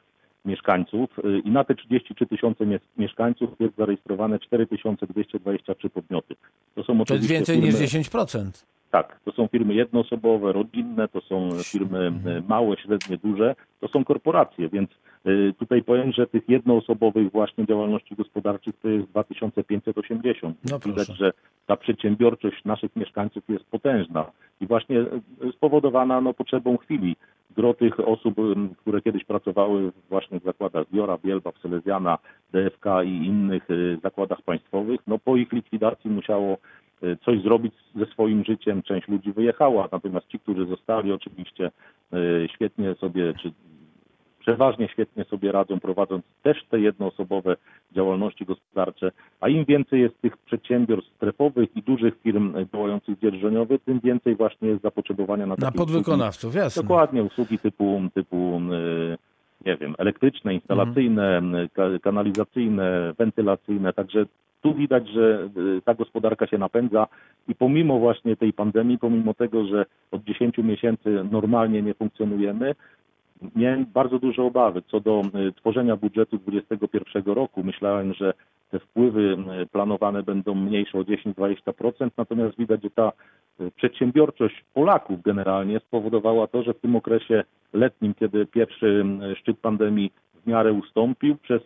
mieszkańców 0.48 1.20
y, 1.20 1.40
i 1.40 1.52
na 1.52 1.64
te 1.64 1.76
33 1.76 2.26
tysiące 2.26 2.66
mies- 2.66 2.88
mieszkańców 2.98 3.50
jest 3.60 3.76
zarejestrowane 3.76 4.40
4223 4.40 5.90
podmioty. 5.90 6.36
To 6.76 6.84
są 6.84 6.94
To 6.94 6.94
jest 6.94 7.12
oczywiście 7.12 7.34
więcej 7.34 7.56
firmy, 7.56 7.82
niż 7.82 8.10
10%. 8.10 8.66
Tak, 8.92 9.20
to 9.26 9.32
są 9.32 9.48
firmy 9.48 9.74
jednoosobowe, 9.74 10.54
rodzinne, 10.54 11.08
to 11.08 11.22
są 11.22 11.50
firmy 11.64 12.12
e, 12.26 12.42
małe, 12.48 12.78
średnie, 12.78 13.18
duże, 13.18 13.56
to 13.80 13.88
są 13.88 14.04
korporacje, 14.04 14.70
więc 14.70 14.90
e, 15.26 15.30
tutaj 15.54 15.84
powiem, 15.84 16.12
że 16.12 16.28
tych 16.28 16.50
jednoosobowych 16.50 17.32
właśnie 17.32 17.66
działalności 17.66 18.16
gospodarczych 18.16 18.76
to 18.82 18.90
jest 18.90 19.08
2580. 19.08 20.58
No 20.72 20.80
Widać, 20.80 21.08
że 21.08 21.32
ta 21.66 21.78
przedsiębiorczość 21.78 22.66
naszych 22.66 22.96
mieszkańców 22.96 23.44
jest 23.50 23.66
potężna 23.66 24.32
i 24.62 24.68
właśnie 24.68 25.06
spowodowana 25.52 26.22
no, 26.22 26.34
potrzebą 26.34 26.78
chwili. 26.78 27.16
Gro 27.58 27.74
tych 27.74 28.00
osób, 28.00 28.36
które 28.78 29.02
kiedyś 29.02 29.24
pracowały 29.24 29.92
właśnie 30.10 30.40
w 30.40 30.44
zakładach 30.44 30.86
Biora, 30.94 31.18
Bielba, 31.18 31.52
Selezjana, 31.62 32.18
DFK 32.54 33.04
i 33.04 33.10
innych 33.10 33.68
e, 33.72 33.98
zakładach 34.04 34.42
państwowych, 34.42 35.00
no 35.08 35.20
po 35.20 35.36
ich 35.36 35.52
likwidacji 35.54 36.10
musiało 36.10 36.58
e, 37.04 37.16
coś 37.16 37.42
zrobić 37.42 37.74
ze 37.96 38.06
swoim 38.06 38.44
życiem. 38.44 38.84
Część 38.84 39.08
ludzi 39.08 39.34
wyjechała, 39.34 39.90
natomiast 39.92 40.28
ci, 40.28 40.40
którzy 40.40 40.66
zostali, 40.66 41.12
oczywiście 41.12 41.72
e, 42.14 42.18
świetnie 42.56 42.96
sobie, 42.96 43.34
czy 43.42 43.52
przeważnie 44.48 44.88
świetnie 44.88 45.24
sobie 45.24 45.52
radzą, 45.52 45.80
prowadząc 45.80 46.24
też 46.44 46.58
te 46.70 46.80
jednoosobowe 46.80 47.56
działalności 47.92 48.46
gospodarcze. 48.46 49.12
A 49.42 49.50
im 49.50 49.66
więcej 49.66 50.02
jest 50.02 50.22
tych 50.22 50.38
przedsiębiorstw 50.38 51.16
strefowych 51.16 51.70
i 51.78 51.82
dużych 51.82 52.14
firm 52.24 52.54
działających 52.74 53.20
dzierżoniowych, 53.20 53.82
tym 53.86 54.00
więcej 54.00 54.36
właśnie 54.36 54.68
jest 54.70 54.82
zapotrzebowania 54.82 55.46
na, 55.46 55.50
Na 55.50 55.56
takie 55.56 55.68
usługi. 55.68 55.80
podwykonawców, 55.94 56.56
jasne. 56.56 56.82
Dokładnie, 56.84 57.24
usługi 57.24 57.60
typu, 57.60 58.02
typu 58.14 58.62
e, 58.74 59.18
nie 59.66 59.78
wiem, 59.78 59.96
elektryczne, 59.98 60.54
instalacyjne, 60.54 61.38
Mhm. 61.38 61.70
ka- 61.70 62.00
kanalizacyjne, 62.02 63.14
wentylacyjne. 63.18 63.94
Także 63.94 64.26
tu 64.62 64.74
widać, 64.74 65.10
że 65.10 65.50
e, 65.78 65.82
ta 65.82 65.94
gospodarka 65.94 66.48
się 66.48 66.58
napędza 66.58 67.08
i 67.48 67.56
pomimo 67.56 68.00
właśnie 68.00 68.36
tej 68.36 68.54
pandemii, 68.54 68.98
pomimo 68.98 69.34
tego, 69.34 69.66
że 69.66 69.86
od 70.12 70.24
10 70.24 70.58
miesięcy 70.64 71.24
normalnie 71.32 71.82
nie 71.82 71.94
funkcjonujemy, 71.94 72.76
miałem 73.56 73.86
bardzo 73.86 74.20
duże 74.20 74.44
obawy 74.44 74.82
co 74.82 75.00
do 75.00 75.22
e, 75.22 75.52
tworzenia 75.52 75.96
budżetu 75.96 76.38
2021 76.38 77.34
roku. 77.34 77.64
Myślałem, 77.64 78.14
że 78.14 78.34
te 78.72 78.80
wpływy 78.80 79.38
e, 79.62 79.66
planowane 79.66 80.24
będą 80.24 80.56
mniejsze 80.56 81.00
o 81.00 81.02
10-20%, 81.02 82.10
natomiast 82.18 82.58
widać, 82.58 82.84
że 82.84 82.90
ta 82.90 83.12
e, 83.60 83.72
przedsiębiorczość 83.72 84.64
Polaków 84.74 85.22
generalnie 85.22 85.80
spowodowała 85.80 86.48
to, 86.48 86.64
że 86.64 86.74
w 86.74 86.80
tym 86.80 86.96
okresie 86.96 87.44
letnim, 87.74 88.14
kiedy 88.14 88.46
pierwszy 88.46 89.06
szczyt 89.36 89.60
pandemii 89.60 90.12
w 90.44 90.48
miarę 90.48 90.74
ustąpił, 90.74 91.36
przez, 91.36 91.62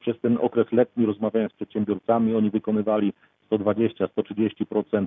przez 0.00 0.20
ten 0.20 0.38
okres 0.40 0.72
letni 0.72 1.06
rozmawiając 1.06 1.52
z 1.52 1.56
przedsiębiorcami, 1.56 2.34
oni 2.34 2.50
wykonywali 2.50 3.12
120-130% 3.56 5.06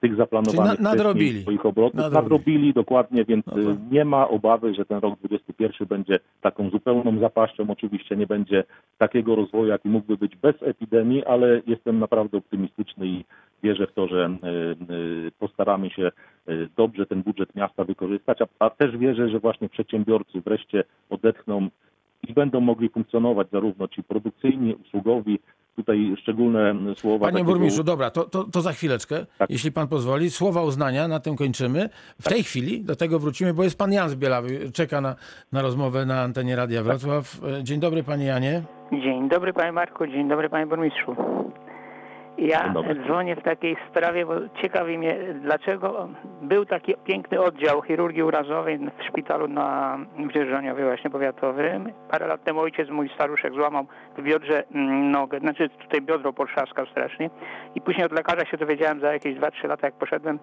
tych 0.00 0.16
zaplanowanych 0.16 0.72
Czyli 0.72 0.84
na- 0.84 0.90
nadrobili. 0.90 1.42
swoich 1.42 1.66
obrotów. 1.66 1.94
Nadrobili. 1.94 2.22
Nadrobili 2.22 2.72
dokładnie, 2.72 3.24
więc 3.24 3.46
No 3.46 3.76
nie 3.90 4.04
ma 4.04 4.28
obawy, 4.28 4.74
że 4.74 4.84
ten 4.84 4.98
rok 4.98 5.18
2021 5.18 5.88
będzie 5.88 6.18
taką 6.40 6.70
zupełną 6.70 7.18
zapaścią. 7.18 7.66
Oczywiście 7.70 8.16
nie 8.16 8.26
będzie 8.26 8.64
takiego 8.98 9.34
rozwoju, 9.36 9.66
jaki 9.66 9.88
mógłby 9.88 10.16
być 10.16 10.36
bez 10.36 10.54
epidemii, 10.62 11.24
ale 11.24 11.62
jestem 11.66 11.98
naprawdę 11.98 12.38
optymistyczny 12.38 13.06
i 13.06 13.24
wierzę 13.62 13.86
w 13.86 13.92
to, 13.92 14.08
że 14.08 14.36
y, 14.90 14.94
y, 14.94 15.30
postaramy 15.38 15.90
się 15.90 16.10
dobrze 16.76 17.06
ten 17.06 17.22
budżet 17.22 17.54
miasta 17.54 17.84
wykorzystać, 17.84 18.42
a, 18.42 18.46
a 18.58 18.70
też 18.70 18.96
wierzę, 18.96 19.28
że 19.28 19.38
właśnie 19.40 19.68
przedsiębiorcy 19.68 20.40
wreszcie 20.40 20.84
odetchną 21.10 21.68
i 22.28 22.32
będą 22.32 22.60
mogli 22.60 22.88
funkcjonować 22.88 23.50
zarówno 23.52 23.88
ci 23.88 24.02
produkcyjni, 24.02 24.74
usługowi, 24.74 25.38
tutaj 25.84 26.14
szczególne 26.22 26.74
słowa. 26.96 27.18
Panie 27.26 27.32
takiego- 27.32 27.50
burmistrzu, 27.52 27.84
dobra, 27.84 28.10
to, 28.10 28.24
to, 28.24 28.44
to 28.44 28.60
za 28.60 28.72
chwileczkę, 28.72 29.26
Tak. 29.38 29.50
jeśli 29.50 29.72
pan 29.72 29.88
pozwoli. 29.88 30.30
Słowa 30.30 30.62
uznania, 30.62 31.08
na 31.08 31.20
tym 31.20 31.36
kończymy. 31.36 31.88
W 32.20 32.28
tej 32.28 32.42
chwili 32.42 32.84
do 32.84 32.96
tego 32.96 33.18
wrócimy, 33.18 33.54
bo 33.54 33.64
jest 33.64 33.78
pan 33.78 33.92
Jan 33.92 34.08
z 34.10 34.14
Bielawy, 34.14 34.70
czeka 34.72 35.00
na, 35.00 35.14
na 35.52 35.62
rozmowę 35.62 36.06
na 36.06 36.20
antenie 36.20 36.56
Radia 36.56 36.82
Wrocław. 36.82 37.40
E, 37.60 37.64
Dzień 37.64 37.80
dobry, 37.80 38.02
panie 38.02 38.24
Janie. 38.24 38.62
Dzień 38.92 39.28
dobry 39.28 39.52
panie 39.52 39.72
Marku, 39.72 40.06
dzień 40.06 40.28
dobry 40.28 40.48
panie 40.50 40.66
burmistrzu. 40.66 41.16
Ja 42.38 42.74
dzwonię 43.06 43.36
w 43.36 43.42
takiej 43.42 43.76
sprawie, 43.90 44.26
bo 44.26 44.34
ciekawi 44.62 44.98
mnie, 44.98 45.16
dlaczego 45.42 46.08
był 46.42 46.66
taki 46.66 46.94
piękny 47.04 47.40
oddział 47.40 47.82
chirurgii 47.82 48.22
urazowej 48.22 48.78
w 48.78 49.04
szpitalu 49.08 49.48
na 49.48 49.98
w 50.28 50.32
Dzierżoniowie 50.32 50.84
właśnie 50.84 51.10
powiatowym. 51.10 51.92
Parę 52.10 52.26
lat 52.26 52.44
temu 52.44 52.60
ojciec 52.60 52.90
mój 52.90 53.08
staruszek 53.14 53.54
złamał 53.54 53.86
w 54.18 54.22
biodrze 54.22 54.64
mm, 54.74 55.10
nogę, 55.10 55.40
znaczy 55.40 55.68
tutaj 55.68 56.00
biodro 56.02 56.32
potrzaskał 56.32 56.86
strasznie 56.86 57.30
i 57.74 57.80
później 57.80 58.06
od 58.06 58.12
lekarza 58.12 58.46
się 58.46 58.56
dowiedziałem 58.56 59.00
za 59.00 59.12
jakieś 59.12 59.38
2-3 59.38 59.68
lata, 59.68 59.86
jak 59.86 59.94
poszedłem 59.94 60.38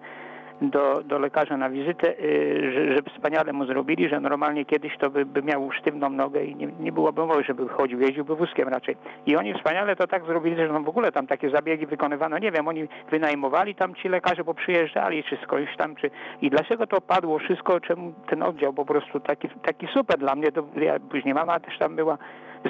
do, 0.70 1.02
do 1.04 1.18
lekarza 1.18 1.56
na 1.56 1.70
wizytę, 1.70 2.18
y, 2.20 2.72
że, 2.72 2.94
że 2.94 3.02
wspaniale 3.02 3.52
mu 3.52 3.66
zrobili, 3.66 4.08
że 4.08 4.20
normalnie 4.20 4.64
kiedyś 4.64 4.98
to 4.98 5.10
by, 5.10 5.26
by 5.26 5.42
miał 5.42 5.72
sztywną 5.72 6.10
nogę 6.10 6.44
i 6.44 6.56
nie, 6.56 6.68
nie 6.80 6.92
byłoby 6.92 7.26
mowy, 7.26 7.44
żeby 7.44 7.68
chodził, 7.68 8.00
jeździłby 8.00 8.36
wózkiem 8.36 8.68
raczej. 8.68 8.96
I 9.26 9.36
oni 9.36 9.54
wspaniale 9.54 9.96
to 9.96 10.06
tak 10.06 10.24
zrobili, 10.24 10.56
że 10.56 10.68
no 10.68 10.80
w 10.80 10.88
ogóle 10.88 11.12
tam 11.12 11.26
takie 11.26 11.50
zabiegi 11.50 11.86
wykonywano. 11.86 12.38
Nie 12.38 12.52
wiem, 12.52 12.68
oni 12.68 12.88
wynajmowali 13.10 13.74
tam 13.74 13.94
ci 13.94 14.08
lekarze, 14.08 14.44
bo 14.44 14.54
przyjeżdżali, 14.54 15.24
czy 15.24 15.38
skądś 15.44 15.76
tam, 15.76 15.96
czy... 15.96 16.10
I 16.42 16.50
dlaczego 16.50 16.86
to 16.86 17.00
padło 17.00 17.38
wszystko, 17.38 17.80
czemu 17.80 18.12
ten 18.28 18.42
oddział 18.42 18.72
po 18.72 18.84
prostu 18.84 19.20
taki, 19.20 19.48
taki 19.48 19.86
super 19.86 20.18
dla 20.18 20.34
mnie, 20.34 20.52
to 20.52 20.64
ja, 20.76 21.00
później 21.10 21.34
mama 21.34 21.60
też 21.60 21.78
tam 21.78 21.96
była, 21.96 22.18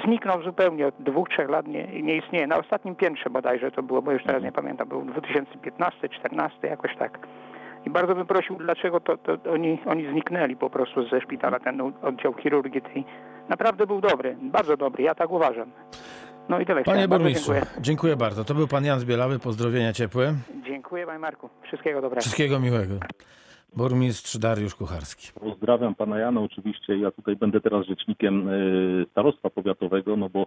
zniknął 0.05 0.43
zupełnie, 0.43 0.87
od 0.87 0.95
dwóch, 0.99 1.29
trzech 1.29 1.49
lat 1.49 1.67
nie, 1.67 2.01
nie 2.01 2.15
istnieje. 2.15 2.47
Na 2.47 2.57
ostatnim 2.57 2.95
piętrze 2.95 3.29
bodajże 3.29 3.71
to 3.71 3.83
było, 3.83 4.01
bo 4.01 4.11
już 4.11 4.23
teraz 4.23 4.43
nie 4.43 4.51
pamiętam, 4.51 4.87
był 4.87 5.01
2015, 5.01 6.09
14 6.09 6.67
jakoś 6.67 6.95
tak. 6.95 7.19
I 7.85 7.89
bardzo 7.89 8.15
bym 8.15 8.25
prosił, 8.25 8.55
dlaczego 8.55 8.99
to, 8.99 9.17
to 9.17 9.51
oni, 9.51 9.79
oni 9.85 10.11
zniknęli 10.11 10.55
po 10.55 10.69
prostu 10.69 11.09
ze 11.09 11.21
szpitala, 11.21 11.59
ten 11.59 11.81
oddział 12.01 12.33
chirurgii 12.33 12.81
tej. 12.81 13.05
Naprawdę 13.49 13.87
był 13.87 14.01
dobry, 14.01 14.37
bardzo 14.41 14.77
dobry, 14.77 15.03
ja 15.03 15.15
tak 15.15 15.31
uważam. 15.31 15.71
No 16.49 16.59
i 16.59 16.65
tyle. 16.65 16.83
Panie 16.83 17.07
burmistrzu, 17.07 17.53
dziękuję. 17.53 17.81
dziękuję 17.81 18.15
bardzo. 18.15 18.43
To 18.43 18.53
był 18.53 18.67
pan 18.67 18.85
Jan 18.85 18.99
z 18.99 19.05
Bielawy, 19.05 19.39
pozdrowienia 19.39 19.93
ciepłe. 19.93 20.33
Dziękuję 20.65 21.05
panie 21.05 21.19
Marku, 21.19 21.49
wszystkiego 21.63 22.01
dobrego. 22.01 22.21
Wszystkiego 22.21 22.59
miłego. 22.59 22.93
Burmistrz 23.75 24.37
Dariusz 24.37 24.75
Kucharski. 24.75 25.31
Pozdrawiam 25.39 25.95
pana 25.95 26.19
Jana 26.19 26.41
oczywiście. 26.41 26.97
Ja 26.97 27.11
tutaj 27.11 27.35
będę 27.35 27.61
teraz 27.61 27.85
rzecznikiem 27.85 28.49
e, 28.49 28.51
starostwa 29.11 29.49
powiatowego, 29.49 30.15
no 30.15 30.29
bo 30.29 30.45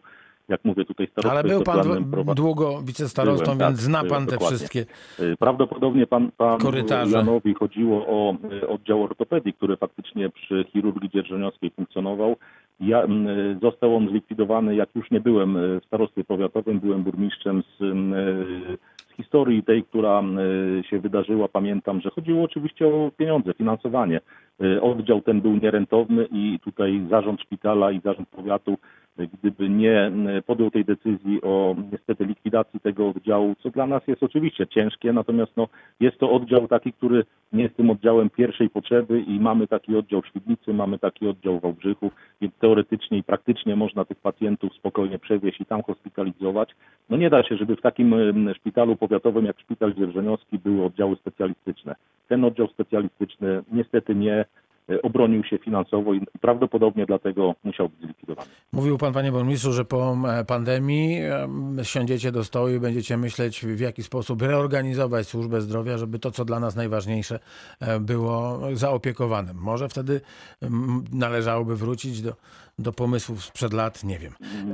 jak 0.49 0.65
mówię 0.65 0.85
tutaj 0.85 1.07
starostwo 1.07 1.39
Ale 1.39 1.49
był 1.49 1.63
pan 1.63 1.79
organem 1.79 2.03
dwu- 2.05 2.11
prowa- 2.17 2.35
długo 2.35 2.83
wicestarostą, 2.83 3.45
Byłem, 3.45 3.59
więc 3.59 3.71
tak, 3.77 3.77
zna 3.85 4.05
pan 4.05 4.27
te 4.27 4.39
wszystkie. 4.39 4.85
E, 5.21 5.37
Prawdopodobnie 5.37 6.07
pan, 6.07 6.31
pan 6.37 6.59
Korytarze. 6.59 7.17
Janowi 7.17 7.55
chodziło 7.55 8.07
o 8.07 8.37
e, 8.63 8.69
oddział 8.69 9.03
ortopedii, 9.03 9.53
który 9.53 9.77
faktycznie 9.77 10.31
przy 10.31 10.65
chirurgii 10.73 11.11
dzierżoniowskiej 11.11 11.71
funkcjonował. 11.71 12.37
Ja, 12.81 13.03
m, 13.03 13.27
e, 13.29 13.59
został 13.63 13.97
on 13.97 14.09
zlikwidowany, 14.09 14.75
jak 14.77 14.89
już 14.95 15.11
nie 15.11 15.21
byłem 15.21 15.55
w 15.81 15.85
starostwie 15.87 16.25
powiatowym, 16.25 16.81
byłem 16.81 17.03
burmistrzem 17.03 17.63
z, 17.79 17.83
m, 17.83 18.15
e, 18.15 18.17
z 19.13 19.17
historii 19.17 19.63
tej, 19.63 19.85
która 19.85 20.19
m, 20.19 20.39
e, 20.39 20.85
się 20.85 20.99
wydarzyła. 20.99 21.49
Pamiętam, 21.49 22.01
że 22.01 22.11
chodziło 22.11 22.43
oczywiście 22.45 22.87
o 22.87 23.11
pieniądze, 23.17 23.55
finansowanie. 23.55 24.21
Oddział 24.83 25.21
ten 25.21 25.41
był 25.41 25.57
nierentowny 25.57 26.27
i 26.33 26.59
tutaj 26.65 27.07
zarząd 27.11 27.41
szpitala 27.41 27.91
i 27.93 28.01
zarząd 28.01 28.29
powiatu 28.29 28.77
gdyby 29.19 29.69
nie 29.69 30.01
m, 30.01 30.29
podjął 30.47 30.71
tej 30.71 30.85
decyzji 30.85 31.43
o 31.43 31.77
niestety 31.93 32.25
likwidacji 32.25 32.81
tego 32.81 33.09
oddziału, 33.09 33.55
co 33.63 33.71
dla 33.71 33.87
nas 33.87 34.03
jest 34.07 34.23
oczywiście 34.23 34.67
ciężkie, 34.67 35.13
natomiast 35.13 35.53
no, 35.57 35.69
jest 36.01 36.19
to 36.19 36.31
oddział 36.31 36.69
taki, 36.69 36.93
który 36.93 37.25
nie 37.53 37.63
jest 37.63 37.77
tym 37.77 37.91
oddziałem 37.91 38.31
pierwszej 38.31 38.71
potrzeby 38.71 39.21
i 39.21 39.41
mamy 39.41 39.67
taki 39.67 39.97
oddział 39.97 40.23
w 40.23 40.27
Świdnicy, 40.27 40.75
mamy 40.75 40.99
taki 40.99 41.29
oddział 41.29 41.59
w 41.59 41.63
Wałbrzychu, 41.63 42.11
więc 42.41 42.55
teoretycznie 42.55 43.19
i 43.19 43.23
praktycznie 43.23 43.77
można 43.77 44.05
tych 44.05 44.19
pacjentów 44.19 44.75
spokojnie 44.75 45.19
przewieźć 45.19 45.61
i 45.61 45.67
tam 45.67 45.83
hospitalizować. 45.83 46.75
No 47.11 47.17
nie 47.17 47.31
da 47.31 47.43
się, 47.43 47.57
żeby 47.57 47.77
w 47.77 47.81
takim 47.81 48.15
szpitalu 48.55 48.97
powiatowym 48.97 49.45
jak 49.45 49.61
szpital 49.61 49.95
dzierżoniowski 49.95 50.59
były 50.59 50.85
oddziały 50.85 51.17
specjalistyczne. 51.17 51.95
Ten 52.29 52.45
oddział 52.45 52.69
specjalistyczny 52.69 53.63
niestety 53.73 54.15
nie 54.15 54.35
e, 54.41 54.45
obronił 55.03 55.45
się 55.45 55.59
finansowo 55.59 56.15
i 56.15 56.21
prawdopodobnie 56.41 57.07
dlatego 57.07 57.55
musiał 57.65 57.89
być 57.89 58.01
zlikwidowany. 58.01 58.49
Mówił 58.73 58.99
pan, 58.99 59.13
panie 59.13 59.33
burmistrzu, 59.33 59.73
że 59.73 59.85
po 59.85 60.17
e, 60.29 60.45
pandemii 60.45 61.17
em, 61.17 61.77
siądziecie 61.83 62.33
do 62.33 62.45
stołu 62.45 62.69
i 62.69 62.81
będziecie 62.81 63.17
myśleć, 63.17 63.67
w 63.67 63.81
jaki 63.81 64.03
sposób 64.03 64.43
reorganizować 64.43 65.27
służbę 65.27 65.61
zdrowia, 65.61 65.99
żeby 65.99 66.19
to, 66.19 66.31
co 66.31 66.45
dla 66.45 66.61
nas 66.61 66.77
najważniejsze, 66.77 67.39
e, 67.81 68.01
było 68.01 68.61
zaopiekowane. 68.73 69.53
Może 69.55 69.89
wtedy 69.89 70.21
należałoby 71.13 71.77
wrócić 71.77 72.23
do, 72.23 72.33
do 72.79 72.93
pomysłów 72.93 73.45
sprzed 73.45 73.73
lat, 73.73 74.05
nie 74.05 74.19
wiem. 74.19 74.33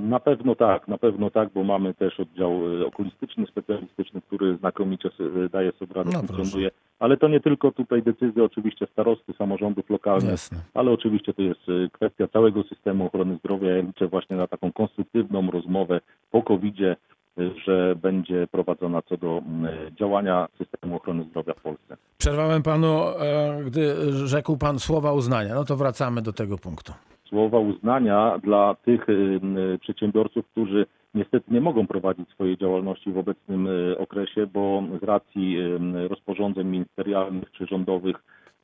Na 0.08 0.20
pewno 0.20 0.54
tak, 0.54 0.88
na 0.88 0.98
pewno 0.98 1.30
tak, 1.30 1.48
bo 1.52 1.64
mamy 1.64 1.94
też 1.94 2.20
oddział 2.20 2.52
e, 2.80 2.86
okulistyczny, 2.86 3.46
specjalistyczny, 3.46 4.20
który 4.20 4.56
znakomicie 4.56 5.10
daje 5.52 5.72
sobie 5.72 5.94
radę, 5.94 6.10
No 6.12 6.18
funkcjonuje. 6.18 6.70
Ale 7.03 7.16
to 7.16 7.28
nie 7.28 7.40
tylko 7.40 7.72
tutaj 7.72 8.03
decyzje 8.03 8.44
oczywiście 8.44 8.86
starosty, 8.92 9.32
samorządów 9.32 9.90
lokalnych, 9.90 10.30
Jasne. 10.30 10.59
ale 10.74 10.90
oczywiście 10.90 11.34
to 11.34 11.42
jest 11.42 11.61
e, 11.68 11.88
kwestia 11.92 12.28
całego 12.28 12.62
systemu 12.62 13.07
ochrony 13.07 13.36
zdrowia. 13.36 13.70
Ja 13.70 13.82
liczę 13.82 14.09
właśnie 14.09 14.36
na 14.36 14.46
taką 14.46 14.72
konstruktywną 14.72 15.50
rozmowę 15.50 16.00
po 16.30 16.42
COVID-zie, 16.42 16.96
e, 17.38 17.50
że 17.66 17.96
będzie 18.03 18.46
prowadzona 18.50 19.03
co 19.03 19.16
do 19.16 19.42
m, 19.46 19.64
e, 19.66 19.92
działania 20.00 20.48
systemu 20.59 20.96
ochrony 20.96 21.24
zdrowia 21.24 21.55
w 21.55 21.61
Polsce. 21.61 21.96
Przerwałem 22.18 22.62
panu, 22.62 23.03
e, 23.09 23.64
gdy 23.66 24.12
rzekł 24.26 24.57
pan 24.57 24.78
słowa 24.78 25.12
uznania. 25.12 25.55
No 25.55 25.64
to 25.64 25.76
wracamy 25.76 26.22
do 26.22 26.32
tego 26.32 26.59
punktu. 26.59 26.92
słowa 27.28 27.59
uznania 27.59 28.38
dla 28.42 28.74
tych 28.74 29.09
y, 29.09 29.12
y, 29.12 29.78
przedsiębiorców, 29.78 30.46
którzy 30.46 30.86
niestety 31.14 31.54
nie 31.54 31.60
mogą 31.60 31.86
prowadzić 31.86 32.30
swojej 32.30 32.58
działalności 32.58 33.12
w 33.12 33.18
obecnym 33.18 33.66
y, 33.66 33.98
okresie, 33.98 34.46
bo 34.46 34.82
z 35.00 35.02
racji 35.02 35.58
y, 35.58 36.08
rozporządzeń 36.08 36.66
ministerialnych 36.66 37.50
czy 37.50 37.66
rządowych 37.66 38.16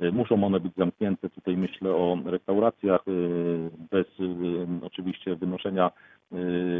y, 0.03 0.12
muszą 0.12 0.44
one 0.44 0.61
być 0.61 0.74
zamknięte. 0.76 1.30
Tutaj 1.30 1.57
myślę 1.57 1.90
o 1.90 2.18
restauracjach 2.24 3.05
bez 3.90 4.07
oczywiście 4.82 5.36
wynoszenia 5.36 5.90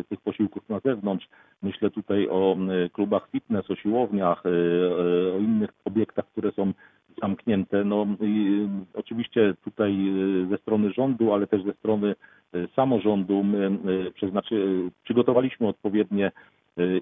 tych 0.09 0.21
posiłków 0.21 0.69
na 0.69 0.81
zewnątrz. 0.81 1.29
Myślę 1.63 1.91
tutaj 1.91 2.29
o 2.29 2.57
klubach 2.93 3.29
fitness, 3.31 3.71
o 3.71 3.77
siłowniach, 3.77 4.43
o 5.37 5.39
innych 5.39 5.71
obiektach, 5.85 6.27
które 6.27 6.53
są 6.53 6.73
zamknięte. 7.23 7.85
No 7.85 8.07
i 8.21 8.49
y, 8.95 8.99
oczywiście 8.99 9.55
tutaj 9.65 9.93
y, 10.45 10.47
ze 10.51 10.59
strony 10.59 10.93
rządu, 10.93 11.33
ale 11.33 11.47
też 11.47 11.63
ze 11.65 11.73
strony 11.73 12.15
y, 12.55 12.69
samorządu 12.77 13.45
my 13.45 13.79
przeznaczy, 14.15 14.81
przygotowaliśmy 15.05 15.69
odpowiednie 15.69 16.33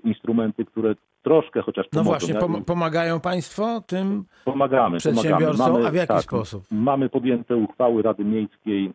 instrumenty, 0.04 0.64
które 0.64 0.94
troszkę 1.22 1.62
chociaż 1.62 1.86
No 1.86 1.90
pomogą. 1.90 2.10
właśnie, 2.10 2.34
Ja- 2.34 2.40
pom- 2.40 2.64
pomagają 2.64 3.20
państwo 3.20 3.80
tym 3.86 4.24
pomagamy, 4.44 4.98
przedsiębiorcom, 4.98 5.66
pomagamy. 5.66 5.86
a 5.88 5.90
w 5.90 5.94
jaki 5.94 6.08
tak, 6.08 6.22
sposób? 6.22 6.62
Mamy 6.70 7.08
podjęte 7.08 7.56
uchwały 7.56 8.02
Rady 8.02 8.24
Miejskiej, 8.24 8.92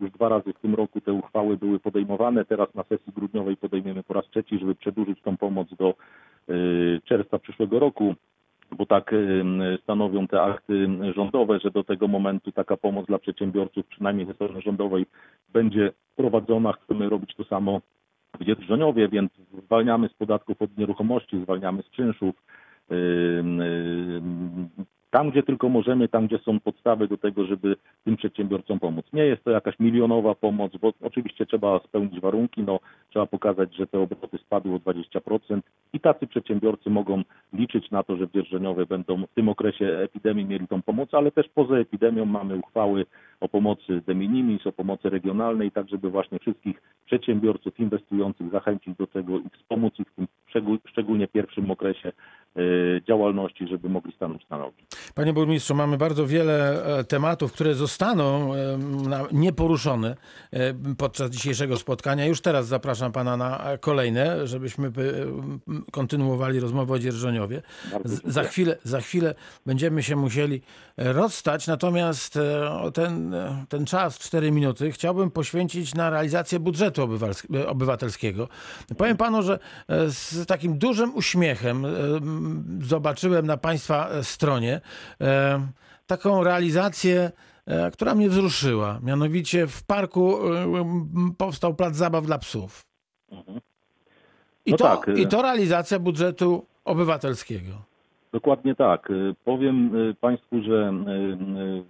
już 0.00 0.10
dwa 0.10 0.28
razy 0.28 0.52
w 0.52 0.58
tym 0.58 0.74
roku 0.74 1.00
te 1.00 1.12
uchwały 1.12 1.56
były 1.56 1.78
podejmowane, 1.80 2.44
teraz 2.44 2.74
na 2.74 2.82
sesji 2.82 3.12
grudniowej 3.16 3.56
podejmiemy 3.56 4.02
po 4.02 4.14
raz 4.14 4.24
trzeci, 4.30 4.58
żeby 4.58 4.74
przedłużyć 4.74 5.22
tą 5.22 5.36
pomoc 5.36 5.68
do 5.78 5.94
czerwca 7.04 7.38
przyszłego 7.38 7.78
roku 7.78 8.14
bo 8.76 8.86
tak 8.86 9.14
stanowią 9.82 10.26
te 10.26 10.42
akty 10.42 10.88
rządowe, 11.14 11.58
że 11.58 11.70
do 11.70 11.84
tego 11.84 12.08
momentu 12.08 12.52
taka 12.52 12.76
pomoc 12.76 13.06
dla 13.06 13.18
przedsiębiorców, 13.18 13.86
przynajmniej 13.86 14.26
ze 14.26 14.34
strony 14.34 14.60
rządowej, 14.60 15.06
będzie 15.52 15.92
prowadzona. 16.16 16.72
Chcemy 16.72 17.08
robić 17.08 17.34
to 17.34 17.44
samo 17.44 17.80
w 18.40 18.44
Dzierżoniowie, 18.44 19.08
więc 19.08 19.32
zwalniamy 19.64 20.08
z 20.08 20.14
podatków 20.14 20.62
od 20.62 20.78
nieruchomości, 20.78 21.42
zwalniamy 21.42 21.82
z 21.82 21.90
czynszów. 21.90 22.34
Tam, 25.12 25.30
gdzie 25.30 25.42
tylko 25.42 25.68
możemy, 25.68 26.08
tam, 26.08 26.26
gdzie 26.26 26.38
są 26.38 26.60
podstawy 26.60 27.08
do 27.08 27.16
tego, 27.16 27.44
żeby 27.44 27.76
tym 28.04 28.16
przedsiębiorcom 28.16 28.78
pomóc. 28.78 29.06
Nie 29.12 29.24
jest 29.24 29.44
to 29.44 29.50
jakaś 29.50 29.78
milionowa 29.80 30.34
pomoc, 30.34 30.72
bo 30.76 30.92
oczywiście 31.02 31.46
trzeba 31.46 31.78
spełnić 31.78 32.20
warunki, 32.20 32.62
no, 32.62 32.80
trzeba 33.10 33.26
pokazać, 33.26 33.76
że 33.76 33.86
te 33.86 33.98
obroty 34.00 34.38
spadły 34.38 34.74
o 34.74 34.78
20% 34.78 35.60
i 35.92 36.00
tacy 36.00 36.26
przedsiębiorcy 36.26 36.90
mogą 36.90 37.22
liczyć 37.52 37.90
na 37.90 38.02
to, 38.02 38.16
że 38.16 38.26
w 38.26 38.32
Dzierżoniowie 38.32 38.86
będą 38.86 39.26
w 39.26 39.34
tym 39.34 39.48
okresie 39.48 39.86
epidemii 39.86 40.44
mieli 40.44 40.68
tą 40.68 40.82
pomoc, 40.82 41.14
ale 41.14 41.30
też 41.30 41.48
poza 41.48 41.76
epidemią 41.76 42.24
mamy 42.24 42.56
uchwały 42.56 43.06
o 43.40 43.48
pomocy 43.48 44.02
de 44.06 44.14
minimis, 44.14 44.66
o 44.66 44.72
pomocy 44.72 45.10
regionalnej, 45.10 45.70
tak 45.70 45.88
żeby 45.88 46.10
właśnie 46.10 46.38
wszystkich 46.38 46.82
przedsiębiorców 47.06 47.80
inwestujących 47.80 48.50
zachęcić 48.50 48.96
do 48.96 49.06
tego 49.06 49.38
i 49.38 49.48
wspomóc 49.58 49.94
ich 49.98 50.06
w 50.08 50.14
tym 50.14 50.26
szczegól- 50.50 50.78
szczególnie 50.88 51.28
pierwszym 51.28 51.70
okresie 51.70 52.12
działalności, 53.08 53.68
żeby 53.68 53.88
mogli 53.88 54.12
stanąć 54.12 54.48
na 54.50 54.58
nogi. 54.58 54.86
Panie 55.14 55.32
burmistrzu, 55.32 55.74
mamy 55.74 55.96
bardzo 55.96 56.26
wiele 56.26 56.84
e, 56.98 57.04
tematów, 57.04 57.52
które 57.52 57.74
zostaną 57.74 58.54
e, 58.54 58.78
nieporuszone 59.32 60.16
e, 60.50 60.74
podczas 60.98 61.30
dzisiejszego 61.30 61.76
spotkania. 61.76 62.26
Już 62.26 62.40
teraz 62.40 62.66
zapraszam 62.66 63.12
pana 63.12 63.36
na 63.36 63.78
kolejne, 63.80 64.46
żebyśmy 64.46 64.92
kontynuowali 65.92 66.60
rozmowę 66.60 66.94
o 66.94 66.98
Dzierżoniowie. 66.98 67.62
Za, 68.04 68.44
chwilę, 68.44 68.76
za 68.84 69.00
chwilę 69.00 69.34
będziemy 69.66 70.02
się 70.02 70.16
musieli 70.16 70.62
rozstać, 70.96 71.66
natomiast 71.66 72.38
ten, 72.94 73.34
ten 73.68 73.86
czas, 73.86 74.18
4 74.18 74.50
minuty, 74.50 74.92
chciałbym 74.92 75.30
poświęcić 75.30 75.94
na 75.94 76.10
realizację 76.10 76.60
budżetu 76.60 77.08
obywatelskiego. 77.66 78.48
Powiem 78.96 79.16
panu, 79.16 79.42
że 79.42 79.58
z 80.08 80.46
takim 80.46 80.78
dużym 80.78 81.14
uśmiechem 81.14 81.86
zobaczyłem 82.80 83.46
na 83.46 83.56
państwa 83.56 84.22
stronie 84.22 84.80
e, 85.20 85.60
taką 86.06 86.44
realizację, 86.44 87.30
e, 87.66 87.90
która 87.90 88.14
mnie 88.14 88.28
wzruszyła. 88.28 89.00
Mianowicie 89.02 89.66
w 89.66 89.86
parku 89.86 90.54
e, 90.54 90.66
powstał 91.38 91.74
plac 91.74 91.96
zabaw 91.96 92.26
dla 92.26 92.38
psów. 92.38 92.84
Mhm. 93.32 93.60
I, 94.66 94.70
No 94.70 94.76
to, 94.76 94.84
tak. 94.84 95.18
I 95.18 95.26
to 95.26 95.42
realizacja 95.42 95.98
budżetu 95.98 96.66
obywatelskiego. 96.84 97.72
Dokładnie 98.32 98.74
tak. 98.74 99.08
Powiem 99.44 99.90
Państwu, 100.20 100.62
że 100.62 100.92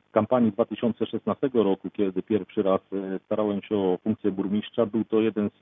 w 0.08 0.10
kampanii 0.12 0.52
2016 0.52 1.50
roku, 1.54 1.90
kiedy 1.90 2.22
pierwszy 2.22 2.62
raz 2.62 2.80
starałem 3.26 3.62
się 3.62 3.76
o 3.76 3.98
funkcję 4.04 4.30
burmistrza, 4.30 4.86
był 4.86 5.04
to 5.04 5.20
jeden 5.20 5.50
z 5.50 5.52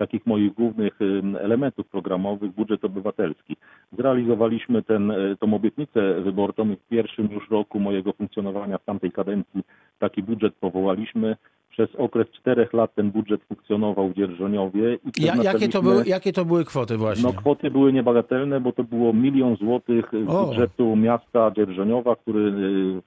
takich 0.00 0.26
moich 0.26 0.54
głównych 0.54 0.98
elementów 1.40 1.86
programowych, 1.88 2.50
budżet 2.52 2.84
obywatelski. 2.84 3.56
Zrealizowaliśmy 3.98 4.82
ten, 4.82 5.10
y, 5.10 5.36
tą 5.40 5.54
obietnicę 5.54 6.20
wyborczą 6.20 6.70
i 6.70 6.76
w 6.76 6.88
pierwszym 6.88 7.28
już 7.32 7.50
roku 7.50 7.80
mojego 7.80 8.12
funkcjonowania 8.12 8.78
w 8.78 8.84
tamtej 8.84 9.12
kadencji 9.12 9.62
taki 9.98 10.22
budżet 10.22 10.54
powołaliśmy. 10.54 11.36
Przez 11.70 11.94
okres 11.96 12.26
czterech 12.30 12.72
lat 12.72 12.94
ten 12.94 13.10
budżet 13.10 13.40
funkcjonował 13.44 14.08
w 14.08 14.14
Dzierżoniowie. 14.14 14.94
I 14.94 15.22
Ja, 15.24 15.34
jakie, 15.42 15.68
to 15.68 15.82
były, 15.82 16.04
jakie 16.06 16.32
to 16.32 16.44
były 16.44 16.64
kwoty 16.64 16.96
właśnie? 16.96 17.24
no 17.24 17.32
kwoty 17.32 17.70
były 17.70 17.92
niebagatelne, 17.92 18.60
bo 18.60 18.72
to 18.72 18.84
było 18.84 19.12
milion 19.12 19.56
złotych 19.56 20.10
z 20.26 20.30
O. 20.30 20.46
budżetu 20.46 20.96
miasta 20.96 21.50
Dzierżoniowa, 21.50 22.16
który 22.16 22.40
y, 22.40 22.52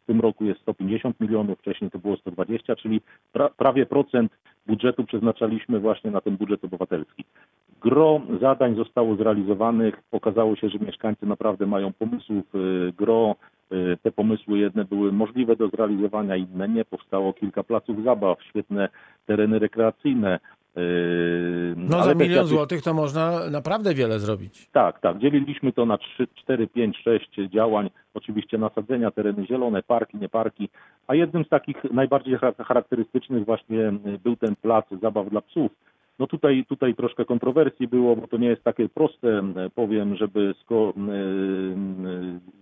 w 0.04 0.06
tym 0.06 0.22
roku 0.22 0.46
jest 0.46 0.62
150 0.62 1.20
milionów, 1.20 1.60
wcześniej 1.60 1.92
to 1.92 2.00
było 2.00 2.18
120, 2.18 2.76
czyli 2.76 3.02
pra, 3.32 3.50
prawie 3.50 3.86
procent 3.86 4.32
budżetu 4.68 5.04
przeznaczaliśmy 5.04 5.80
właśnie 5.80 6.12
na 6.12 6.22
ten 6.22 6.38
budżet 6.38 6.64
obywatelski. 6.64 7.24
Gro 7.82 8.22
zadań 8.42 8.76
zostało 8.76 9.16
zrealizowanych. 9.16 9.96
Okazało 10.12 10.56
się, 10.56 10.70
że 10.70 10.80
mieszkańcy 10.80 11.26
naprawdę 11.26 11.66
mają 11.66 11.94
pomysłów 11.94 12.56
y, 12.56 12.94
gro. 12.98 13.36
Y, 13.74 13.98
Te 14.04 14.12
pomysły 14.12 14.58
jedne 14.60 14.86
były 14.86 15.12
możliwe 15.12 15.56
do 15.56 15.68
zrealizowania, 15.68 16.36
inne 16.36 16.70
nie. 16.70 16.86
Powstało 16.86 17.34
kilka 17.34 17.64
placów 17.64 18.04
zabaw, 18.04 18.44
świetne 18.44 18.90
tereny 19.26 19.60
rekreacyjne. 19.60 20.40
y, 20.78 21.74
No 21.78 21.98
ale 21.98 22.06
za 22.06 22.16
milion 22.16 22.46
złotych 22.46 22.82
to 22.82 22.94
można 22.94 23.50
naprawdę 23.52 23.94
wiele 23.94 24.20
zrobić. 24.20 24.70
tak, 24.72 25.00
tak. 25.00 25.18
Dzieliliśmy 25.20 25.72
to 25.74 25.86
na 25.86 25.98
3, 25.98 26.28
4, 26.36 26.68
5, 26.68 26.98
6 26.98 27.30
działań. 27.50 27.90
Oczywiście 28.14 28.58
nasadzenia, 28.58 29.12
tereny 29.12 29.46
zielone, 29.48 29.84
parki, 29.84 30.18
nie 30.18 30.30
parki. 30.30 30.70
A 31.08 31.16
jednym 31.16 31.46
z 31.46 31.50
takich 31.50 31.84
najbardziej 31.94 32.36
chara- 32.38 32.64
charakterystycznych 32.64 33.46
właśnie 33.46 33.80
y, 33.90 34.20
był 34.24 34.36
ten 34.36 34.56
plac 34.56 34.86
zabaw 35.02 35.30
dla 35.30 35.42
psów. 35.42 35.72
No 36.20 36.28
tutaj, 36.28 36.66
tutaj 36.70 36.96
troszkę 36.96 37.26
kontrowersji 37.26 37.88
było, 37.88 38.16
bo 38.16 38.28
to 38.28 38.38
nie 38.38 38.48
jest 38.48 38.64
takie 38.64 38.90
proste, 38.90 39.42
powiem, 39.76 40.16
żeby 40.16 40.54
sko- 40.64 40.94
y, 40.98 41.12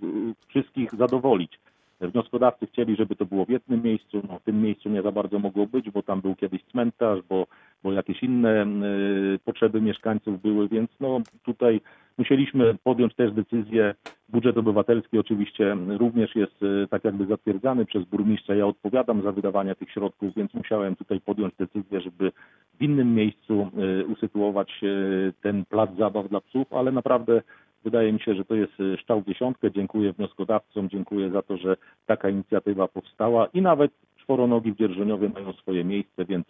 y, 0.05 0.07
y, 0.07 0.33
wszystkich 0.47 0.80
zadowolić. 0.97 1.59
Wnioskodawcy 2.01 2.67
chcieli, 2.67 2.95
żeby 2.95 3.15
to 3.15 3.25
było 3.25 3.45
w 3.45 3.49
jednym 3.49 3.83
miejscu. 3.83 4.21
No, 4.29 4.39
w 4.39 4.43
tym 4.43 4.61
miejscu 4.61 4.89
nie 4.89 5.01
za 5.01 5.11
bardzo 5.11 5.39
mogło 5.39 5.67
być, 5.67 5.89
bo 5.89 6.03
tam 6.03 6.21
był 6.21 6.35
kiedyś 6.35 6.63
cmentarz, 6.63 7.19
bo, 7.29 7.47
bo 7.83 7.93
jakieś 7.93 8.23
inne 8.23 8.65
y, 8.65 9.39
potrzeby 9.45 9.81
mieszkańców 9.81 10.41
były, 10.41 10.67
więc 10.69 10.89
no, 10.99 11.21
tutaj 11.43 11.81
musieliśmy 12.17 12.75
podjąć 12.83 13.15
też 13.15 13.31
decyzję. 13.31 13.95
Budżet 14.29 14.57
obywatelski 14.57 15.19
oczywiście 15.19 15.77
również 15.87 16.35
jest 16.35 16.63
y, 16.63 16.87
tak 16.89 17.03
jakby 17.03 17.25
zatwierdzany 17.25 17.85
przez 17.85 18.03
burmistrza. 18.05 18.55
Ja 18.55 18.67
odpowiadam 18.67 19.23
za 19.23 19.31
wydawanie 19.31 19.75
tych 19.75 19.91
środków, 19.91 20.35
więc 20.35 20.53
musiałem 20.53 20.95
tutaj 20.95 21.21
podjąć 21.21 21.53
decyzję, 21.55 22.01
żeby 22.01 22.31
w 22.79 22.81
innym 22.81 23.15
miejscu 23.15 23.71
y, 24.01 24.05
usytuować 24.05 24.71
y, 24.83 25.33
ten 25.41 25.65
plac 25.65 25.89
zabaw 25.97 26.29
dla 26.29 26.41
psów, 26.41 26.73
ale 26.73 26.91
naprawdę 26.91 27.41
wydaje 27.83 28.13
mi 28.13 28.19
się, 28.19 28.35
że 28.35 28.45
to 28.45 28.55
jest 28.55 28.73
szczał 28.99 29.21
w 29.21 29.25
dziesiątkę. 29.25 29.71
Dziękuję 29.71 30.13
wnioskodawcom, 30.13 30.89
dziękuję 30.89 31.31
za 31.31 31.41
to, 31.41 31.57
że 31.57 31.77
taka 32.05 32.29
inicjatywa 32.29 32.87
powstała 32.87 33.45
i 33.45 33.61
nawet 33.61 33.91
czworonogi 34.17 34.71
w 34.71 34.77
Dzierżoniowie 34.77 35.29
mają 35.29 35.53
swoje 35.53 35.83
miejsce, 35.83 36.25
więc 36.25 36.47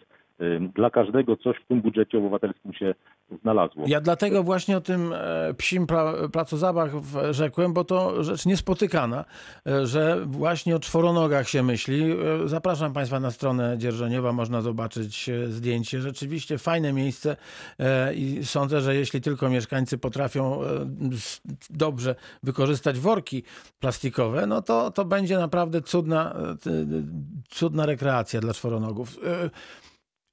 dla 0.74 0.90
każdego 0.90 1.36
coś 1.36 1.56
w 1.64 1.66
tym 1.68 1.80
budżecie 1.82 2.18
obywatelskim 2.18 2.72
się 2.74 2.94
znalazło. 3.42 3.84
Ja 3.86 4.00
dlatego 4.00 4.42
właśnie 4.42 4.76
o 4.76 4.80
tym 4.80 5.12
e, 5.12 5.54
psim 5.54 5.86
w- 6.92 7.32
rzekłem, 7.34 7.72
bo 7.72 7.84
to 7.84 8.24
rzecz 8.24 8.46
niespotykana, 8.46 9.24
e, 9.66 9.86
że 9.86 10.16
właśnie 10.26 10.76
o 10.76 10.80
czworonogach 10.80 11.48
się 11.48 11.62
myśli. 11.62 12.12
E, 12.12 12.48
Zapraszam 12.48 12.92
Państwa 12.92 13.20
na 13.20 13.30
stronę 13.30 13.78
Dzierżoniowa, 13.78 14.32
można 14.32 14.60
zobaczyć 14.60 15.30
zdjęcie. 15.48 16.00
Rzeczywiście 16.00 16.58
fajne 16.58 16.92
miejsce 16.92 17.36
i 18.14 18.40
sądzę, 18.44 18.80
że 18.80 18.94
jeśli 18.94 19.20
tylko 19.20 19.48
mieszkańcy 19.48 19.98
potrafią 19.98 20.58
dobrze 21.70 22.14
wykorzystać 22.42 22.98
worki 22.98 23.42
plastikowe, 23.80 24.46
no 24.46 24.62
to, 24.62 24.90
to 24.90 25.04
będzie 25.04 25.38
naprawdę 25.38 25.82
cudna, 25.82 26.34
cudna 27.48 27.86
rekreacja 27.86 28.40
dla 28.40 28.52
czworonogów. 28.54 29.16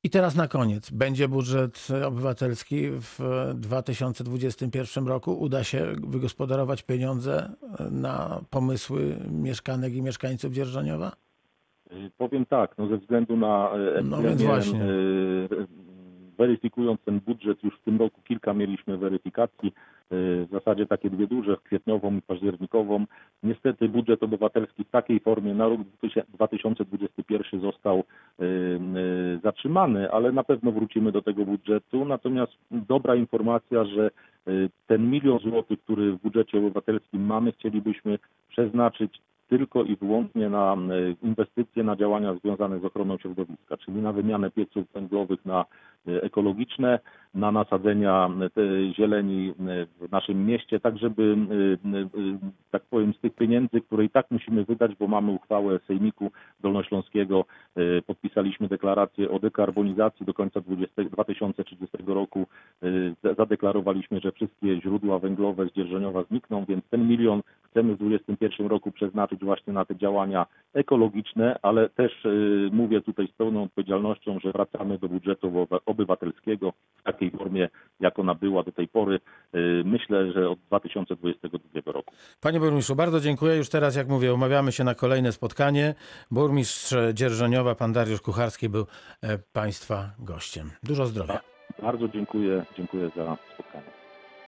E, 0.04 0.08
i 0.08 0.10
teraz 0.10 0.36
na 0.36 0.48
koniec. 0.48 0.92
Będzie 0.92 1.28
budżet 1.28 1.88
obywatelski 2.06 2.90
w 2.90 3.20
2021 3.56 5.08
roku. 5.08 5.34
Uda 5.34 5.64
się 5.64 5.86
wygospodarować 6.08 6.84
pieniądze 6.84 7.52
na 7.92 8.42
pomysły 8.50 9.18
mieszkanek 9.32 9.94
i 9.94 10.02
mieszkańców 10.02 10.54
Dzierżoniowa? 10.54 11.12
Powiem 12.18 12.46
tak, 12.46 12.78
no 12.78 12.88
ze 12.88 12.98
względu 12.98 13.38
na 13.38 13.70
e, 13.74 13.78
No 13.78 14.18
epidemię, 14.18 14.30
więc 14.30 14.42
właśnie. 14.42 14.84
e, 14.84 14.88
weryfikując 16.40 17.02
ten 17.02 17.20
budżet, 17.20 17.64
już 17.64 17.76
w 17.76 17.84
tym 17.84 18.00
roku 18.00 18.22
kilka 18.28 18.54
mieliśmy 18.54 18.98
weryfikacji, 18.98 19.68
e, 19.70 19.72
w 20.46 20.48
zasadzie 20.52 20.86
takie 20.86 21.10
dwie 21.10 21.28
duże, 21.28 21.58
kwietniową 21.64 22.18
i 22.18 22.22
październikową. 22.22 23.06
Niestety 23.44 23.90
budżet 23.90 24.24
obywatelski 24.24 24.84
w 24.84 24.90
takiej 24.90 25.20
formie 25.20 25.54
na 25.54 25.68
rok 25.68 25.82
2021 26.34 27.62
został 27.62 27.98
e, 27.98 28.44
e, 28.44 29.40
zatrzymany, 29.44 30.12
ale 30.12 30.32
na 30.32 30.44
pewno 30.44 30.72
wrócimy 30.72 31.12
do 31.12 31.22
tego 31.22 31.46
budżetu. 31.46 32.06
Natomiast 32.06 32.54
dobra 32.72 33.16
informacja, 33.16 33.86
że 33.86 34.10
ten 34.88 35.10
milion 35.12 35.40
złotych, 35.40 35.80
który 35.80 36.12
w 36.12 36.22
budżecie 36.22 36.58
obywatelskim 36.58 37.26
mamy, 37.26 37.52
chcielibyśmy 37.52 38.20
przeznaczyć 38.50 39.22
tylko 39.50 39.84
i 39.84 39.96
wyłącznie 39.96 40.50
na 40.50 40.74
e, 40.74 40.78
inwestycje, 41.24 41.84
na 41.84 41.96
działania 41.96 42.36
związane 42.36 42.80
z 42.80 42.86
ochroną 42.86 43.18
środowiska, 43.18 43.78
czyli 43.78 44.02
na 44.02 44.14
wymianę 44.14 44.52
pieców 44.52 44.86
węglowych 44.94 45.46
na 45.46 45.66
e, 46.08 46.24
ekologiczne, 46.24 47.00
na 47.34 47.52
nasadzenia 47.52 48.30
e, 48.58 48.94
zieleni 48.94 49.54
w 50.02 50.12
naszym 50.12 50.46
mieście, 50.46 50.80
tak 50.80 50.98
żeby, 50.98 51.38
tak 52.72 52.84
powiem, 52.84 53.14
z 53.14 53.20
tych 53.20 53.36
pieniędzy, 53.36 53.82
które 53.82 54.06
i 54.06 54.10
tak 54.10 54.32
musimy 54.32 54.66
wydać, 54.66 54.92
bo 55.00 55.08
mamy 55.08 55.32
uchwałę 55.32 55.80
Sejmiku 55.88 56.32
Dolnośląskiego, 56.60 57.46
podpisaliśmy 58.08 58.68
deklarację 58.68 59.32
o 59.32 59.40
dekarbonizacji 59.40 60.26
do 60.26 60.34
końca 60.34 60.62
20, 60.62 61.04
2030 61.04 61.98
roku, 62.08 62.46
za- 63.24 63.34
zadeklarowaliśmy, 63.34 64.20
że 64.20 64.32
wszystkie 64.32 64.82
źródła 64.82 65.20
węglowe 65.20 65.66
z 65.66 65.74
Dzierżoniowa 65.74 66.24
znikną, 66.24 66.66
więc 66.66 66.86
ten 66.90 67.08
milion 67.08 67.42
chcemy 67.72 67.96
w 67.96 67.98
2021 67.98 68.68
roku 68.68 68.92
przeznaczyć 68.92 69.39
właśnie 69.46 69.74
na 69.74 69.86
te 69.86 69.96
działania 69.96 70.46
ekologiczne, 70.74 71.60
ale 71.62 71.90
też 71.90 72.26
y, 72.26 72.70
mówię 72.74 73.02
tutaj 73.02 73.28
z 73.28 73.32
pełną 73.32 73.64
odpowiedzialnością, 73.64 74.40
że 74.40 74.52
wracamy 74.52 74.98
do 74.98 75.10
budżetu 75.10 75.48
obywa- 75.48 75.80
obywatelskiego 75.86 76.74
w 76.98 77.04
takiej 77.04 77.32
formie, 77.32 77.70
jak 78.00 78.20
ona 78.20 78.36
była 78.36 78.64
do 78.64 78.72
tej 78.72 78.88
pory. 78.88 79.20
Y, 79.56 79.60
myślę, 79.86 80.32
że 80.32 80.50
od 80.50 80.60
2022 80.60 81.92
roku. 81.92 82.14
Panie 82.42 82.60
burmistrzu, 82.60 82.96
bardzo 82.96 83.20
dziękuję. 83.20 83.56
Już 83.58 83.70
teraz, 83.70 83.96
jak 83.96 84.08
mówię, 84.08 84.34
umawiamy 84.34 84.72
się 84.72 84.84
na 84.84 84.96
kolejne 84.96 85.32
spotkanie. 85.32 85.94
Burmistrz 86.32 86.96
Dzierżoniowa, 87.14 87.76
pan 87.76 87.94
Dariusz 87.94 88.22
Kucharski 88.22 88.70
był 88.70 88.86
e, 89.22 89.38
Państwa 89.54 90.10
gościem. 90.20 90.72
Dużo 90.84 91.06
zdrowia. 91.06 91.40
Bardzo 91.82 92.08
dziękuję, 92.08 92.66
dziękuję 92.78 93.10
za 93.16 93.38
spotkanie. 93.54 93.99